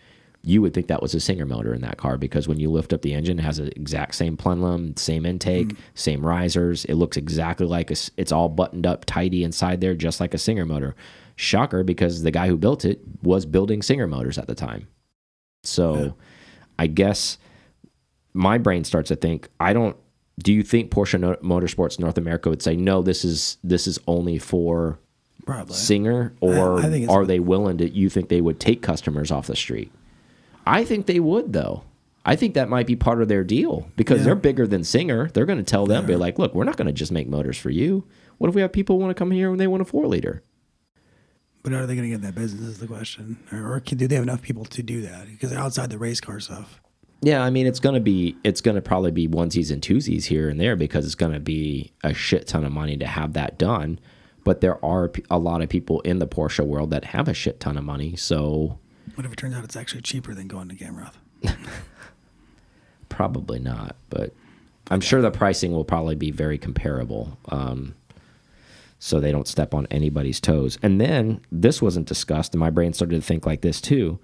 you 0.43 0.61
would 0.61 0.73
think 0.73 0.87
that 0.87 1.01
was 1.01 1.13
a 1.13 1.19
Singer 1.19 1.45
motor 1.45 1.73
in 1.73 1.81
that 1.81 1.97
car 1.97 2.17
because 2.17 2.47
when 2.47 2.59
you 2.59 2.71
lift 2.71 2.93
up 2.93 3.03
the 3.03 3.13
engine, 3.13 3.37
it 3.37 3.43
has 3.43 3.57
the 3.57 3.67
exact 3.75 4.15
same 4.15 4.35
plenum, 4.35 4.97
same 4.97 5.25
intake, 5.25 5.69
mm. 5.69 5.77
same 5.93 6.25
risers. 6.25 6.85
It 6.85 6.95
looks 6.95 7.15
exactly 7.15 7.67
like 7.67 7.91
a, 7.91 7.95
it's 8.17 8.31
all 8.31 8.49
buttoned 8.49 8.87
up 8.87 9.05
tidy 9.05 9.43
inside 9.43 9.81
there, 9.81 9.93
just 9.93 10.19
like 10.19 10.33
a 10.33 10.39
Singer 10.39 10.65
motor. 10.65 10.95
Shocker 11.35 11.83
because 11.83 12.23
the 12.23 12.31
guy 12.31 12.47
who 12.47 12.57
built 12.57 12.85
it 12.85 13.01
was 13.23 13.45
building 13.45 13.81
Singer 13.81 14.07
motors 14.07 14.37
at 14.37 14.47
the 14.47 14.55
time. 14.55 14.87
So 15.63 16.15
I 16.77 16.87
guess 16.87 17.37
my 18.33 18.57
brain 18.57 18.83
starts 18.83 19.09
to 19.09 19.15
think, 19.15 19.49
I 19.59 19.73
don't. 19.73 19.95
Do 20.39 20.53
you 20.53 20.63
think 20.63 20.89
Porsche 20.89 21.19
no 21.19 21.35
Motorsports 21.35 21.99
North 21.99 22.17
America 22.17 22.49
would 22.49 22.63
say 22.63 22.75
no? 22.75 23.01
This 23.01 23.23
is 23.23 23.57
this 23.63 23.85
is 23.85 23.99
only 24.07 24.39
for 24.39 24.99
Probably. 25.45 25.75
Singer, 25.75 26.33
or 26.41 26.79
I 26.79 26.87
it's- 26.87 27.09
are 27.09 27.25
they 27.25 27.39
willing 27.39 27.77
to? 27.79 27.89
You 27.89 28.09
think 28.09 28.29
they 28.29 28.41
would 28.41 28.59
take 28.59 28.81
customers 28.81 29.31
off 29.31 29.47
the 29.47 29.55
street? 29.55 29.91
I 30.71 30.85
think 30.85 31.05
they 31.05 31.19
would, 31.19 31.53
though. 31.53 31.83
I 32.23 32.35
think 32.35 32.53
that 32.53 32.69
might 32.69 32.85
be 32.87 32.95
part 32.95 33.21
of 33.21 33.27
their 33.27 33.43
deal 33.43 33.89
because 33.95 34.19
Yeah. 34.19 34.25
they're 34.25 34.35
bigger 34.35 34.67
than 34.67 34.83
Singer. 34.83 35.29
They're 35.33 35.45
going 35.47 35.57
to 35.57 35.63
tell 35.63 35.85
them, 35.87 36.05
be 36.05 36.15
like, 36.15 36.37
look, 36.37 36.53
we're 36.53 36.63
not 36.65 36.77
going 36.77 36.85
to 36.87 36.93
just 36.93 37.11
make 37.11 37.27
motors 37.27 37.57
for 37.57 37.71
you. 37.71 38.03
What 38.37 38.47
if 38.49 38.55
we 38.55 38.61
have 38.61 38.71
people 38.71 38.99
want 38.99 39.09
to 39.09 39.15
come 39.15 39.31
here 39.31 39.49
and 39.51 39.59
they 39.59 39.67
want 39.67 39.81
a 39.81 39.85
four 39.85 40.05
liter? 40.07 40.43
But 41.63 41.73
are 41.73 41.85
they 41.85 41.95
going 41.95 42.09
to 42.09 42.15
get 42.15 42.21
that 42.23 42.35
business? 42.35 42.61
Is 42.61 42.79
the 42.79 42.87
question, 42.87 43.37
or, 43.51 43.73
or 43.73 43.79
can, 43.79 43.97
do 43.97 44.07
they 44.07 44.15
have 44.15 44.23
enough 44.23 44.41
people 44.41 44.65
to 44.65 44.81
do 44.83 45.01
that? 45.01 45.27
Because 45.27 45.53
outside 45.53 45.89
the 45.89 45.97
race 45.97 46.19
car 46.19 46.39
stuff. 46.39 46.79
Yeah, 47.21 47.43
I 47.43 47.51
mean, 47.51 47.67
it's 47.67 47.79
going 47.79 47.93
to 47.95 48.01
be, 48.01 48.35
it's 48.43 48.61
going 48.61 48.73
to 48.75 48.81
probably 48.81 49.11
be 49.11 49.27
onesies 49.27 49.71
and 49.71 49.79
twosies 49.81 50.25
here 50.25 50.49
and 50.49 50.59
there 50.59 50.75
because 50.75 51.05
it's 51.05 51.13
going 51.15 51.33
to 51.33 51.39
be 51.39 51.91
a 52.03 52.15
shit 52.15 52.47
ton 52.47 52.63
of 52.65 52.71
money 52.71 52.97
to 52.97 53.05
have 53.05 53.33
that 53.33 53.59
done. 53.59 53.99
But 54.43 54.61
there 54.61 54.83
are 54.83 55.11
a 55.29 55.37
lot 55.37 55.61
of 55.61 55.69
people 55.69 56.01
in 56.01 56.17
the 56.17 56.27
Porsche 56.27 56.65
world 56.65 56.89
that 56.89 57.05
have 57.05 57.27
a 57.27 57.33
shit 57.35 57.59
ton 57.59 57.77
of 57.77 57.83
money. 57.83 58.15
So 58.15 58.79
What 59.21 59.27
if 59.27 59.33
it 59.33 59.35
turns 59.35 59.53
out 59.53 59.63
it's 59.63 59.75
actually 59.75 60.01
cheaper 60.01 60.33
than 60.33 60.47
going 60.47 60.67
to 60.69 60.75
Gamroth? 60.75 61.13
Probably 63.09 63.59
not, 63.59 63.95
but 64.09 64.33
I'm 64.89 64.99
sure 64.99 65.21
the 65.21 65.29
pricing 65.29 65.73
will 65.73 65.85
probably 65.85 66.15
be 66.15 66.31
very 66.31 66.57
comparable. 66.57 67.37
Um, 67.49 67.93
so 68.97 69.19
they 69.19 69.31
don't 69.31 69.47
step 69.47 69.75
on 69.75 69.85
anybody's 69.91 70.39
toes. 70.39 70.79
And 70.81 70.99
then 70.99 71.39
this 71.51 71.83
wasn't 71.83 72.07
discussed, 72.07 72.55
and 72.55 72.59
my 72.59 72.71
brain 72.71 72.93
started 72.93 73.17
to 73.17 73.21
think 73.21 73.45
like 73.45 73.61
this 73.61 73.79
too. 73.79 74.17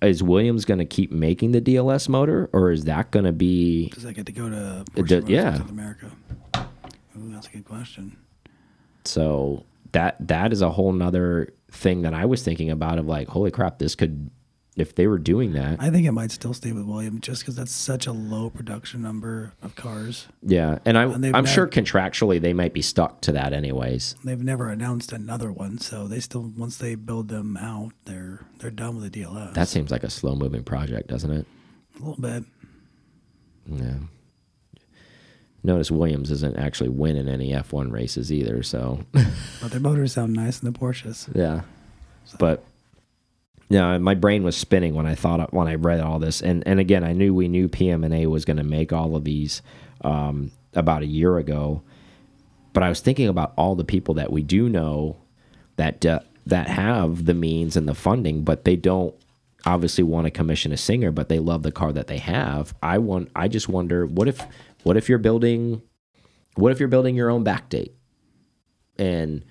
Is 0.00 0.22
Williams 0.22 0.64
going 0.64 0.78
to 0.78 0.86
keep 0.86 1.12
making 1.12 1.52
the 1.52 1.60
DLS 1.60 2.08
motor, 2.08 2.48
or 2.54 2.70
is 2.70 2.84
that 2.84 3.10
going 3.10 3.26
to 3.26 3.32
be? 3.32 3.90
Does 3.90 4.04
that 4.04 4.14
get 4.14 4.24
to 4.24 4.32
go 4.32 4.48
to 4.48 4.84
does- 5.02 5.28
yeah. 5.28 5.58
North 5.58 5.68
America? 5.68 6.10
Ooh, 6.56 7.30
that's 7.30 7.46
a 7.46 7.50
good 7.50 7.66
question. 7.66 8.16
So 9.04 9.66
that 9.92 10.16
that 10.28 10.52
is 10.52 10.62
a 10.62 10.70
whole 10.70 10.92
nother 10.92 11.52
thing 11.70 12.02
that 12.02 12.14
I 12.14 12.24
was 12.24 12.42
thinking 12.42 12.70
about. 12.70 12.98
Of 12.98 13.06
like, 13.06 13.28
holy 13.28 13.50
crap, 13.50 13.78
this 13.78 13.94
could, 13.94 14.30
if 14.76 14.94
they 14.94 15.06
were 15.06 15.18
doing 15.18 15.52
that, 15.52 15.80
I 15.80 15.90
think 15.90 16.06
it 16.06 16.12
might 16.12 16.30
still 16.30 16.54
stay 16.54 16.72
with 16.72 16.84
William 16.84 17.20
just 17.20 17.42
because 17.42 17.56
that's 17.56 17.72
such 17.72 18.06
a 18.06 18.12
low 18.12 18.48
production 18.50 19.02
number 19.02 19.52
of 19.62 19.76
cars. 19.76 20.28
yeah. 20.42 20.78
And 20.84 20.96
I 20.96 21.04
and 21.04 21.36
I'm 21.36 21.46
sure 21.46 21.66
contractually 21.66 22.40
they 22.40 22.52
might 22.54 22.72
be 22.72 22.82
stuck 22.82 23.20
to 23.22 23.32
that 23.32 23.52
anyways. 23.52 24.16
They've 24.24 24.42
never 24.42 24.68
announced 24.70 25.12
another 25.12 25.52
one, 25.52 25.78
so 25.78 26.08
they 26.08 26.20
still 26.20 26.50
once 26.56 26.78
they 26.78 26.94
build 26.94 27.28
them 27.28 27.56
out, 27.56 27.92
they're 28.06 28.46
they're 28.58 28.70
done 28.70 28.96
with 28.96 29.12
the 29.12 29.22
DLS. 29.22 29.54
That 29.54 29.68
seems 29.68 29.90
like 29.90 30.04
a 30.04 30.10
slow 30.10 30.34
moving 30.34 30.64
project, 30.64 31.08
doesn't 31.08 31.30
it? 31.30 31.46
a 31.96 31.98
little 31.98 32.20
bit. 32.20 32.44
Yeah. 33.66 33.98
Notice 35.64 35.90
Williams 35.90 36.30
isn't 36.30 36.56
actually 36.58 36.88
winning 36.88 37.28
any 37.28 37.52
F1 37.52 37.92
races 37.92 38.32
either, 38.32 38.62
so 38.62 39.00
But 39.60 39.70
their 39.70 39.80
motors 39.80 40.12
sound 40.12 40.32
nice 40.32 40.60
in 40.60 40.72
the 40.72 40.76
Porsches. 40.78 41.28
yeah. 41.34 41.62
But 42.38 42.64
yeah, 43.68 43.96
my 43.98 44.14
brain 44.14 44.42
was 44.42 44.56
spinning 44.56 44.94
when 44.94 45.06
I 45.06 45.14
thought 45.14 45.52
when 45.52 45.68
I 45.68 45.74
read 45.76 46.00
all 46.00 46.18
this, 46.18 46.42
and 46.42 46.62
and 46.66 46.78
again, 46.78 47.04
I 47.04 47.12
knew 47.12 47.34
we 47.34 47.48
knew 47.48 47.68
PMNA 47.68 48.26
was 48.26 48.44
going 48.44 48.58
to 48.58 48.64
make 48.64 48.92
all 48.92 49.16
of 49.16 49.24
these 49.24 49.62
um, 50.02 50.50
about 50.74 51.02
a 51.02 51.06
year 51.06 51.38
ago, 51.38 51.82
but 52.72 52.82
I 52.82 52.88
was 52.88 53.00
thinking 53.00 53.28
about 53.28 53.52
all 53.56 53.74
the 53.74 53.84
people 53.84 54.14
that 54.14 54.30
we 54.32 54.42
do 54.42 54.68
know 54.68 55.16
that 55.76 56.04
uh, 56.04 56.20
that 56.46 56.68
have 56.68 57.24
the 57.24 57.34
means 57.34 57.76
and 57.76 57.88
the 57.88 57.94
funding, 57.94 58.42
but 58.42 58.64
they 58.64 58.76
don't 58.76 59.14
obviously 59.64 60.04
want 60.04 60.26
to 60.26 60.30
commission 60.30 60.72
a 60.72 60.76
singer, 60.76 61.10
but 61.10 61.28
they 61.28 61.38
love 61.38 61.62
the 61.62 61.72
car 61.72 61.92
that 61.92 62.08
they 62.08 62.18
have. 62.18 62.74
I 62.82 62.98
want. 62.98 63.30
I 63.34 63.48
just 63.48 63.68
wonder 63.68 64.04
what 64.06 64.28
if 64.28 64.42
what 64.82 64.96
if 64.96 65.08
you're 65.08 65.18
building 65.18 65.82
what 66.54 66.72
if 66.72 66.78
you're 66.80 66.88
building 66.88 67.14
your 67.16 67.30
own 67.30 67.44
backdate 67.44 67.92
and 68.98 69.44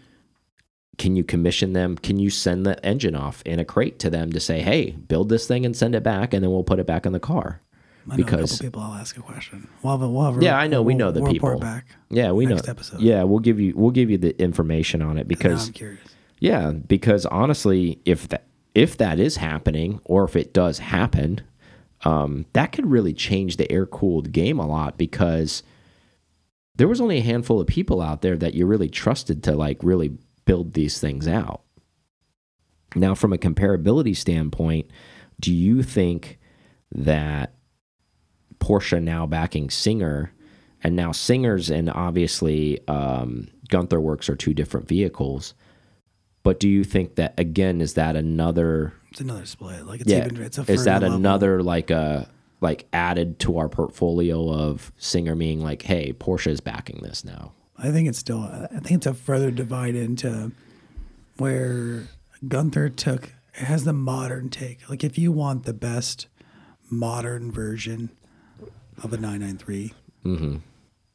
can 0.98 1.16
you 1.16 1.24
commission 1.24 1.74
them? 1.74 1.96
Can 1.98 2.20
you 2.20 2.30
send 2.30 2.64
the 2.66 2.84
engine 2.86 3.16
off 3.16 3.42
in 3.44 3.60
a 3.60 3.66
crate 3.66 3.98
to 4.00 4.10
them 4.10 4.32
to 4.34 4.40
say, 4.40 4.62
"Hey, 4.62 4.92
build 4.92 5.30
this 5.30 5.48
thing 5.48 5.66
and 5.66 5.76
send 5.76 5.96
it 5.96 6.04
back, 6.04 6.32
and 6.34 6.44
then 6.44 6.52
we'll 6.52 6.64
put 6.64 6.78
it 6.80 6.86
back 6.86 7.06
in 7.08 7.12
the 7.14 7.20
car." 7.20 7.62
I 8.10 8.16
Because- 8.18 8.52
a 8.52 8.56
couple 8.56 8.66
people. 8.66 8.82
I'll 8.84 9.00
ask 9.00 9.18
a 9.18 9.22
question. 9.22 9.68
We'll 9.82 9.94
have 9.94 10.02
a, 10.02 10.10
we'll 10.10 10.32
have 10.34 10.44
Yeah, 10.44 10.58
I 10.58 10.68
know. 10.68 10.82
We 10.84 10.94
know 10.94 11.12
the 11.12 11.24
people. 11.24 11.58
Back. 11.60 11.86
Yeah, 12.10 12.32
we 12.34 12.46
Next 12.46 12.68
know. 12.68 12.72
episode. 12.72 13.02
Yeah, 13.02 13.24
we'll 13.24 13.40
give 13.40 13.60
you 13.60 13.74
we'll 13.76 13.92
give 13.92 14.10
you 14.12 14.18
the 14.20 14.40
information 14.40 15.02
on 15.02 15.18
it 15.18 15.28
because 15.28 15.68
I'm 15.68 15.74
curious. 15.74 16.00
yeah, 16.40 16.72
because 16.72 17.26
honestly, 17.28 18.00
if 18.06 18.28
that 18.30 18.44
if 18.76 18.98
that 18.98 19.20
is 19.20 19.38
happening 19.38 20.00
or 20.06 20.24
if 20.26 20.36
it 20.36 20.54
does 20.54 20.80
happen, 20.80 21.42
um, 22.04 22.46
that 22.54 22.72
could 22.72 22.88
really 22.88 23.14
change 23.14 23.58
the 23.58 23.72
air 23.72 23.86
cooled 23.86 24.32
game 24.32 24.60
a 24.60 24.68
lot 24.68 24.98
because 24.98 25.64
there 26.76 26.88
was 26.88 27.02
only 27.02 27.18
a 27.18 27.24
handful 27.24 27.60
of 27.60 27.68
people 27.68 28.02
out 28.02 28.22
there 28.22 28.38
that 28.38 28.54
you 28.54 28.66
really 28.66 28.90
trusted 28.90 29.44
to 29.44 29.54
like 29.54 29.78
really 29.84 30.18
build 30.46 30.74
these 30.74 31.00
things 31.00 31.28
out. 31.28 31.62
Now, 32.96 33.16
from 33.16 33.34
a 33.34 33.38
comparability 33.38 34.16
standpoint, 34.16 34.90
do 35.40 35.54
you 35.54 35.84
think 35.84 36.40
that 36.94 37.54
Porsche 38.62 39.02
now 39.02 39.26
backing 39.26 39.70
Singer, 39.70 40.32
and 40.84 40.96
now 40.96 41.12
Singer's 41.12 41.70
and 41.70 41.90
obviously 41.90 42.86
um, 42.88 43.48
Gunther 43.70 44.00
Werks 44.00 44.30
are 44.30 44.36
two 44.36 44.54
different 44.54 44.88
vehicles. 44.88 45.54
But 46.44 46.60
do 46.60 46.70
you 46.70 46.84
think 46.84 47.16
that 47.16 47.34
again 47.38 47.82
is 47.82 47.96
that 47.96 48.16
another? 48.16 48.94
It's 49.12 49.22
another 49.22 49.46
split. 49.46 49.86
Like 49.86 50.02
it's 50.02 50.10
Yeah, 50.12 50.26
even. 50.26 50.42
It's 50.42 50.58
a 50.58 50.72
is 50.72 50.86
that 50.86 51.02
level. 51.02 51.18
another 51.18 51.62
like 51.62 51.90
a 51.92 52.30
like 52.62 52.88
added 52.94 53.40
to 53.40 53.58
our 53.58 53.68
portfolio 53.70 54.52
of 54.52 54.92
Singer 54.98 55.36
being 55.36 55.62
like, 55.62 55.82
hey, 55.82 56.14
Porsche 56.14 56.48
is 56.48 56.62
backing 56.62 57.00
this 57.02 57.26
now. 57.26 57.52
I 57.78 57.92
think 57.92 58.08
it's 58.08 58.20
still. 58.20 58.40
I 58.42 58.68
think 58.80 58.92
it's 58.98 59.06
a 59.08 59.14
further 59.14 59.52
divide 59.52 59.96
into 59.96 60.52
where 61.38 62.08
Gunther 62.48 62.90
took 62.90 63.34
it 63.54 63.66
has 63.66 63.84
the 63.84 63.94
modern 63.94 64.50
take. 64.50 64.90
Like 64.90 65.04
if 65.04 65.18
you 65.18 65.32
want 65.32 65.66
the 65.66 65.74
best 65.74 66.28
modern 66.90 67.52
version 67.52 68.10
of 69.04 69.12
a 69.14 69.18
993, 69.18 69.94
Mm-hmm. 70.24 70.58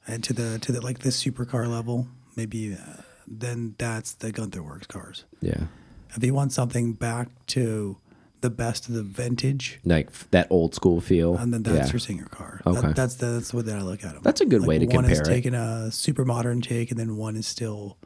and 0.09 0.25
to 0.25 0.33
the 0.33 0.59
to 0.59 0.73
the 0.73 0.81
like 0.81 0.99
the 0.99 1.11
supercar 1.11 1.69
level, 1.69 2.09
maybe 2.35 2.75
uh, 2.75 3.03
then 3.29 3.77
that's 3.79 4.15
the 4.15 4.33
Gunther 4.33 4.63
Werks 4.65 4.89
cars. 4.89 5.25
Yeah, 5.41 5.67
If 6.15 6.25
you 6.25 6.35
want 6.35 6.53
something 6.53 6.93
back 6.93 7.29
to 7.49 7.99
the 8.43 8.51
best 8.51 8.89
of 8.89 8.95
the 8.95 9.03
vintage, 9.03 9.81
like 9.85 10.13
that 10.31 10.47
old 10.51 10.75
school 10.75 11.01
feel. 11.01 11.37
and 11.37 11.53
then 11.53 11.63
that's 11.63 11.89
yeah. 11.89 11.93
your 11.93 11.99
singer 12.01 12.27
car. 12.27 12.61
Okay. 12.67 12.81
That, 12.81 12.97
that's 12.97 13.15
the, 13.17 13.27
that's 13.27 13.51
the 13.51 13.57
way 13.59 13.63
that 13.65 13.79
I 13.79 13.83
look 13.83 14.05
at 14.05 14.13
them. 14.15 14.23
That's 14.23 14.41
a 14.41 14.47
good 14.47 14.67
way 14.67 14.79
to 14.79 14.87
compare. 14.87 15.03
one 15.03 15.11
is 15.11 15.21
it. 15.21 15.25
taking 15.25 15.55
a 15.55 15.91
super 15.91 16.25
modern 16.25 16.61
take, 16.61 16.91
and 16.91 17.01
then 17.01 17.17
one 17.17 17.37
is 17.37 17.47
still 17.47 17.97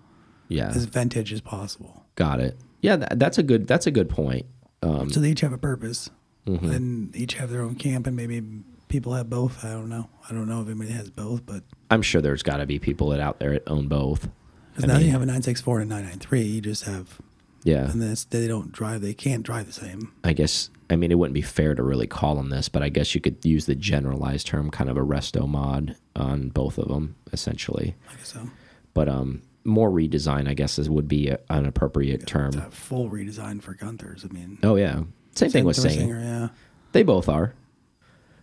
yeah, 0.48 0.68
as 0.68 0.84
vintage 0.84 1.32
as 1.32 1.40
possible. 1.40 2.04
got 2.14 2.40
it. 2.40 2.58
Yeah, 2.80 2.96
that, 2.96 3.18
that's 3.18 3.38
a 3.38 3.42
good 3.42 3.66
that's 3.66 3.86
a 3.86 3.90
good 3.90 4.08
point. 4.08 4.46
Um, 4.82 5.10
So 5.10 5.20
they 5.20 5.30
each 5.30 5.42
have 5.42 5.52
a 5.52 5.58
purpose, 5.58 6.10
mhm. 6.46 6.74
and 6.74 7.14
each 7.14 7.34
have 7.34 7.50
their 7.50 7.60
own 7.62 7.74
camp, 7.74 8.06
and 8.06 8.16
maybe 8.16 8.42
people 8.88 9.14
have 9.14 9.28
both. 9.28 9.64
I 9.64 9.70
don't 9.70 9.88
know. 9.88 10.08
I 10.28 10.32
don't 10.32 10.48
know 10.48 10.62
if 10.62 10.66
anybody 10.66 10.90
has 10.92 11.10
both, 11.10 11.44
but 11.44 11.62
I'm 11.90 12.02
sure 12.02 12.20
there's 12.20 12.42
got 12.42 12.58
to 12.58 12.66
be 12.66 12.78
people 12.78 13.10
that 13.10 13.20
out 13.20 13.38
there 13.38 13.52
that 13.52 13.68
own 13.68 13.88
both. 13.88 14.28
because 14.72 14.86
now 14.86 14.96
mean- 14.96 15.06
you 15.06 15.12
have 15.12 15.22
a 15.22 15.26
964 15.26 15.80
and 15.80 15.90
a 15.90 15.94
993, 15.94 16.42
you 16.42 16.60
just 16.60 16.84
have, 16.84 17.20
Yeah, 17.62 17.90
and 17.90 18.00
then 18.00 18.12
it's, 18.12 18.24
they 18.24 18.46
don't 18.46 18.72
drive. 18.72 19.02
They 19.02 19.12
can't 19.14 19.42
drive 19.42 19.66
the 19.66 19.72
same. 19.72 20.12
I 20.24 20.32
guess 20.32 20.70
I 20.88 20.96
mean 20.96 21.12
it 21.12 21.16
wouldn't 21.16 21.34
be 21.34 21.42
fair 21.42 21.74
to 21.74 21.82
really 21.82 22.06
call 22.06 22.34
them 22.34 22.48
this, 22.48 22.68
but 22.68 22.82
I 22.82 22.88
guess 22.88 23.14
you 23.14 23.20
could 23.20 23.44
use 23.44 23.66
the 23.66 23.74
generalized 23.74 24.46
term, 24.46 24.70
kind 24.70 24.88
of 24.88 24.96
a 24.96 25.02
resto 25.02 25.46
mod 25.46 25.96
on 26.16 26.48
both 26.48 26.78
of 26.78 26.88
them, 26.88 27.16
essentially. 27.32 27.94
I 28.10 28.14
guess 28.14 28.32
so. 28.32 28.48
But 28.94 29.08
um, 29.08 29.42
more 29.64 29.90
redesign, 29.90 30.48
I 30.48 30.54
guess, 30.54 30.78
is, 30.78 30.88
would 30.88 31.06
be 31.06 31.28
a, 31.28 31.38
an 31.50 31.66
appropriate 31.66 32.26
term. 32.26 32.54
a 32.58 32.70
full 32.70 33.10
redesign 33.10 33.62
for 33.62 33.74
Gunthers. 33.74 34.24
I 34.24 34.32
mean, 34.32 34.58
Oh 34.62 34.76
yeah, 34.76 35.02
same 35.34 35.50
thing 35.50 35.64
with. 35.64 35.76
Singer, 35.76 36.18
yeah. 36.20 36.48
They 36.92 37.02
both 37.02 37.28
are. 37.28 37.54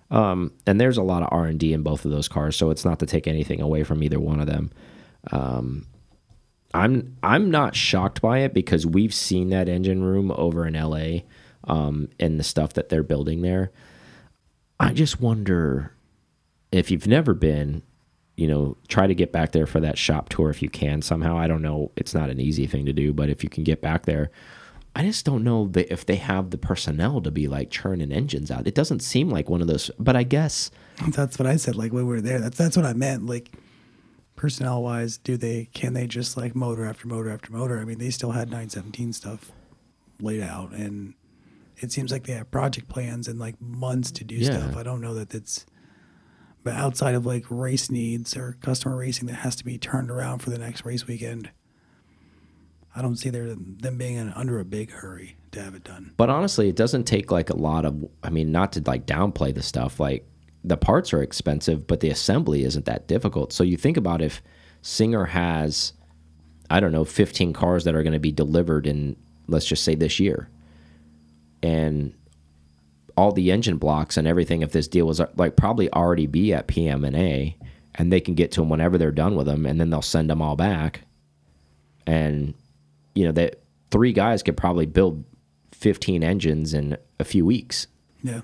Um, 0.09 0.53
and 0.65 0.79
there's 0.79 0.97
a 0.97 1.03
lot 1.03 1.21
of 1.23 1.29
R 1.31 1.45
and 1.45 1.59
D 1.59 1.73
in 1.73 1.83
both 1.83 2.05
of 2.05 2.11
those 2.11 2.27
cars, 2.27 2.55
so 2.55 2.69
it's 2.69 2.85
not 2.85 2.99
to 2.99 3.05
take 3.05 3.27
anything 3.27 3.61
away 3.61 3.83
from 3.83 4.01
either 4.03 4.19
one 4.19 4.39
of 4.39 4.47
them. 4.47 4.71
Um, 5.31 5.85
I'm 6.73 7.17
I'm 7.23 7.49
not 7.49 7.75
shocked 7.75 8.21
by 8.21 8.39
it 8.39 8.53
because 8.53 8.85
we've 8.85 9.13
seen 9.13 9.49
that 9.49 9.69
engine 9.69 10.03
room 10.03 10.31
over 10.31 10.67
in 10.67 10.73
LA, 10.73 11.21
um, 11.63 12.09
and 12.19 12.39
the 12.39 12.43
stuff 12.43 12.73
that 12.73 12.89
they're 12.89 13.03
building 13.03 13.41
there. 13.41 13.71
I 14.79 14.93
just 14.93 15.19
wonder 15.19 15.93
if 16.71 16.91
you've 16.91 17.07
never 17.07 17.33
been, 17.33 17.81
you 18.35 18.47
know, 18.47 18.77
try 18.87 19.07
to 19.07 19.15
get 19.15 19.31
back 19.31 19.53
there 19.53 19.65
for 19.65 19.79
that 19.79 19.97
shop 19.97 20.29
tour 20.29 20.49
if 20.49 20.61
you 20.61 20.69
can 20.69 21.01
somehow. 21.01 21.37
I 21.37 21.47
don't 21.47 21.61
know; 21.61 21.91
it's 21.95 22.13
not 22.13 22.29
an 22.29 22.39
easy 22.39 22.67
thing 22.67 22.85
to 22.85 22.93
do, 22.93 23.13
but 23.13 23.29
if 23.29 23.43
you 23.43 23.49
can 23.49 23.63
get 23.63 23.81
back 23.81 24.05
there, 24.05 24.29
I 24.95 25.03
just 25.03 25.25
don't 25.25 25.43
know 25.43 25.67
that 25.69 25.91
if 25.91 26.05
they 26.05 26.15
have 26.15 26.49
the 26.49 26.57
personnel 26.57 27.21
to 27.21 27.31
be 27.31 27.47
like 27.47 27.69
churning 27.69 28.11
engines 28.11 28.51
out. 28.51 28.67
It 28.67 28.75
doesn't 28.75 29.01
seem 29.01 29.29
like 29.29 29.49
one 29.49 29.61
of 29.61 29.67
those, 29.67 29.91
but 29.99 30.15
I 30.15 30.23
guess 30.23 30.71
That's 31.09 31.37
what 31.37 31.45
I 31.47 31.55
said. 31.57 31.75
Like 31.75 31.93
when 31.93 32.07
we 32.07 32.13
were 32.15 32.21
there, 32.21 32.39
that's 32.39 32.57
that's 32.57 32.75
what 32.75 32.85
I 32.85 32.93
meant. 32.93 33.25
Like 33.25 33.51
personnel 34.37 34.81
wise, 34.81 35.17
do 35.17 35.35
they 35.35 35.67
can 35.73 35.93
they 35.93 36.07
just 36.07 36.37
like 36.37 36.55
motor 36.55 36.85
after 36.85 37.07
motor 37.09 37.29
after 37.29 37.51
motor? 37.51 37.77
I 37.79 37.83
mean, 37.83 37.97
they 37.97 38.09
still 38.09 38.31
had 38.31 38.47
917 38.49 39.11
stuff 39.11 39.51
laid 40.21 40.41
out, 40.41 40.71
and 40.71 41.13
it 41.77 41.91
seems 41.91 42.11
like 42.11 42.25
they 42.25 42.33
have 42.33 42.49
project 42.49 42.87
plans 42.87 43.27
and 43.27 43.37
like 43.39 43.59
months 43.59 44.09
to 44.11 44.23
do 44.23 44.35
Yeah. 44.35 44.51
stuff. 44.69 44.77
I 44.77 44.83
don't 44.83 45.01
know 45.01 45.13
that 45.15 45.35
it's. 45.35 45.65
But 46.63 46.75
outside 46.75 47.15
of 47.15 47.25
like 47.25 47.45
race 47.49 47.89
needs 47.89 48.35
or 48.35 48.57
customer 48.61 48.97
racing 48.97 49.27
that 49.27 49.35
has 49.35 49.55
to 49.57 49.63
be 49.65 49.77
turned 49.77 50.11
around 50.11 50.39
for 50.39 50.49
the 50.49 50.57
next 50.57 50.83
race 50.85 51.07
weekend, 51.07 51.49
I 52.95 53.01
don't 53.01 53.15
see 53.15 53.29
there 53.29 53.47
them 53.55 53.97
being 53.97 54.15
in, 54.15 54.33
under 54.33 54.59
a 54.59 54.65
big 54.65 54.91
hurry 54.91 55.37
to 55.51 55.61
have 55.61 55.75
it 55.75 55.83
done. 55.85 56.13
But 56.17 56.29
honestly, 56.29 56.67
it 56.67 56.75
doesn't 56.75 57.05
take 57.05 57.31
like 57.31 57.49
a 57.49 57.55
lot 57.55 57.85
of. 57.85 58.09
I 58.23 58.29
mean, 58.31 58.51
not 58.51 58.73
to 58.73 58.81
like 58.85 59.05
downplay 59.05 59.53
the 59.53 59.61
stuff. 59.63 59.99
Like 59.99 60.27
the 60.67 60.77
parts 60.77 61.13
are 61.13 61.21
expensive, 61.21 61.87
but 61.87 62.01
the 62.01 62.09
assembly 62.09 62.63
isn't 62.63 62.85
that 62.85 63.07
difficult. 63.07 63.53
So 63.53 63.63
you 63.63 63.77
think 63.77 63.97
about 63.97 64.21
if 64.21 64.41
Singer 64.81 65.25
has, 65.25 65.93
I 66.69 66.79
don't 66.79 66.91
know, 66.91 67.05
fifteen 67.05 67.53
cars 67.53 67.83
that 67.85 67.95
are 67.95 68.03
going 68.03 68.13
to 68.13 68.19
be 68.19 68.31
delivered 68.31 68.87
in, 68.87 69.15
let's 69.47 69.65
just 69.65 69.83
say 69.83 69.95
this 69.95 70.19
year, 70.19 70.49
and 71.63 72.13
all 73.15 73.31
the 73.31 73.51
engine 73.51 73.77
blocks 73.77 74.17
and 74.17 74.27
everything. 74.27 74.61
If 74.61 74.71
this 74.71 74.87
deal 74.87 75.07
was 75.07 75.21
like 75.35 75.55
probably 75.55 75.91
already 75.91 76.27
be 76.27 76.53
at 76.53 76.67
PMNA, 76.67 77.55
and 77.95 78.11
they 78.11 78.19
can 78.19 78.35
get 78.35 78.51
to 78.53 78.61
them 78.61 78.69
whenever 78.69 78.97
they're 78.97 79.11
done 79.11 79.35
with 79.35 79.47
them, 79.47 79.65
and 79.65 79.79
then 79.79 79.89
they'll 79.89 80.01
send 80.01 80.29
them 80.29 80.41
all 80.41 80.55
back, 80.55 81.01
and 82.05 82.53
you 83.15 83.25
know 83.25 83.31
that 83.31 83.61
three 83.89 84.13
guys 84.13 84.43
could 84.43 84.57
probably 84.57 84.85
build 84.85 85.23
15 85.71 86.23
engines 86.23 86.73
in 86.73 86.97
a 87.19 87.23
few 87.23 87.45
weeks. 87.45 87.87
Yeah. 88.23 88.41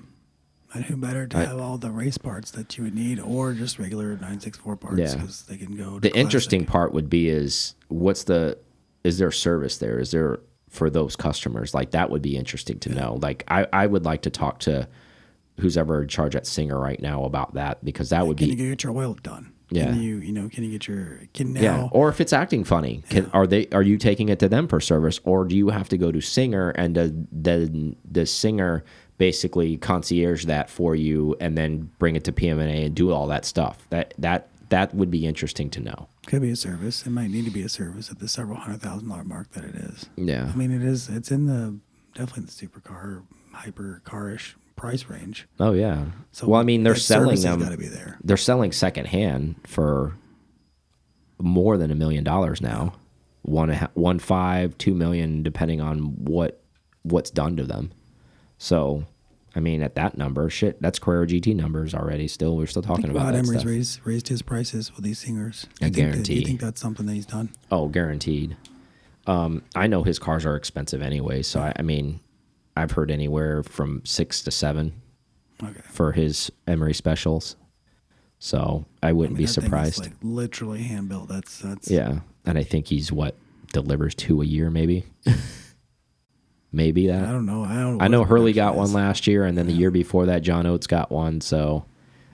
And 0.74 0.84
who 0.84 0.96
better 0.96 1.26
to 1.28 1.36
I- 1.38 1.44
have 1.44 1.58
all 1.60 1.78
the 1.78 1.90
race 1.90 2.18
parts 2.18 2.50
that 2.52 2.76
you 2.76 2.84
would 2.84 2.94
need 2.94 3.20
or 3.20 3.52
just 3.52 3.78
regular 3.78 4.08
964 4.14 4.76
parts 4.76 4.98
Yeah. 4.98 5.14
because 5.14 5.42
they 5.42 5.56
can 5.56 5.76
go 5.76 5.94
The 6.00 6.10
classic. 6.10 6.16
interesting 6.16 6.64
part 6.66 6.92
would 6.92 7.08
be 7.08 7.28
is 7.28 7.74
what's 7.88 8.24
the 8.24 8.58
is 9.04 9.18
there 9.18 9.30
service 9.30 9.78
there? 9.78 9.98
Is 10.00 10.10
there 10.10 10.40
for 10.70 10.90
those 10.90 11.14
customers? 11.14 11.74
Like 11.74 11.92
that 11.92 12.10
would 12.10 12.22
be 12.22 12.36
interesting 12.36 12.78
to 12.80 12.88
know. 12.90 13.18
Like 13.22 13.44
I 13.48 13.66
I 13.72 13.86
would 13.86 14.04
like 14.04 14.22
to 14.22 14.30
talk 14.30 14.58
to 14.60 14.88
who's 15.60 15.76
ever 15.76 16.02
in 16.02 16.08
charge 16.08 16.34
at 16.34 16.46
Singer 16.46 16.80
right 16.80 17.00
now 17.00 17.24
about 17.24 17.54
that 17.54 17.84
because 17.84 18.08
that 18.10 18.26
would 18.26 18.36
be 18.36 18.48
Can 18.48 18.58
you 18.58 18.68
get 18.70 18.82
your 18.82 18.96
oil 18.96 19.14
done? 19.22 19.52
Yeah. 19.70 19.86
Can 19.92 20.02
you, 20.02 20.16
you 20.18 20.32
know, 20.32 20.48
can 20.48 20.62
you 20.62 20.70
get 20.72 20.86
your, 20.86 21.20
can 21.32 21.52
now, 21.54 21.60
yeah. 21.60 21.88
Or 21.90 22.08
if 22.08 22.20
it's 22.20 22.32
acting 22.32 22.64
funny, 22.64 23.02
can, 23.08 23.30
are 23.32 23.46
they 23.46 23.66
are 23.72 23.82
you 23.82 23.96
taking 23.96 24.28
it 24.28 24.38
to 24.40 24.48
them 24.48 24.68
for 24.68 24.78
service, 24.80 25.20
or 25.24 25.44
do 25.46 25.56
you 25.56 25.68
have 25.70 25.88
to 25.88 25.96
go 25.98 26.12
to 26.12 26.20
Singer 26.20 26.70
and 26.70 26.94
the 26.94 27.14
the 27.32 27.94
the 28.10 28.26
Singer 28.26 28.84
basically 29.18 29.76
concierge 29.76 30.44
that 30.46 30.68
for 30.68 30.94
you 30.94 31.36
and 31.40 31.56
then 31.56 31.90
bring 31.98 32.16
it 32.16 32.24
to 32.24 32.32
PMNA 32.32 32.86
and 32.86 32.94
do 32.94 33.12
all 33.12 33.26
that 33.28 33.44
stuff? 33.44 33.78
That 33.90 34.14
that 34.18 34.48
that 34.70 34.94
would 34.94 35.10
be 35.10 35.26
interesting 35.26 35.70
to 35.70 35.80
know. 35.80 36.08
could 36.26 36.42
be 36.42 36.50
a 36.50 36.56
service. 36.56 37.06
It 37.06 37.10
might 37.10 37.30
need 37.30 37.44
to 37.44 37.50
be 37.50 37.62
a 37.62 37.68
service 37.68 38.10
at 38.10 38.18
the 38.18 38.28
several 38.28 38.58
hundred 38.58 38.80
thousand 38.80 39.08
dollar 39.08 39.24
mark 39.24 39.52
that 39.52 39.64
it 39.64 39.74
is. 39.74 40.06
Yeah. 40.16 40.50
I 40.52 40.56
mean, 40.56 40.72
it 40.72 40.82
is, 40.82 41.08
it's 41.08 41.30
in 41.30 41.46
the, 41.46 41.78
definitely 42.14 42.44
the 42.44 42.66
supercar, 42.80 43.22
hyper 43.52 44.02
carish 44.04 44.56
price 44.76 45.04
range. 45.06 45.46
Oh 45.60 45.72
yeah. 45.72 46.06
So 46.32 46.48
well, 46.48 46.60
I 46.60 46.64
mean, 46.64 46.82
they're 46.82 46.96
selling 46.96 47.40
them. 47.40 47.60
got 47.60 47.70
to 47.70 47.78
be 47.78 47.86
there. 47.88 48.18
They're 48.24 48.36
selling 48.36 48.72
secondhand 48.72 49.56
for 49.66 50.14
more 51.38 51.76
than 51.76 51.90
a 51.90 51.94
million 51.94 52.24
dollars 52.24 52.60
now. 52.60 52.94
One, 53.42 53.68
and 53.68 53.76
a 53.76 53.80
ha- 53.80 53.90
one 53.94 54.18
five, 54.18 54.76
two 54.78 54.94
million, 54.94 55.42
depending 55.42 55.80
on 55.80 55.98
what 56.24 56.60
what's 57.02 57.30
done 57.30 57.56
to 57.58 57.64
them. 57.64 57.92
So, 58.58 59.04
I 59.54 59.60
mean, 59.60 59.82
at 59.82 59.94
that 59.96 60.16
number, 60.16 60.48
shit, 60.50 60.80
that's 60.80 60.98
Carrera 60.98 61.26
GT 61.26 61.54
numbers 61.54 61.94
already. 61.94 62.28
Still, 62.28 62.56
we're 62.56 62.66
still 62.66 62.84
I 62.84 62.88
talking 62.88 63.10
about 63.10 63.24
Rod 63.26 63.34
that 63.34 63.38
Emory's 63.38 63.60
stuff. 63.60 63.66
raised, 63.70 64.00
raised 64.04 64.28
his 64.28 64.42
prices 64.42 64.94
with 64.94 65.04
these 65.04 65.18
singers. 65.18 65.66
I 65.80 65.86
You 65.86 65.92
think 65.92 65.94
that- 65.94 66.00
guarantee. 66.02 66.34
You 66.40 66.46
think 66.46 66.60
that's 66.60 66.80
something 66.80 67.06
that 67.06 67.12
he's 67.14 67.26
done? 67.26 67.50
Oh, 67.70 67.88
guaranteed. 67.88 68.56
Um, 69.26 69.62
I 69.74 69.86
know 69.86 70.02
his 70.02 70.18
cars 70.18 70.44
are 70.44 70.54
expensive 70.56 71.00
anyway, 71.02 71.42
so 71.42 71.60
I, 71.60 71.72
I 71.76 71.82
mean, 71.82 72.20
I've 72.76 72.90
heard 72.92 73.10
anywhere 73.10 73.62
from 73.62 74.02
six 74.04 74.42
to 74.42 74.50
seven 74.50 74.92
Okay. 75.62 75.80
for 75.88 76.12
his 76.12 76.50
Emery 76.66 76.92
specials. 76.94 77.56
So 78.38 78.84
I 79.02 79.12
wouldn't 79.12 79.38
be 79.38 79.44
That 79.46 79.52
thing 79.52 79.58
is, 79.58 79.64
surprised. 79.64 79.98
like 80.00 80.12
literally 80.22 80.82
hand 80.82 81.08
built. 81.08 81.28
That's 81.28 81.58
that's 81.60 81.90
yeah, 81.90 82.18
and 82.44 82.58
I 82.58 82.62
think 82.64 82.88
he's 82.88 83.10
what 83.10 83.36
delivers 83.72 84.14
two 84.14 84.42
a 84.42 84.44
year, 84.44 84.68
maybe. 84.70 85.04
maybe 86.74 87.06
that. 87.06 87.22
I 87.28 87.32
don't 87.32 87.46
know. 87.46 87.64
I 87.64 87.74
don't. 87.74 87.98
Know 87.98 88.04
I 88.04 88.08
know 88.08 88.24
Hurley 88.24 88.52
got 88.52 88.74
one 88.76 88.92
last 88.92 89.26
year, 89.26 89.44
and 89.44 89.56
then 89.56 89.66
the 89.66 89.72
year 89.72 89.90
before 89.90 90.26
that, 90.26 90.42
John 90.42 90.66
Oates 90.66 90.86
got 90.86 91.10
one. 91.10 91.40
So 91.40 91.84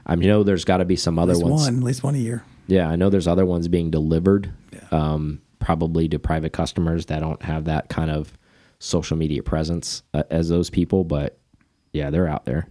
I 0.07 0.15
know 0.17 0.43
there's 0.43 0.65
got 0.65 0.79
to 0.79 0.85
be 0.85 0.97
some 0.97 1.19
other 1.19 1.39
ones. 1.39 1.63
one, 1.63 1.77
at 1.79 1.83
least 1.83 2.03
one 2.03 2.15
a 2.15 2.19
year. 2.19 2.45
Yeah, 2.67 2.89
I 2.89 2.97
know 2.97 3.11
there's 3.11 3.27
other 3.29 3.45
ones 3.47 3.69
being 3.69 3.91
delivered, 3.91 4.53
Yeah. 4.73 4.81
um, 4.93 5.43
probably 5.59 6.09
to 6.09 6.19
private 6.19 6.53
customers 6.53 7.07
that 7.07 7.21
don't 7.21 7.43
have 7.43 7.65
that 7.65 7.89
kind 7.89 8.11
of 8.11 8.33
social 8.79 9.17
media 9.17 9.43
presence 9.43 10.03
uh, 10.15 10.23
as 10.31 10.49
those 10.49 10.71
people. 10.71 11.05
But 11.05 11.39
yeah, 11.93 12.11
they're 12.11 12.29
out 12.29 12.45
there. 12.47 12.69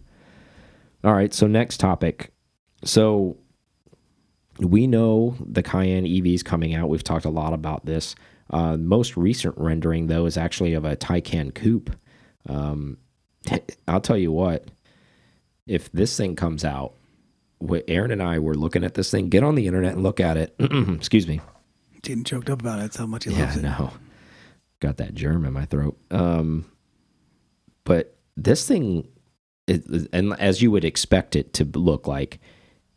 All 1.03 1.13
right, 1.13 1.33
so 1.33 1.47
next 1.47 1.77
topic. 1.79 2.31
So 2.83 3.37
we 4.57 4.87
know 4.87 5.35
the 5.39 5.63
Cayenne 5.63 6.05
EV 6.05 6.27
is 6.27 6.43
coming 6.43 6.73
out. 6.75 6.89
We've 6.89 7.03
talked 7.03 7.25
a 7.25 7.29
lot 7.29 7.53
about 7.53 7.85
this. 7.85 8.15
Uh, 8.49 8.77
most 8.77 9.15
recent 9.15 9.55
rendering, 9.57 10.07
though, 10.07 10.25
is 10.25 10.37
actually 10.37 10.73
of 10.73 10.85
a 10.85 10.95
Taycan 10.95 11.53
Coupe. 11.53 11.95
Um, 12.47 12.97
I'll 13.87 14.01
tell 14.01 14.17
you 14.17 14.31
what, 14.31 14.65
if 15.67 15.91
this 15.91 16.15
thing 16.17 16.35
comes 16.35 16.65
out, 16.65 16.93
what 17.59 17.83
Aaron 17.87 18.11
and 18.11 18.23
I 18.23 18.39
were 18.39 18.55
looking 18.55 18.83
at 18.83 18.93
this 18.93 19.11
thing. 19.11 19.29
Get 19.29 19.43
on 19.43 19.55
the 19.55 19.67
internet 19.67 19.93
and 19.93 20.01
look 20.03 20.19
at 20.19 20.37
it. 20.37 20.55
Excuse 20.59 21.27
me. 21.27 21.41
Getting 22.01 22.23
choked 22.23 22.49
up 22.49 22.61
about 22.61 22.79
it. 22.79 22.83
That's 22.83 22.95
how 22.97 23.05
much 23.05 23.25
he 23.25 23.31
Yeah, 23.31 23.41
loves 23.41 23.55
I 23.57 23.59
it. 23.59 23.63
know. 23.63 23.91
Got 24.79 24.97
that 24.97 25.13
germ 25.13 25.43
in 25.45 25.51
my 25.53 25.65
throat. 25.65 25.97
Um, 26.09 26.65
but 27.83 28.15
this 28.37 28.65
thing, 28.65 29.09
it, 29.67 29.83
and 30.13 30.33
as 30.39 30.61
you 30.61 30.71
would 30.71 30.85
expect 30.85 31.35
it 31.35 31.53
to 31.55 31.65
look 31.65 32.07
like, 32.07 32.39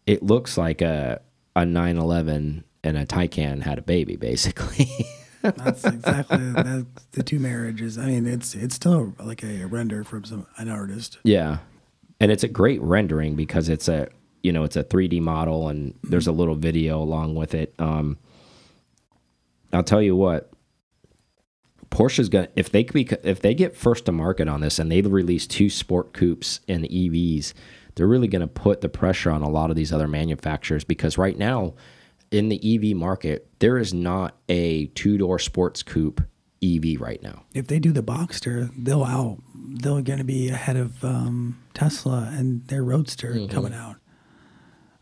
it 0.06 0.22
looks 0.22 0.56
like 0.56 0.80
a 0.80 1.20
a 1.56 1.66
911 1.66 2.64
and 2.84 2.96
a 2.96 3.04
Taycan 3.04 3.62
had 3.62 3.78
a 3.78 3.82
baby, 3.82 4.16
basically. 4.16 4.88
That's 5.42 5.84
exactly 5.84 6.38
the 6.38 7.22
two 7.24 7.38
marriages. 7.38 7.98
I 7.98 8.06
mean, 8.06 8.26
it's 8.26 8.54
it's 8.54 8.74
still 8.74 9.14
like 9.18 9.42
a 9.42 9.64
render 9.64 10.04
from 10.04 10.24
some 10.24 10.46
an 10.56 10.68
artist. 10.68 11.18
Yeah. 11.24 11.58
And 12.20 12.30
it's 12.30 12.44
a 12.44 12.48
great 12.48 12.80
rendering 12.80 13.34
because 13.34 13.68
it's 13.68 13.88
a 13.88 14.08
you 14.42 14.52
know, 14.52 14.64
it's 14.64 14.76
a 14.76 14.82
3D 14.82 15.20
model 15.20 15.68
and 15.68 15.94
there's 16.02 16.26
a 16.26 16.32
little 16.32 16.56
video 16.56 17.00
along 17.00 17.34
with 17.34 17.54
it. 17.54 17.74
Um 17.78 18.18
I'll 19.72 19.82
tell 19.82 20.02
you 20.02 20.14
what, 20.14 20.52
Porsche's 21.90 22.28
going 22.28 22.46
to 22.46 22.52
if 22.56 22.70
they 22.70 22.86
if 23.24 23.40
they 23.40 23.54
get 23.54 23.76
first 23.76 24.06
to 24.06 24.12
market 24.12 24.48
on 24.48 24.60
this 24.60 24.78
and 24.78 24.90
they 24.90 25.02
release 25.02 25.46
two 25.46 25.70
sport 25.70 26.12
coupes 26.12 26.60
and 26.68 26.84
EVs, 26.84 27.52
they're 27.94 28.06
really 28.06 28.28
going 28.28 28.40
to 28.40 28.46
put 28.46 28.80
the 28.80 28.88
pressure 28.88 29.30
on 29.30 29.42
a 29.42 29.48
lot 29.48 29.70
of 29.70 29.76
these 29.76 29.92
other 29.92 30.08
manufacturers 30.08 30.84
because 30.84 31.18
right 31.18 31.36
now 31.36 31.74
in 32.32 32.48
the 32.48 32.58
EV 32.92 32.96
market, 32.96 33.48
there 33.58 33.78
is 33.78 33.92
not 33.94 34.36
a 34.48 34.86
two-door 34.86 35.38
sports 35.38 35.82
coupe 35.82 36.20
EV 36.62 37.00
right 37.00 37.22
now. 37.22 37.44
If 37.54 37.66
they 37.66 37.78
do 37.78 37.92
the 37.92 38.02
Boxster, 38.02 38.70
they'll 38.76 39.04
out. 39.04 39.38
They're 39.54 40.00
going 40.02 40.18
to 40.18 40.24
be 40.24 40.48
ahead 40.48 40.76
of 40.76 41.04
um, 41.04 41.58
Tesla 41.74 42.32
and 42.36 42.66
their 42.68 42.82
Roadster 42.84 43.32
Mm-hmm. 43.34 43.52
coming 43.52 43.74
out. 43.74 43.96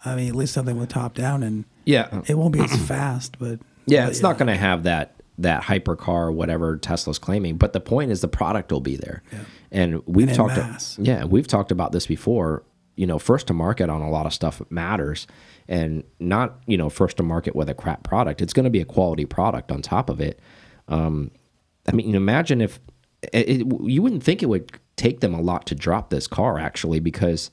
I 0.05 0.17
mean, 0.17 0.29
at 0.29 0.35
least 0.35 0.55
something 0.55 0.79
with 0.79 0.89
top 0.89 1.15
down, 1.15 1.43
and 1.43 1.65
Yeah. 1.85 2.23
it 2.27 2.37
won't 2.39 2.53
be 2.55 2.61
as 2.61 2.75
fast, 2.89 3.39
but 3.39 3.61
Yeah, 3.87 4.05
but 4.07 4.11
it's 4.11 4.23
not 4.23 4.39
going 4.39 4.49
to 4.49 4.57
have 4.57 4.83
that 4.85 5.15
that 5.39 5.63
hypercar 5.63 6.09
or 6.27 6.33
whatever 6.33 6.77
Tesla's 6.77 7.19
claiming, 7.19 7.57
but 7.57 7.73
the 7.73 7.81
point 7.81 8.11
is 8.11 8.21
the 8.21 8.29
product 8.29 8.71
will 8.71 8.81
be 8.83 8.97
there. 8.97 9.23
And 9.73 10.03
we've 10.07 10.29
And 10.29 10.37
talked 10.37 10.57
masse. 10.59 10.99
Yeah, 11.01 11.25
we've 11.25 11.47
talked 11.47 11.73
about 11.73 11.93
this 11.93 12.07
before. 12.07 12.63
You 12.97 13.07
know, 13.07 13.19
first 13.19 13.47
to 13.47 13.55
market 13.55 13.89
on 13.89 14.03
a 14.03 14.11
lot 14.11 14.27
of 14.27 14.35
stuff 14.35 14.61
matters 14.69 15.27
and 15.71 16.05
not, 16.19 16.59
you 16.67 16.77
know, 16.77 16.91
first 16.91 17.17
to 17.17 17.23
market 17.23 17.57
with 17.57 17.71
a 17.71 17.75
crap 17.75 18.03
product. 18.03 18.43
It's 18.43 18.53
going 18.53 18.65
to 18.65 18.71
be 18.71 18.81
a 18.81 18.85
quality 18.85 19.25
product 19.25 19.73
on 19.73 19.81
top 19.81 20.11
of 20.11 20.21
it. 20.21 20.39
Um 20.89 21.31
I 21.89 21.93
mean, 21.93 22.15
imagine 22.15 22.61
if 22.61 22.79
it, 23.33 23.49
it, 23.49 23.67
you 23.85 24.03
wouldn't 24.03 24.23
think 24.23 24.43
it 24.43 24.47
would 24.47 24.73
take 24.97 25.21
them 25.21 25.35
a 25.35 25.41
lot 25.41 25.67
to 25.67 25.75
drop 25.75 26.11
this 26.11 26.27
car 26.27 26.59
actually 26.59 27.01
because 27.01 27.51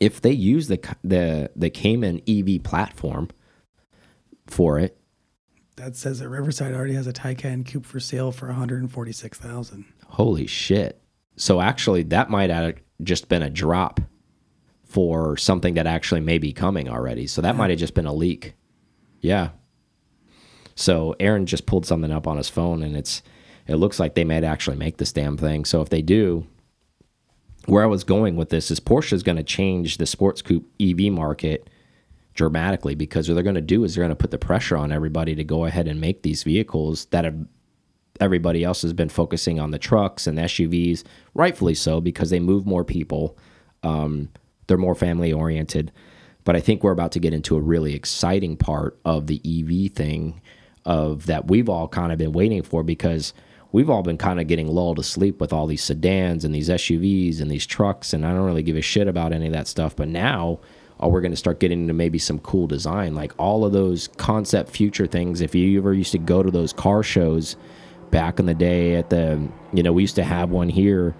if 0.00 0.20
they 0.20 0.32
use 0.32 0.68
the 0.68 0.78
the 1.02 1.50
the 1.56 1.70
Cayman 1.70 2.20
EV 2.28 2.62
platform 2.62 3.28
for 4.46 4.78
it, 4.78 4.98
that 5.76 5.96
says 5.96 6.18
that 6.18 6.28
Riverside 6.28 6.74
already 6.74 6.94
has 6.94 7.06
a 7.06 7.12
Taycan 7.12 7.66
Coupe 7.66 7.86
for 7.86 8.00
sale 8.00 8.32
for 8.32 8.46
one 8.46 8.56
hundred 8.56 8.82
and 8.82 8.90
forty 8.90 9.12
six 9.12 9.38
thousand. 9.38 9.84
Holy 10.06 10.46
shit. 10.46 11.00
So 11.36 11.60
actually 11.60 12.02
that 12.04 12.30
might 12.30 12.50
have 12.50 12.76
just 13.02 13.28
been 13.28 13.42
a 13.42 13.50
drop 13.50 14.00
for 14.92 15.38
something 15.38 15.72
that 15.74 15.86
actually 15.86 16.20
may 16.20 16.36
be 16.36 16.52
coming 16.52 16.86
already. 16.86 17.26
So 17.26 17.40
that 17.40 17.56
might 17.56 17.70
have 17.70 17.78
just 17.78 17.94
been 17.94 18.04
a 18.04 18.12
leak. 18.12 18.54
Yeah. 19.22 19.50
So 20.74 21.16
Aaron 21.18 21.46
just 21.46 21.64
pulled 21.64 21.86
something 21.86 22.12
up 22.12 22.26
on 22.26 22.36
his 22.36 22.50
phone 22.50 22.82
and 22.82 22.94
it's 22.94 23.22
it 23.66 23.76
looks 23.76 23.98
like 23.98 24.14
they 24.14 24.24
might 24.24 24.44
actually 24.44 24.76
make 24.76 24.98
this 24.98 25.12
damn 25.12 25.38
thing. 25.38 25.64
So 25.64 25.80
if 25.80 25.88
they 25.88 26.02
do, 26.02 26.46
where 27.64 27.82
I 27.82 27.86
was 27.86 28.04
going 28.04 28.36
with 28.36 28.50
this 28.50 28.70
is 28.70 28.80
Porsche 28.80 29.14
is 29.14 29.22
going 29.22 29.36
to 29.36 29.42
change 29.42 29.96
the 29.96 30.04
sports 30.04 30.42
coupe 30.42 30.68
EV 30.78 31.10
market 31.10 31.70
dramatically 32.34 32.94
because 32.94 33.28
what 33.28 33.34
they're 33.34 33.42
going 33.42 33.54
to 33.54 33.62
do 33.62 33.84
is 33.84 33.94
they're 33.94 34.04
going 34.04 34.10
to 34.10 34.16
put 34.16 34.30
the 34.30 34.38
pressure 34.38 34.76
on 34.76 34.92
everybody 34.92 35.34
to 35.36 35.44
go 35.44 35.64
ahead 35.64 35.88
and 35.88 36.00
make 36.00 36.22
these 36.22 36.42
vehicles 36.42 37.06
that 37.06 37.24
have 37.24 37.46
everybody 38.20 38.62
else 38.62 38.82
has 38.82 38.92
been 38.92 39.08
focusing 39.08 39.58
on 39.58 39.70
the 39.70 39.78
trucks 39.78 40.26
and 40.26 40.38
SUVs, 40.38 41.02
rightfully 41.34 41.74
so, 41.74 41.98
because 42.00 42.28
they 42.28 42.40
move 42.40 42.66
more 42.66 42.84
people. 42.84 43.38
Um, 43.82 44.28
they're 44.66 44.76
more 44.76 44.94
family 44.94 45.32
oriented. 45.32 45.92
But 46.44 46.56
I 46.56 46.60
think 46.60 46.82
we're 46.82 46.92
about 46.92 47.12
to 47.12 47.20
get 47.20 47.32
into 47.32 47.56
a 47.56 47.60
really 47.60 47.94
exciting 47.94 48.56
part 48.56 48.98
of 49.04 49.26
the 49.26 49.40
EV 49.44 49.92
thing 49.92 50.40
of 50.84 51.26
that 51.26 51.48
we've 51.48 51.68
all 51.68 51.86
kind 51.86 52.10
of 52.10 52.18
been 52.18 52.32
waiting 52.32 52.62
for 52.62 52.82
because 52.82 53.32
we've 53.70 53.88
all 53.88 54.02
been 54.02 54.18
kind 54.18 54.40
of 54.40 54.48
getting 54.48 54.66
lulled 54.66 54.96
to 54.96 55.02
sleep 55.02 55.40
with 55.40 55.52
all 55.52 55.66
these 55.66 55.82
sedans 55.82 56.44
and 56.44 56.54
these 56.54 56.68
SUVs 56.68 57.40
and 57.40 57.50
these 57.50 57.66
trucks 57.66 58.12
and 58.12 58.26
I 58.26 58.30
don't 58.32 58.44
really 58.44 58.64
give 58.64 58.76
a 58.76 58.82
shit 58.82 59.06
about 59.06 59.32
any 59.32 59.46
of 59.46 59.52
that 59.52 59.68
stuff. 59.68 59.94
But 59.94 60.08
now 60.08 60.58
oh, 60.98 61.08
we're 61.08 61.20
going 61.20 61.32
to 61.32 61.36
start 61.36 61.60
getting 61.60 61.82
into 61.82 61.94
maybe 61.94 62.18
some 62.18 62.38
cool 62.40 62.66
design 62.66 63.14
like 63.14 63.32
all 63.38 63.64
of 63.64 63.72
those 63.72 64.08
concept 64.16 64.70
future 64.70 65.06
things. 65.06 65.40
If 65.40 65.54
you 65.54 65.78
ever 65.78 65.94
used 65.94 66.12
to 66.12 66.18
go 66.18 66.42
to 66.42 66.50
those 66.50 66.72
car 66.72 67.04
shows 67.04 67.56
back 68.10 68.38
in 68.38 68.46
the 68.46 68.54
day 68.54 68.96
at 68.96 69.08
the 69.10 69.48
you 69.72 69.82
know 69.82 69.92
we 69.92 70.02
used 70.02 70.16
to 70.16 70.24
have 70.24 70.50
one 70.50 70.68
here 70.68 71.14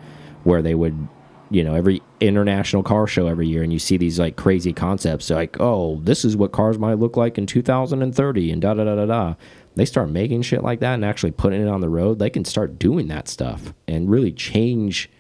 where 0.45 0.61
they 0.61 0.75
would 0.75 1.09
you 1.53 1.63
know 1.63 1.75
every 1.75 2.03
international 2.21 2.83
car 2.83 3.07
show 3.07 3.27
every 3.27 3.47
year 3.47 3.63
and 3.63 3.73
you 3.73 3.79
see 3.79 3.99
these 3.99 4.19
like 4.19 4.37
crazy 4.37 4.73
concepts 4.73 5.29
like 5.29 5.61
oh 5.61 6.01
this 6.03 6.25
is 6.25 6.35
what 6.37 6.51
cars 6.51 6.79
might 6.79 6.99
look 6.99 7.17
like 7.17 7.37
in 7.37 7.47
2030 7.47 8.51
and 8.51 8.63
da 8.63 8.75
da 8.75 8.85
da 8.85 8.97
da 8.97 9.07
da. 9.07 9.35
They 9.75 9.85
start 9.85 10.11
making 10.11 10.43
shit 10.43 10.63
like 10.63 10.81
that 10.81 10.95
and 10.95 11.05
actually 11.05 11.31
putting 11.31 11.63
it 11.63 11.69
on 11.69 11.83
the 11.83 11.91
road 11.91 12.19
they 12.19 12.31
can 12.31 12.45
start 12.45 12.79
doing 12.79 13.09
that 13.09 13.29
stuff 13.29 13.75
and 13.87 14.11
really 14.11 14.33
change 14.33 15.11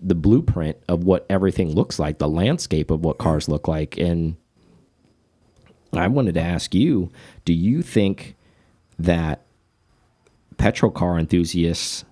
the 0.00 0.14
blueprint 0.14 0.76
of 0.88 1.04
what 1.04 1.24
everything 1.30 1.72
looks 1.72 1.98
like 1.98 2.18
the 2.18 2.28
landscape 2.28 2.90
of 2.90 3.04
what 3.04 3.18
cars 3.18 3.48
look 3.48 3.68
like 3.68 3.96
and 3.96 4.36
i 5.92 6.06
wanted 6.06 6.34
to 6.34 6.40
ask 6.40 6.74
you 6.74 7.10
do 7.44 7.52
you 7.52 7.82
think 7.82 8.36
that 8.98 9.42
petrol 10.56 10.92
car 10.92 11.18
enthusiasts 11.18 12.04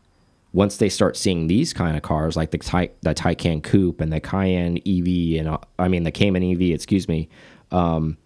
once 0.56 0.78
they 0.78 0.88
start 0.88 1.18
seeing 1.18 1.48
these 1.48 1.74
kind 1.74 1.98
of 1.98 2.02
cars 2.02 2.34
like 2.34 2.50
the 2.50 2.56
Ty 2.56 2.88
the 3.02 3.14
Taycan 3.14 3.62
Coupe 3.62 4.00
and 4.00 4.10
the 4.10 4.20
Cayenne 4.20 4.78
EV 4.86 5.38
and 5.38 5.48
uh, 5.48 5.58
I 5.78 5.88
mean 5.88 6.04
the 6.04 6.10
Cayman 6.10 6.42
EV, 6.42 6.72
excuse 6.74 7.06
me, 7.06 7.28
um, 7.70 8.16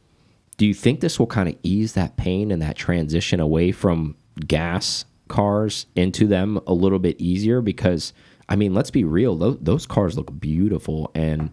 do 0.57 0.65
you 0.65 0.73
think 0.73 1.01
this 1.01 1.19
will 1.19 1.27
kind 1.27 1.49
of 1.49 1.57
ease 1.65 1.95
that 1.95 2.17
pain 2.17 2.53
and 2.53 2.63
that 2.63 2.77
transition 2.77 3.41
away 3.41 3.73
from 3.73 4.15
gas 4.47 5.05
cars 5.27 5.87
into 5.97 6.29
them 6.29 6.61
a 6.69 6.73
little 6.73 7.01
bit 7.01 7.21
easier? 7.21 7.61
Because 7.61 8.13
I 8.49 8.55
mean, 8.55 8.75
let's 8.75 8.93
be 8.93 9.03
real; 9.03 9.35
those, 9.35 9.59
those 9.61 9.87
cars 9.87 10.17
look 10.17 10.39
beautiful, 10.39 11.11
and 11.17 11.53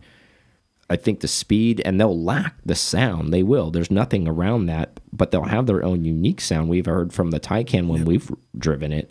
I 0.92 0.96
think 0.96 1.22
the 1.22 1.28
speed 1.28 1.82
and 1.86 2.00
they'll 2.00 2.24
lack 2.24 2.54
the 2.64 2.76
sound. 2.76 3.34
They 3.34 3.42
will. 3.42 3.72
There's 3.72 3.90
nothing 3.90 4.28
around 4.28 4.68
that, 4.68 5.00
but 5.12 5.32
they'll 5.32 5.46
have 5.46 5.66
their 5.66 5.84
own 5.84 6.06
unique 6.06 6.40
sound. 6.40 6.70
We've 6.70 6.86
heard 6.86 7.14
from 7.14 7.32
the 7.32 7.40
Taycan 7.40 7.88
when 7.88 8.06
we've 8.06 8.30
driven 8.56 8.94
it. 8.94 9.10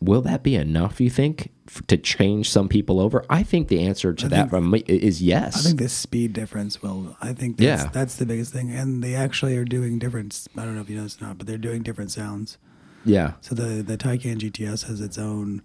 Will 0.00 0.20
that 0.22 0.42
be 0.42 0.54
enough? 0.56 1.00
You 1.00 1.08
think 1.10 1.50
f 1.68 1.82
to 1.86 1.96
change 1.96 2.50
some 2.50 2.68
people 2.68 3.00
over? 3.00 3.24
I 3.30 3.42
think 3.42 3.68
the 3.68 3.80
answer 3.86 4.12
to 4.12 4.26
I 4.26 4.28
that 4.28 4.36
think- 4.36 4.50
from 4.50 4.70
me 4.70 4.80
is 4.86 5.22
yes. 5.22 5.56
I 5.56 5.60
think 5.60 5.78
the 5.80 5.88
speed 5.88 6.32
difference 6.34 6.82
will. 6.82 7.16
I 7.22 7.32
think 7.32 7.56
that's, 7.56 7.84
Yeah. 7.84 7.90
that's 7.92 8.16
the 8.16 8.26
biggest 8.26 8.52
thing, 8.52 8.70
and 8.70 9.02
they 9.02 9.14
actually 9.14 9.56
are 9.56 9.64
doing 9.64 9.98
different. 9.98 10.46
I 10.56 10.64
don't 10.64 10.74
know 10.74 10.82
if 10.82 10.90
you 10.90 10.96
know 10.96 11.04
this 11.04 11.20
or 11.20 11.26
not, 11.26 11.38
but 11.38 11.46
they're 11.46 11.56
doing 11.58 11.82
different 11.82 12.10
sounds. 12.10 12.58
yeah, 13.04 13.34
So 13.40 13.54
the 13.54 13.82
the 13.82 13.96
Taycan 13.96 14.38
GTS 14.38 14.84
has 14.88 15.00
its 15.00 15.16
own 15.16 15.62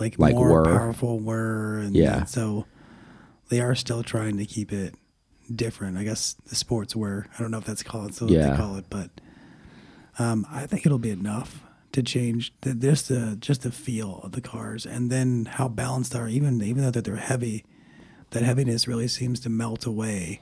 like, 0.00 0.18
Like 0.18 0.34
more 0.34 0.62
whir. 0.62 0.64
powerful 0.64 1.18
whir, 1.20 1.78
and 1.78 1.94
Yeah. 1.94 2.24
so 2.24 2.66
they 3.48 3.60
are 3.60 3.74
still 3.74 4.02
trying 4.02 4.36
to 4.38 4.44
keep 4.46 4.72
it 4.72 4.94
different. 5.54 5.96
I 5.98 6.04
guess 6.04 6.34
the 6.48 6.54
sports 6.54 6.94
whir. 6.96 7.26
I 7.36 7.40
don't 7.42 7.50
know 7.50 7.58
if 7.58 7.64
that's 7.64 7.82
called 7.82 8.14
so 8.14 8.26
Yeah. 8.28 8.50
they 8.50 8.56
call 8.56 8.76
it, 8.76 8.86
but 8.90 9.10
um, 10.18 10.46
I 10.50 10.66
think 10.66 10.84
it'll 10.86 10.98
be 10.98 11.10
enough 11.10 11.62
to 11.92 12.02
change 12.02 12.52
the, 12.62 12.74
just 12.74 13.08
the 13.08 13.36
just 13.40 13.62
the 13.62 13.72
feel 13.72 14.20
of 14.22 14.32
the 14.32 14.40
cars, 14.40 14.84
and 14.86 15.10
then 15.10 15.46
how 15.46 15.68
balanced 15.68 16.12
they 16.12 16.18
are. 16.18 16.28
Even 16.28 16.62
even 16.62 16.82
though 16.82 16.90
that 16.90 17.04
they're 17.04 17.16
heavy, 17.16 17.64
that 18.30 18.42
heaviness 18.42 18.86
really 18.88 19.08
seems 19.08 19.40
to 19.40 19.48
melt 19.48 19.86
away 19.86 20.40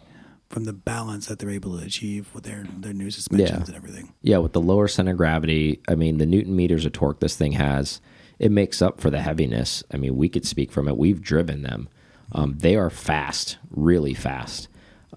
from 0.50 0.64
the 0.64 0.72
balance 0.72 1.26
that 1.26 1.38
they're 1.40 1.50
able 1.50 1.76
to 1.78 1.84
achieve 1.84 2.28
with 2.34 2.44
their 2.44 2.64
their 2.78 2.92
new 2.92 3.10
suspensions 3.10 3.50
Yeah. 3.50 3.64
and 3.66 3.74
everything. 3.74 4.12
Yeah, 4.22 4.38
with 4.38 4.52
the 4.52 4.60
lower 4.60 4.86
center 4.88 5.10
of 5.12 5.16
gravity, 5.16 5.80
I 5.88 5.94
mean, 5.96 6.18
the 6.18 6.26
newton 6.26 6.54
meters 6.54 6.84
of 6.86 6.92
torque 6.92 7.18
this 7.20 7.34
thing 7.36 7.52
has, 7.52 8.00
it 8.38 8.52
makes 8.52 8.80
up 8.80 9.00
for 9.00 9.10
the 9.10 9.20
heaviness. 9.20 9.82
I 9.92 9.96
mean, 9.96 10.16
we 10.16 10.28
could 10.28 10.46
speak 10.46 10.70
from 10.70 10.86
it. 10.88 10.96
We've 10.96 11.20
driven 11.20 11.62
them. 11.62 11.88
Um, 12.32 12.58
they 12.58 12.76
are 12.76 12.90
fast, 12.90 13.58
really 13.70 14.14
fast. 14.14 14.68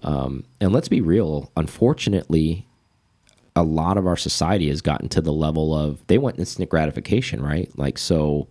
Um, 0.02 0.44
and 0.60 0.72
let's 0.72 0.88
be 0.88 1.00
real, 1.00 1.52
unfortunately, 1.56 2.66
a 3.56 3.62
lot 3.62 3.96
of 3.96 4.06
our 4.06 4.16
society 4.16 4.68
has 4.68 4.80
gotten 4.80 5.08
to 5.10 5.20
the 5.20 5.32
level 5.32 5.74
of 5.74 6.06
they 6.06 6.18
want 6.18 6.38
instant 6.38 6.68
gratification, 6.70 7.42
right? 7.42 7.70
Like, 7.76 7.98
so 7.98 8.46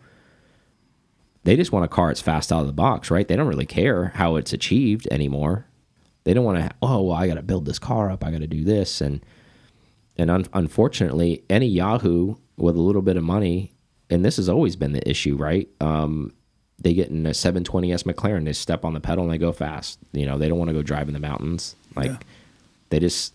they 1.43 1.56
just 1.56 1.72
want 1.72 1.86
a 1.86 1.88
car 1.88 2.08
that's 2.08 2.22
fast 2.22 2.52
out 2.52 2.62
of 2.62 2.68
the 2.68 2.74
box, 2.74 3.10
right? 3.10 3.28
They 3.28 3.36
don't 3.36 3.47
really 3.47 3.66
care 3.66 4.06
how 4.16 4.36
it's 4.36 4.54
achieved 4.54 5.08
anymore. 5.10 5.66
They 6.26 6.34
don't 6.34 6.43
want 6.43 6.58
to, 6.60 6.70
oh, 6.82 7.02
well, 7.04 7.16
I 7.16 7.28
got 7.28 7.36
to 7.36 7.41
build 7.41 7.66
this 7.66 7.80
car 7.80 8.12
up. 8.12 8.24
I 8.26 8.32
got 8.32 8.41
to 8.41 8.47
do 8.47 8.64
this. 8.64 9.00
And, 9.02 9.26
and 10.18 10.30
un 10.30 10.45
unfortunately, 10.54 11.43
any 11.50 11.68
Yahoo 11.68 12.36
with 12.58 12.76
a 12.76 12.82
little 12.82 13.02
bit 13.02 13.16
of 13.16 13.24
money, 13.24 13.72
and 14.10 14.24
this 14.26 14.36
has 14.36 14.50
always 14.50 14.76
been 14.76 14.91
the 14.91 15.10
issue, 15.10 15.36
right? 15.38 15.70
Um, 15.80 16.34
they 16.78 16.93
get 16.93 17.10
in 17.10 17.26
a 17.26 17.30
720S 17.32 18.04
McLaren, 18.04 18.43
they 18.45 18.54
step 18.54 18.84
on 18.84 18.93
the 18.93 19.00
pedal 19.00 19.24
and 19.24 19.32
they 19.34 19.38
go 19.38 19.52
fast. 19.54 19.97
You 20.12 20.26
know, 20.26 20.38
they 20.38 20.50
don't 20.50 20.58
want 20.60 20.70
to 20.70 20.74
go 20.74 20.82
drive 20.82 21.08
in 21.08 21.14
the 21.14 21.20
mountains. 21.20 21.76
Like, 21.95 22.12
Yeah. 22.12 22.18
they 22.89 23.00
just 23.00 23.34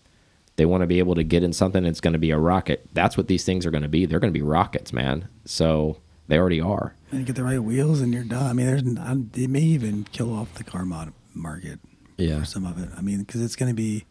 they 0.57 0.65
want 0.65 0.81
to 0.81 0.87
be 0.87 0.99
able 0.99 1.15
to 1.15 1.23
get 1.23 1.43
in 1.43 1.53
something 1.53 1.83
that's 1.83 1.99
going 1.99 2.13
to 2.13 2.19
be 2.19 2.31
a 2.31 2.37
rocket. 2.37 2.87
That's 2.93 3.17
what 3.17 3.27
these 3.27 3.43
things 3.43 3.65
are 3.65 3.71
going 3.71 3.83
to 3.83 3.89
be. 3.89 4.05
They're 4.05 4.19
going 4.19 4.33
to 4.33 4.37
be 4.37 4.43
rockets, 4.43 4.93
man. 4.93 5.27
So 5.45 5.97
they 6.27 6.37
already 6.37 6.61
are. 6.61 6.95
And 7.11 7.19
you 7.19 7.25
get 7.25 7.35
the 7.35 7.43
right 7.43 7.59
wheels, 7.59 8.01
and 8.01 8.13
you're 8.13 8.23
done. 8.23 8.45
I 8.45 8.53
mean, 8.53 8.65
there's 8.65 9.43
it 9.43 9.49
may 9.49 9.61
even 9.61 10.05
kill 10.11 10.33
off 10.33 10.53
the 10.55 10.63
car 10.63 10.85
mod 10.85 11.13
market. 11.33 11.79
Yeah. 12.17 12.39
for 12.39 12.45
some 12.45 12.65
of 12.65 12.81
it. 12.81 12.89
I 12.97 13.01
mean, 13.01 13.19
because 13.19 13.41
it's 13.41 13.55
going 13.55 13.69
to 13.69 13.75
be. 13.75 14.05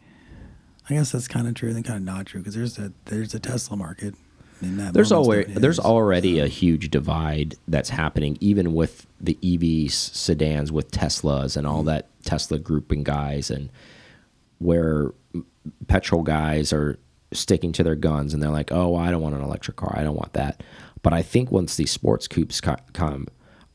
I 0.89 0.93
guess 0.93 1.13
that's 1.13 1.29
kind 1.29 1.49
of 1.49 1.55
true 1.55 1.71
and 1.71 1.83
kind 1.83 1.97
of 1.97 2.03
not 2.03 2.27
true 2.27 2.41
because 2.41 2.55
there's 2.55 2.79
a 2.79 2.93
there's 3.07 3.35
a 3.35 3.39
Tesla 3.39 3.77
market. 3.77 4.15
In 4.61 4.77
that 4.77 4.95
There's 4.95 5.13
always 5.13 5.47
there's 5.49 5.81
already 5.81 6.39
a 6.39 6.47
huge 6.47 6.91
divide 6.91 7.57
that's 7.67 7.89
happening, 7.89 8.39
even 8.41 8.73
with 8.73 9.07
the 9.21 9.37
EV 9.43 9.91
sedans 9.91 10.71
with 10.71 10.91
Teslas 10.91 11.57
and 11.57 11.67
all 11.67 11.79
mm-hmm. 11.79 11.89
that 11.89 12.09
Tesla 12.25 12.59
grouping 12.59 13.03
guys, 13.03 13.51
and 13.51 13.71
where 14.59 15.13
petrol 15.89 16.23
guys 16.23 16.73
are 16.73 16.99
sticking 17.33 17.73
to 17.73 17.83
their 17.83 17.97
guns 17.97 18.33
and 18.33 18.43
they're 18.43 18.51
like, 18.51 18.73
"Oh, 18.73 18.97
I 18.97 19.11
don't 19.11 19.23
want 19.23 19.35
an 19.35 19.43
electric 19.43 19.77
car. 19.77 19.95
I 19.97 20.03
don't 20.03 20.17
want 20.17 20.35
that." 20.35 20.63
But 21.03 21.13
I 21.13 21.23
think 21.23 21.51
once 21.51 21.77
these 21.77 21.91
sports 21.91 22.27
coupes 22.29 22.61
come, 22.61 23.27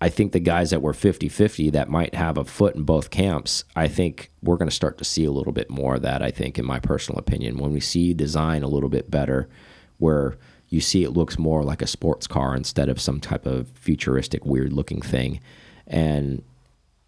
I 0.02 0.10
think 0.10 0.32
the 0.32 0.40
guys 0.40 0.70
that 0.72 0.82
were 0.82 0.94
50-50 0.94 1.72
that 1.74 1.90
might 1.90 2.16
have 2.16 2.38
a 2.38 2.46
foot 2.46 2.76
in 2.76 2.84
both 2.84 3.10
camps, 3.10 3.66
I 3.76 3.88
think 3.88 4.32
we're 4.42 4.56
going 4.56 4.70
to 4.70 4.76
start 4.76 4.98
to 5.00 5.04
see 5.04 5.26
a 5.26 5.32
little 5.32 5.52
bit 5.52 5.70
more 5.70 5.96
of 5.96 6.02
that, 6.04 6.22
I 6.22 6.32
think 6.32 6.58
in 6.58 6.66
my 6.66 6.80
personal 6.80 7.20
opinion, 7.20 7.58
when 7.58 7.74
we 7.74 7.82
see 7.82 8.14
design 8.14 8.64
a 8.64 8.68
little 8.68 8.90
bit 8.90 9.12
better 9.12 9.50
where 9.98 10.38
you 10.70 10.80
see 10.80 11.04
it 11.04 11.12
looks 11.12 11.38
more 11.38 11.64
like 11.64 11.82
a 11.82 11.88
sports 11.88 12.28
car 12.28 12.56
instead 12.56 12.88
of 12.90 13.02
some 13.02 13.20
type 13.20 13.46
of 13.46 13.68
futuristic 13.74 14.46
weird 14.46 14.72
looking 14.72 15.02
thing 15.02 15.40
and 15.86 16.44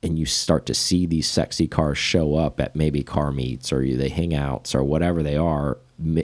and 0.04 0.18
you 0.18 0.26
start 0.26 0.66
to 0.66 0.74
see 0.74 1.06
these 1.06 1.28
sexy 1.28 1.68
cars 1.68 1.97
show 1.97 2.36
up 2.36 2.60
at 2.60 2.76
maybe 2.76 3.04
car 3.04 3.32
meets 3.32 3.72
or 3.72 3.82
the 3.82 4.10
hangouts 4.10 4.74
or 4.74 4.84
whatever 4.84 5.22
they 5.22 5.36
are 5.36 5.78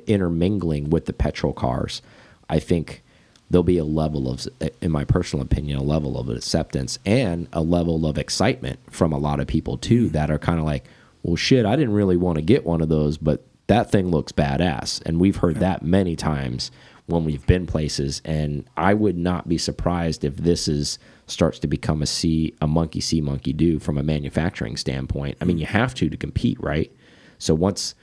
intermingling 0.07 0.89
with 0.89 1.05
the 1.05 1.13
petrol 1.13 1.53
cars 1.53 2.01
i 2.49 2.59
think 2.59 3.03
there'll 3.49 3.63
be 3.63 3.77
a 3.77 3.85
level 3.85 4.29
of 4.29 4.47
in 4.81 4.91
my 4.91 5.05
personal 5.05 5.45
opinion 5.45 5.77
a 5.77 5.83
level 5.83 6.19
of 6.19 6.29
acceptance 6.29 6.97
and 7.05 7.47
a 7.53 7.61
level 7.61 8.05
of 8.05 8.17
excitement 8.17 8.79
from 8.89 9.13
a 9.13 9.17
lot 9.17 9.39
of 9.39 9.47
people 9.47 9.77
too 9.77 10.05
mm-hmm. 10.05 10.13
that 10.13 10.31
are 10.31 10.39
kind 10.39 10.59
of 10.59 10.65
like 10.65 10.85
well 11.21 11.35
shit 11.35 11.65
i 11.65 11.75
didn't 11.75 11.93
really 11.93 12.17
want 12.17 12.37
to 12.37 12.41
get 12.41 12.65
one 12.65 12.81
of 12.81 12.89
those 12.89 13.17
but 13.17 13.43
that 13.67 13.91
thing 13.91 14.09
looks 14.09 14.31
badass. 14.31 15.01
And 15.05 15.19
we've 15.19 15.37
heard 15.37 15.57
that 15.57 15.83
many 15.83 16.15
times 16.15 16.71
when 17.05 17.23
we've 17.23 17.45
been 17.45 17.65
places 17.65 18.21
and 18.25 18.65
i 18.75 18.93
would 18.93 19.17
not 19.17 19.47
be 19.47 19.57
surprised 19.57 20.25
if 20.25 20.35
this 20.35 20.67
is 20.67 20.99
starts 21.27 21.59
to 21.59 21.67
become 21.67 22.01
a 22.01 22.05
see 22.05 22.53
a 22.61 22.67
monkey 22.67 23.01
see 23.01 23.21
monkey 23.21 23.53
do 23.53 23.79
from 23.79 23.97
a 23.97 24.03
manufacturing 24.03 24.77
standpoint. 24.77 25.37
I 25.41 25.45
mean 25.45 25.57
you 25.57 25.65
have 25.65 25.93
to 25.95 26.09
to 26.09 26.17
compete 26.17 26.59
right? 26.59 26.91
So 27.37 27.53
once 27.53 27.93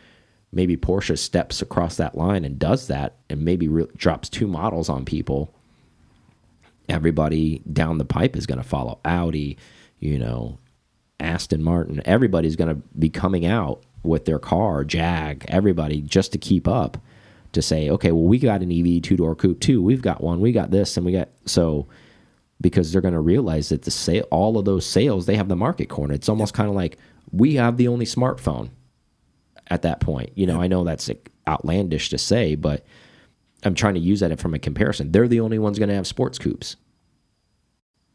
maybe 0.53 0.77
porsche 0.77 1.19
steps 1.19 1.61
across 1.61 1.97
that 1.97 2.17
line 2.17 2.45
and 2.45 2.59
does 2.59 2.87
that 2.87 3.17
and 3.29 3.43
maybe 3.43 3.69
drops 3.97 4.29
two 4.29 4.47
models 4.47 4.89
on 4.89 5.05
people 5.05 5.53
everybody 6.89 7.61
down 7.73 7.99
the 7.99 8.05
pipe 8.05 8.37
is 8.37 8.47
going 8.47 8.59
to 8.59 8.65
follow 8.65 9.01
audi 9.05 9.57
you 9.99 10.19
know 10.19 10.59
aston 11.19 11.63
martin. 11.63 12.03
Everybody's 12.05 12.57
going 12.57 12.69
to 12.69 12.83
be 12.99 13.09
coming 13.09 13.47
out 13.47 13.83
with 14.03 14.27
their 14.27 14.39
car 14.39 14.85
jag 14.85 15.45
everybody 15.49 16.01
just 16.01 16.33
to 16.33 16.39
keep 16.39 16.69
up 16.69 16.99
to 17.53 17.63
say 17.63 17.89
okay 17.89 18.13
well 18.13 18.25
we 18.25 18.39
got 18.39 18.63
an 18.63 18.71
ev 18.71 19.03
two-door 19.03 19.35
coupe 19.35 19.61
too. 19.61 19.83
We've 19.83 20.03
got 20.03 20.23
one. 20.23 20.41
We 20.41 20.53
got 20.53 20.71
this 20.71 20.97
and 20.97 21.07
we 21.07 21.13
got 21.13 21.31
so 21.47 21.87
because 22.65 22.91
they're 22.91 23.03
going 23.03 23.13
to 23.13 23.21
realize 23.21 23.69
that 23.69 23.83
the 23.83 23.91
sale 23.91 24.27
all 24.31 24.57
of 24.57 24.65
those 24.65 24.87
sales 24.87 25.27
they 25.27 25.37
have 25.37 25.49
the 25.49 25.55
market 25.55 25.91
corner. 25.91 26.15
It's 26.15 26.31
almost 26.31 26.55
kind 26.55 26.71
of 26.71 26.75
like 26.75 26.97
we 27.31 27.57
have 27.57 27.77
the 27.77 27.89
only 27.89 28.07
smartphone 28.07 28.71
at 29.67 29.83
that 29.83 30.01
point. 30.01 30.31
You 30.35 30.47
know 30.47 30.63
i 30.63 30.67
know 30.67 30.83
that's 30.83 31.11
outlandish 31.47 32.09
to 32.09 32.17
say 32.17 32.55
but 32.55 32.87
i'm 33.65 33.75
trying 33.75 33.93
to 33.93 34.01
use 34.01 34.21
that 34.21 34.41
from 34.41 34.55
a 34.55 34.59
comparison. 34.59 35.13
They're 35.13 35.29
the 35.29 35.41
only 35.41 35.59
ones 35.59 35.79
going 35.79 35.91
to 35.91 35.95
have 35.95 36.07
sports 36.07 36.39
coupes. 36.39 36.77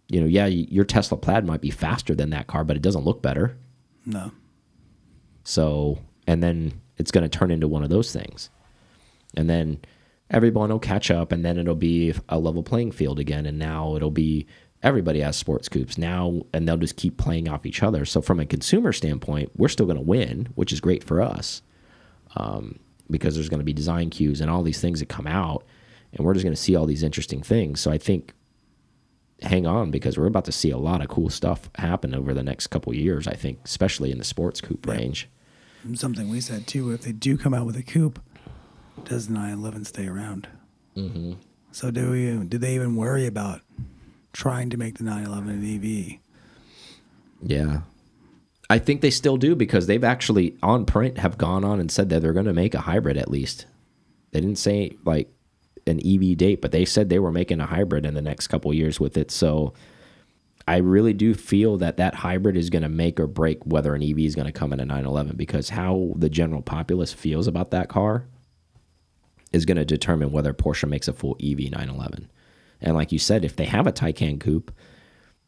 You 0.07 0.19
know 0.19 0.25
yeah 0.25 0.47
your 0.47 0.83
tesla 0.83 1.19
plaid 1.19 1.45
might 1.45 1.61
be 1.61 1.69
faster 1.69 2.15
than 2.15 2.31
that 2.31 2.47
car 2.47 2.63
but 2.63 2.75
it 2.75 2.81
doesn't 2.81 3.05
look 3.05 3.21
better. 3.21 3.55
No. 4.03 4.31
so, 5.43 5.99
and 6.25 6.41
then 6.41 6.81
it's 6.97 7.11
going 7.11 7.29
to 7.29 7.29
turn 7.29 7.51
into 7.51 7.67
one 7.67 7.83
of 7.83 7.91
those 7.91 8.11
things. 8.11 8.49
And 9.37 9.47
then 9.47 9.81
everyone 10.29 10.69
will 10.69 10.79
catch 10.79 11.09
up, 11.11 11.31
and 11.31 11.43
then 11.43 11.57
it'll 11.57 11.75
be 11.75 12.13
a 12.27 12.39
level 12.39 12.63
playing 12.63 12.91
field 12.91 13.19
again. 13.19 13.45
And 13.45 13.57
now 13.57 13.95
it'll 13.95 14.11
be 14.11 14.45
everybody 14.81 15.19
has 15.21 15.35
sports 15.35 15.69
coupes 15.69 15.97
now, 15.97 16.41
and 16.53 16.67
they'll 16.67 16.77
just 16.77 16.95
keep 16.95 17.17
playing 17.17 17.47
off 17.47 17.65
each 17.65 17.83
other. 17.83 18.05
So, 18.05 18.21
from 18.21 18.39
a 18.39 18.45
consumer 18.45 18.93
standpoint, 18.93 19.51
we're 19.55 19.67
still 19.67 19.85
going 19.85 19.97
to 19.97 20.03
win, 20.03 20.49
which 20.55 20.71
is 20.71 20.79
great 20.79 21.03
for 21.03 21.21
us 21.21 21.61
um, 22.35 22.79
because 23.09 23.35
there's 23.35 23.49
going 23.49 23.59
to 23.59 23.65
be 23.65 23.73
design 23.73 24.09
cues 24.09 24.41
and 24.41 24.49
all 24.49 24.63
these 24.63 24.81
things 24.81 24.99
that 24.99 25.09
come 25.09 25.27
out, 25.27 25.65
and 26.13 26.25
we're 26.25 26.33
just 26.33 26.43
going 26.43 26.55
to 26.55 26.61
see 26.61 26.75
all 26.75 26.85
these 26.85 27.03
interesting 27.03 27.41
things. 27.41 27.79
So, 27.79 27.91
I 27.91 27.97
think 27.97 28.33
hang 29.41 29.65
on 29.65 29.89
because 29.89 30.17
we're 30.17 30.25
about 30.25 30.43
to 30.45 30.51
see 30.51 30.69
a 30.69 30.77
lot 30.77 31.01
of 31.01 31.07
cool 31.07 31.29
stuff 31.29 31.69
happen 31.75 32.13
over 32.13 32.33
the 32.33 32.43
next 32.43 32.67
couple 32.67 32.93
years. 32.93 33.27
I 33.27 33.33
think, 33.33 33.59
especially 33.65 34.11
in 34.11 34.17
the 34.17 34.25
sports 34.25 34.61
coupe 34.61 34.85
range. 34.85 35.27
Something 35.93 36.27
we 36.27 36.41
said 36.41 36.67
too. 36.67 36.91
If 36.91 37.03
they 37.03 37.13
do 37.13 37.37
come 37.37 37.53
out 37.53 37.65
with 37.65 37.77
a 37.77 37.83
coupe, 37.83 38.19
does 39.05 39.27
the 39.27 39.33
911 39.33 39.85
stay 39.85 40.07
around? 40.07 40.47
Mm-hmm. 40.95 41.33
So 41.71 41.91
do 41.91 42.11
we? 42.11 42.35
Do 42.45 42.57
they 42.57 42.75
even 42.75 42.95
worry 42.95 43.25
about 43.25 43.61
trying 44.33 44.69
to 44.71 44.77
make 44.77 44.97
the 44.97 45.03
911 45.03 45.49
an 45.49 45.75
EV? 45.75 46.19
Yeah. 47.41 47.81
I 48.69 48.77
think 48.77 49.01
they 49.01 49.09
still 49.09 49.37
do 49.37 49.55
because 49.55 49.87
they've 49.87 50.03
actually 50.03 50.55
on 50.61 50.85
print 50.85 51.17
have 51.17 51.37
gone 51.37 51.63
on 51.63 51.79
and 51.79 51.91
said 51.91 52.09
that 52.09 52.21
they're 52.21 52.33
going 52.33 52.45
to 52.45 52.53
make 52.53 52.75
a 52.75 52.81
hybrid 52.81 53.17
at 53.17 53.31
least. 53.31 53.65
They 54.31 54.41
didn't 54.41 54.59
say 54.59 54.95
like 55.05 55.31
an 55.87 55.99
EV 56.05 56.37
date, 56.37 56.61
but 56.61 56.71
they 56.71 56.85
said 56.85 57.09
they 57.09 57.19
were 57.19 57.31
making 57.31 57.61
a 57.61 57.65
hybrid 57.65 58.05
in 58.05 58.13
the 58.13 58.21
next 58.21 58.47
couple 58.47 58.71
years 58.73 58.99
with 58.99 59.17
it. 59.17 59.31
So 59.31 59.73
I 60.67 60.77
really 60.77 61.13
do 61.13 61.33
feel 61.33 61.77
that 61.77 61.97
that 61.97 62.13
hybrid 62.13 62.55
is 62.55 62.69
going 62.69 62.83
to 62.83 62.89
make 62.89 63.19
or 63.19 63.25
break 63.25 63.65
whether 63.65 63.95
an 63.95 64.03
EV 64.03 64.19
is 64.19 64.35
going 64.35 64.45
to 64.45 64.51
come 64.51 64.71
in 64.71 64.79
a 64.79 64.85
911 64.85 65.35
because 65.35 65.69
how 65.69 66.13
the 66.15 66.29
general 66.29 66.61
populace 66.61 67.11
feels 67.11 67.47
about 67.47 67.71
that 67.71 67.89
car 67.89 68.27
is 69.51 69.65
going 69.65 69.77
to 69.77 69.85
determine 69.85 70.31
whether 70.31 70.53
Porsche 70.53 70.87
makes 70.87 71.07
a 71.07 71.13
full 71.13 71.35
E 71.39 71.53
EV 71.53 71.71
911. 71.71 72.29
And 72.81 72.95
like 72.95 73.11
you 73.11 73.19
said, 73.19 73.43
if 73.43 73.55
they 73.55 73.65
have 73.65 73.87
a 73.87 73.91
Taycan 73.91 74.39
coupe, 74.39 74.71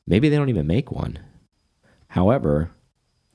maybe 0.08 0.30
they 0.30 0.36
don't 0.36 0.50
even 0.50 0.68
make 0.68 0.92
one. 0.92 1.20
However, 2.10 2.72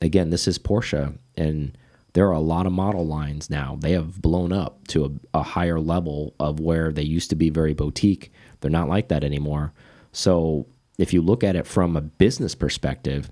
again, 0.01 0.31
this 0.31 0.47
is 0.47 0.59
Porsche, 0.59 1.17
and 1.37 1.77
there 2.13 2.27
are 2.27 2.33
a 2.33 2.41
lot 2.41 2.67
of 2.67 2.73
model 2.73 3.07
lines 3.07 3.49
now. 3.49 3.77
They 3.81 3.93
have 3.93 4.21
blown 4.21 4.53
up 4.53 4.87
to 4.89 5.05
a, 5.05 5.39
a 5.39 5.43
higher 5.43 5.81
level 5.81 6.35
of 6.41 6.61
where 6.61 6.93
they 6.93 7.03
used 7.03 7.31
to 7.31 7.37
be 7.37 7.51
very 7.51 7.75
boutique. 7.75 8.33
They're 8.61 8.71
not 8.71 8.89
like 8.89 9.09
that 9.09 9.25
anymore. 9.25 9.73
So 10.13 10.67
if 10.99 11.13
you 11.13 11.23
look 11.23 11.45
at 11.45 11.57
it 11.57 11.67
from 11.67 11.97
a 11.97 12.01
business 12.01 12.55
perspective, 12.55 13.31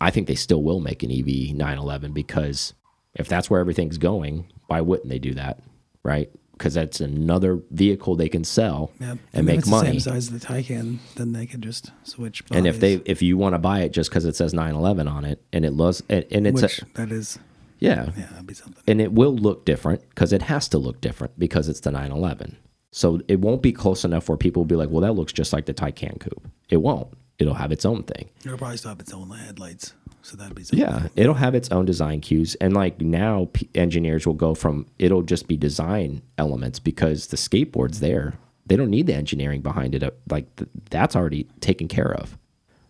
I 0.00 0.10
think 0.10 0.26
they 0.26 0.34
still 0.34 0.62
will 0.62 0.80
make 0.80 1.02
an 1.02 1.10
EV 1.10 1.54
911 1.54 2.12
because 2.12 2.74
if 3.14 3.28
that's 3.28 3.48
where 3.48 3.60
everything's 3.60 3.98
going, 3.98 4.50
why 4.66 4.80
wouldn't 4.80 5.08
they 5.08 5.18
do 5.18 5.34
that? 5.34 5.60
Right? 6.02 6.30
Because 6.56 6.74
that's 6.74 7.00
another 7.00 7.60
vehicle 7.70 8.14
they 8.16 8.28
can 8.28 8.44
sell 8.44 8.90
Yeah. 9.00 9.16
and 9.32 9.46
make 9.46 9.58
it's 9.58 9.68
money. 9.68 9.92
the 9.92 10.00
same 10.00 10.12
size 10.14 10.30
as 10.32 10.40
the 10.40 10.46
Taycan, 10.46 10.98
then 11.16 11.32
they 11.32 11.46
could 11.46 11.62
just 11.62 11.90
switch. 12.04 12.42
and 12.50 12.66
if 12.66 12.80
they 12.80 12.94
if 13.04 13.22
you 13.22 13.36
want 13.36 13.54
to 13.54 13.58
buy 13.58 13.80
it 13.80 13.90
just 13.92 14.10
because 14.10 14.24
it 14.24 14.36
says 14.36 14.54
911 14.54 15.08
on 15.08 15.24
it 15.24 15.42
and 15.52 15.64
it 15.64 15.72
looks 15.72 16.02
and, 16.08 16.24
and 16.30 16.46
it's 16.46 16.62
which 16.62 16.82
a, 16.82 16.86
that 16.94 17.10
is, 17.12 17.38
yeah 17.80 18.10
yeah, 18.16 18.26
that'd 18.30 18.46
be 18.46 18.54
something. 18.54 18.82
and 18.86 19.00
it 19.00 19.12
will 19.12 19.34
look 19.36 19.64
different 19.64 20.08
because 20.10 20.32
it 20.32 20.42
has 20.42 20.68
to 20.68 20.78
look 20.78 21.00
different 21.00 21.38
because 21.38 21.68
it's 21.68 21.80
the 21.80 21.90
911 21.90 22.56
So 22.92 23.20
it 23.26 23.40
won't 23.40 23.60
be 23.62 23.72
close 23.72 24.04
enough 24.04 24.28
where 24.28 24.38
people 24.38 24.60
will 24.62 24.66
be 24.68 24.76
like, 24.76 24.88
well, 24.90 25.00
that 25.02 25.12
looks 25.14 25.32
just 25.32 25.52
like 25.52 25.66
the 25.66 25.74
Taycan 25.74 26.20
coupe. 26.20 26.46
It 26.70 26.76
won't. 26.78 27.08
It'll 27.38 27.54
have 27.54 27.72
its 27.72 27.84
own 27.84 28.04
thing. 28.04 28.30
It'll 28.44 28.58
probably 28.58 28.76
still 28.76 28.90
have 28.90 29.00
its 29.00 29.12
own 29.12 29.28
headlights, 29.30 29.94
so 30.22 30.36
that'd 30.36 30.54
be 30.54 30.64
Yeah, 30.72 31.08
it'll 31.16 31.34
have 31.34 31.54
its 31.54 31.70
own 31.70 31.84
design 31.84 32.20
cues, 32.20 32.54
and 32.56 32.74
like 32.74 33.00
now, 33.00 33.48
p 33.52 33.68
engineers 33.74 34.26
will 34.26 34.34
go 34.34 34.54
from 34.54 34.86
it'll 34.98 35.22
just 35.22 35.48
be 35.48 35.56
design 35.56 36.22
elements 36.38 36.78
because 36.78 37.28
the 37.28 37.36
skateboard's 37.36 38.00
there. 38.00 38.34
They 38.66 38.76
don't 38.76 38.90
need 38.90 39.06
the 39.06 39.14
engineering 39.14 39.60
behind 39.62 39.94
it. 39.94 40.02
Uh, 40.02 40.12
Like 40.30 40.54
th 40.56 40.68
that's 40.90 41.16
already 41.16 41.44
taken 41.60 41.88
care 41.88 42.12
of. 42.12 42.38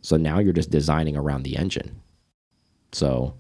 So 0.03 0.17
now 0.19 0.39
you're 0.39 0.53
just 0.53 0.71
designing 0.71 1.17
around 1.17 1.45
the 1.45 1.57
engine. 1.57 2.01
So 2.93 3.35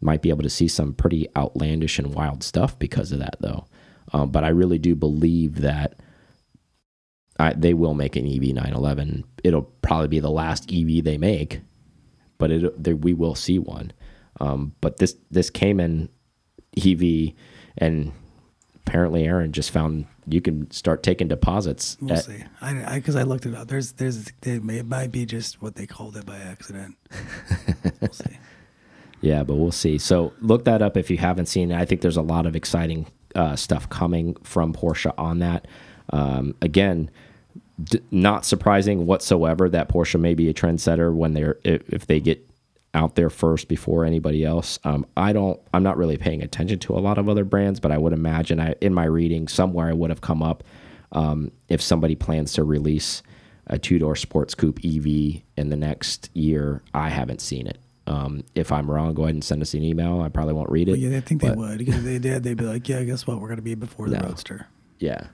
might 0.00 0.20
be 0.22 0.28
able 0.28 0.42
to 0.42 0.50
see 0.50 0.68
some 0.68 0.92
pretty 0.92 1.28
outlandish 1.36 1.98
and 1.98 2.12
wild 2.14 2.42
stuff 2.42 2.78
because 2.78 3.12
of 3.12 3.20
that, 3.20 3.36
though. 3.40 3.64
Um, 4.12 4.30
but 4.30 4.44
I 4.44 4.48
really 4.48 4.78
do 4.78 4.94
believe 4.94 5.60
that 5.62 5.94
I, 7.38 7.52
they 7.52 7.74
will 7.74 7.94
make 7.94 8.16
an 8.16 8.26
E 8.26 8.36
EV 8.36 8.54
911. 8.54 9.24
It'll 9.42 9.62
probably 9.82 10.08
be 10.08 10.20
the 10.20 10.30
last 10.30 10.72
EV 10.72 11.02
they 11.02 11.18
make, 11.18 11.60
but 12.38 12.50
it 12.50 12.82
there, 12.82 12.96
we 12.96 13.14
will 13.14 13.34
see 13.34 13.58
one. 13.58 13.92
Um, 14.40 14.74
but 14.80 14.98
this 14.98 15.16
this 15.30 15.50
Cayman 15.50 16.08
EV, 16.76 17.32
and 17.78 18.12
apparently 18.74 19.24
Aaron 19.24 19.52
just 19.52 19.70
found 19.70 20.06
you 20.26 20.40
can 20.40 20.70
start 20.70 21.02
taking 21.02 21.28
deposits. 21.28 21.96
We'll 22.00 22.14
at- 22.14 22.24
see. 22.24 22.44
I 22.60 22.94
because 22.94 23.16
I, 23.16 23.22
looked 23.22 23.46
it 23.46 23.54
up. 23.54 23.68
There's 23.68 23.92
there's 23.92 24.32
it, 24.42 24.64
may, 24.64 24.78
it 24.78 24.86
might 24.86 25.10
be 25.10 25.26
just 25.26 25.60
what 25.60 25.74
they 25.74 25.86
called 25.86 26.16
it 26.16 26.26
by 26.26 26.38
accident. 26.38 26.96
we'll 28.00 28.12
see. 28.12 28.38
Yeah, 29.20 29.42
but 29.42 29.54
we'll 29.54 29.72
see. 29.72 29.98
So 29.98 30.34
look 30.40 30.66
that 30.66 30.82
up 30.82 30.96
if 30.96 31.10
you 31.10 31.16
haven't 31.16 31.46
seen 31.46 31.70
it. 31.70 31.76
I 31.76 31.84
think 31.84 32.00
there's 32.00 32.16
a 32.16 32.22
lot 32.22 32.46
of 32.46 32.54
exciting 32.54 33.06
uh, 33.34 33.56
stuff 33.56 33.88
coming 33.88 34.36
from 34.42 34.72
Porsche 34.72 35.12
on 35.16 35.38
that. 35.38 35.66
Um, 36.10 36.54
again, 36.60 37.10
d 37.82 38.00
not 38.10 38.44
surprising 38.44 39.06
whatsoever 39.06 39.68
that 39.68 39.88
Porsche 39.88 40.20
may 40.20 40.34
be 40.34 40.48
a 40.48 40.54
trendsetter 40.54 41.14
when 41.14 41.34
they're 41.34 41.56
if, 41.64 41.88
if 41.88 42.06
they 42.06 42.20
get 42.20 42.46
out 42.94 43.16
there 43.16 43.30
first 43.30 43.66
before 43.68 44.04
anybody 44.04 44.44
else. 44.44 44.78
Um, 44.84 45.04
I 45.16 45.32
don't. 45.32 45.60
I'm 45.72 45.82
not 45.82 45.96
really 45.96 46.16
paying 46.16 46.42
attention 46.42 46.78
to 46.80 46.94
a 46.94 47.00
lot 47.00 47.18
of 47.18 47.28
other 47.28 47.44
brands, 47.44 47.80
but 47.80 47.90
I 47.90 47.98
would 47.98 48.12
imagine 48.12 48.60
I 48.60 48.74
in 48.80 48.94
my 48.94 49.04
reading 49.04 49.48
somewhere 49.48 49.88
I 49.88 49.92
would 49.92 50.10
have 50.10 50.20
come 50.20 50.42
up 50.42 50.62
um, 51.12 51.50
if 51.68 51.82
somebody 51.82 52.14
plans 52.14 52.52
to 52.54 52.64
release 52.64 53.22
a 53.66 53.78
two 53.78 53.98
door 53.98 54.14
sports 54.14 54.54
coupe 54.54 54.78
EV 54.84 55.42
in 55.56 55.70
the 55.70 55.76
next 55.76 56.30
year. 56.34 56.82
I 56.92 57.08
haven't 57.08 57.40
seen 57.40 57.66
it. 57.66 57.78
Um, 58.06 58.44
if 58.54 58.70
I'm 58.70 58.90
wrong, 58.90 59.14
go 59.14 59.22
ahead 59.22 59.34
and 59.34 59.42
send 59.42 59.62
us 59.62 59.72
an 59.74 59.82
email. 59.82 60.20
I 60.20 60.28
probably 60.28 60.52
won't 60.52 60.70
read 60.70 60.88
it. 60.88 60.92
But 60.92 61.00
yeah, 61.00 61.16
I 61.16 61.20
think 61.20 61.40
they 61.40 61.50
would 61.50 61.78
because 61.78 62.04
they 62.04 62.18
did. 62.18 62.42
They'd 62.42 62.56
be 62.56 62.64
like, 62.64 62.88
yeah, 62.88 63.02
guess 63.02 63.26
what? 63.26 63.40
We're 63.40 63.48
gonna 63.48 63.62
be 63.62 63.74
before 63.74 64.08
the 64.08 64.18
No. 64.18 64.28
Roadster. 64.28 64.68
Yeah. 64.98 65.26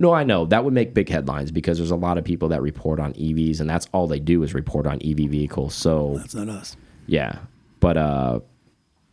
No, 0.00 0.14
I 0.14 0.24
know 0.24 0.46
that 0.46 0.64
would 0.64 0.72
make 0.72 0.94
big 0.94 1.10
headlines 1.10 1.52
because 1.52 1.76
there's 1.76 1.90
a 1.90 1.96
lot 1.96 2.16
of 2.16 2.24
people 2.24 2.48
that 2.48 2.62
report 2.62 2.98
on 2.98 3.12
EVs, 3.12 3.60
and 3.60 3.68
that's 3.68 3.86
all 3.92 4.06
they 4.06 4.18
do 4.18 4.42
is 4.42 4.54
report 4.54 4.86
on 4.86 4.98
EV 5.04 5.28
vehicles. 5.28 5.74
So 5.74 6.14
That's 6.16 6.34
not 6.34 6.48
us. 6.48 6.74
yeah, 7.06 7.40
but 7.80 7.98
uh, 7.98 8.40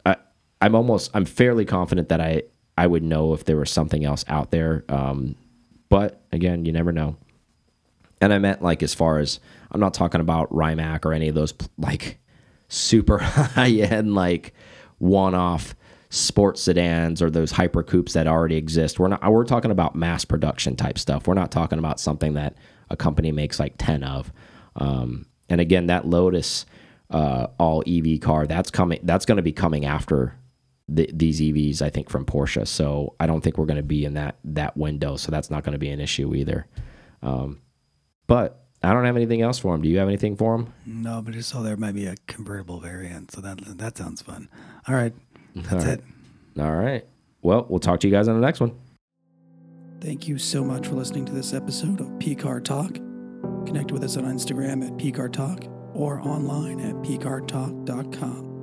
I 0.05 0.15
I'm 0.61 0.75
almost 0.75 1.11
I'm 1.13 1.25
fairly 1.25 1.65
confident 1.65 2.07
that 2.07 2.21
I 2.21 2.43
I 2.77 2.87
would 2.87 3.03
know 3.03 3.33
if 3.33 3.43
there 3.43 3.57
was 3.57 3.69
something 3.69 4.05
else 4.05 4.23
out 4.29 4.51
there. 4.51 4.85
Um, 4.87 5.35
but 5.89 6.21
again, 6.31 6.63
you 6.63 6.71
never 6.71 6.93
know. 6.93 7.17
And 8.21 8.31
I 8.31 8.39
meant 8.39 8.61
like 8.61 8.81
as 8.81 8.93
far 8.93 9.19
as 9.19 9.41
I'm 9.71 9.81
not 9.81 9.93
talking 9.93 10.21
about 10.21 10.47
Rimac 10.55 11.05
or 11.05 11.11
any 11.11 11.27
of 11.27 11.35
those 11.35 11.53
like 11.77 12.17
super 12.69 13.17
high 13.21 13.71
end 13.71 14.15
like 14.15 14.53
one 14.99 15.35
off 15.35 15.75
sports 16.09 16.63
sedans 16.63 17.21
or 17.21 17.29
those 17.29 17.51
hyper 17.51 17.83
coupes 17.83 18.13
that 18.13 18.27
already 18.27 18.55
exist. 18.55 18.99
We're 18.99 19.09
not 19.09 19.31
we're 19.31 19.43
talking 19.43 19.71
about 19.71 19.95
mass 19.95 20.25
production 20.25 20.75
type 20.75 20.97
stuff. 20.97 21.27
We're 21.27 21.33
not 21.33 21.51
talking 21.51 21.79
about 21.79 21.99
something 21.99 22.33
that 22.33 22.55
a 22.89 22.95
company 22.95 23.31
makes 23.31 23.59
like 23.59 23.75
10 23.77 24.03
of. 24.03 24.31
Um, 24.75 25.25
and 25.49 25.59
again, 25.59 25.87
that 25.87 26.07
Lotus 26.07 26.65
uh, 27.09 27.47
all 27.57 27.83
EV 27.87 28.19
car 28.19 28.45
that's 28.45 28.69
coming 28.69 28.99
that's 29.03 29.25
going 29.25 29.37
to 29.37 29.41
be 29.41 29.53
coming 29.53 29.85
after 29.85 30.35
the, 30.89 31.09
these 31.13 31.41
EVs 31.41 31.81
I 31.81 31.89
think 31.89 32.09
from 32.09 32.25
Porsche. 32.25 32.67
So 32.67 33.15
I 33.19 33.27
don't 33.27 33.41
think 33.41 33.57
we're 33.57 33.65
going 33.65 33.77
to 33.77 33.83
be 33.83 34.05
in 34.05 34.13
that 34.13 34.37
that 34.45 34.77
window. 34.77 35.17
So 35.17 35.31
that's 35.31 35.49
not 35.49 35.63
going 35.63 35.73
to 35.73 35.79
be 35.79 35.89
an 35.89 35.99
issue 35.99 36.33
either. 36.35 36.67
Um, 37.21 37.61
but 38.27 38.67
I 38.83 38.93
don't 38.93 39.05
have 39.05 39.15
anything 39.15 39.41
else 39.41 39.57
for 39.57 39.73
him. 39.73 39.81
Do 39.81 39.89
you 39.89 39.97
have 39.97 40.07
anything 40.07 40.35
for 40.35 40.53
him? 40.55 40.73
No, 40.85 41.21
but 41.21 41.33
just 41.33 41.49
saw 41.49 41.61
there 41.61 41.77
might 41.77 41.95
be 41.95 42.05
a 42.05 42.15
convertible 42.27 42.79
variant, 42.79 43.31
so 43.31 43.41
that 43.41 43.59
that 43.77 43.97
sounds 43.97 44.21
fun. 44.21 44.49
All 44.87 44.95
right, 44.95 45.13
that's 45.63 45.85
right. 45.85 45.99
it. 45.99 46.61
All 46.61 46.75
right. 46.75 47.05
Well, 47.41 47.65
we'll 47.69 47.79
talk 47.79 47.99
to 48.01 48.07
you 48.07 48.13
guys 48.13 48.27
on 48.27 48.35
the 48.35 48.45
next 48.45 48.59
one. 48.59 48.71
Thank 50.01 50.27
you 50.27 50.37
so 50.37 50.63
much 50.63 50.87
for 50.87 50.95
listening 50.95 51.25
to 51.25 51.33
this 51.33 51.53
episode 51.53 51.99
of 52.01 52.07
PCAR 52.19 52.63
Talk. 52.63 52.95
Connect 53.65 53.91
with 53.91 54.03
us 54.03 54.17
on 54.17 54.25
Instagram 54.25 54.85
at 54.85 54.93
PCAR 54.93 55.31
Talk 55.31 55.63
or 55.93 56.21
online 56.21 56.79
at 56.79 56.95
PCARTalk.com. 56.95 58.56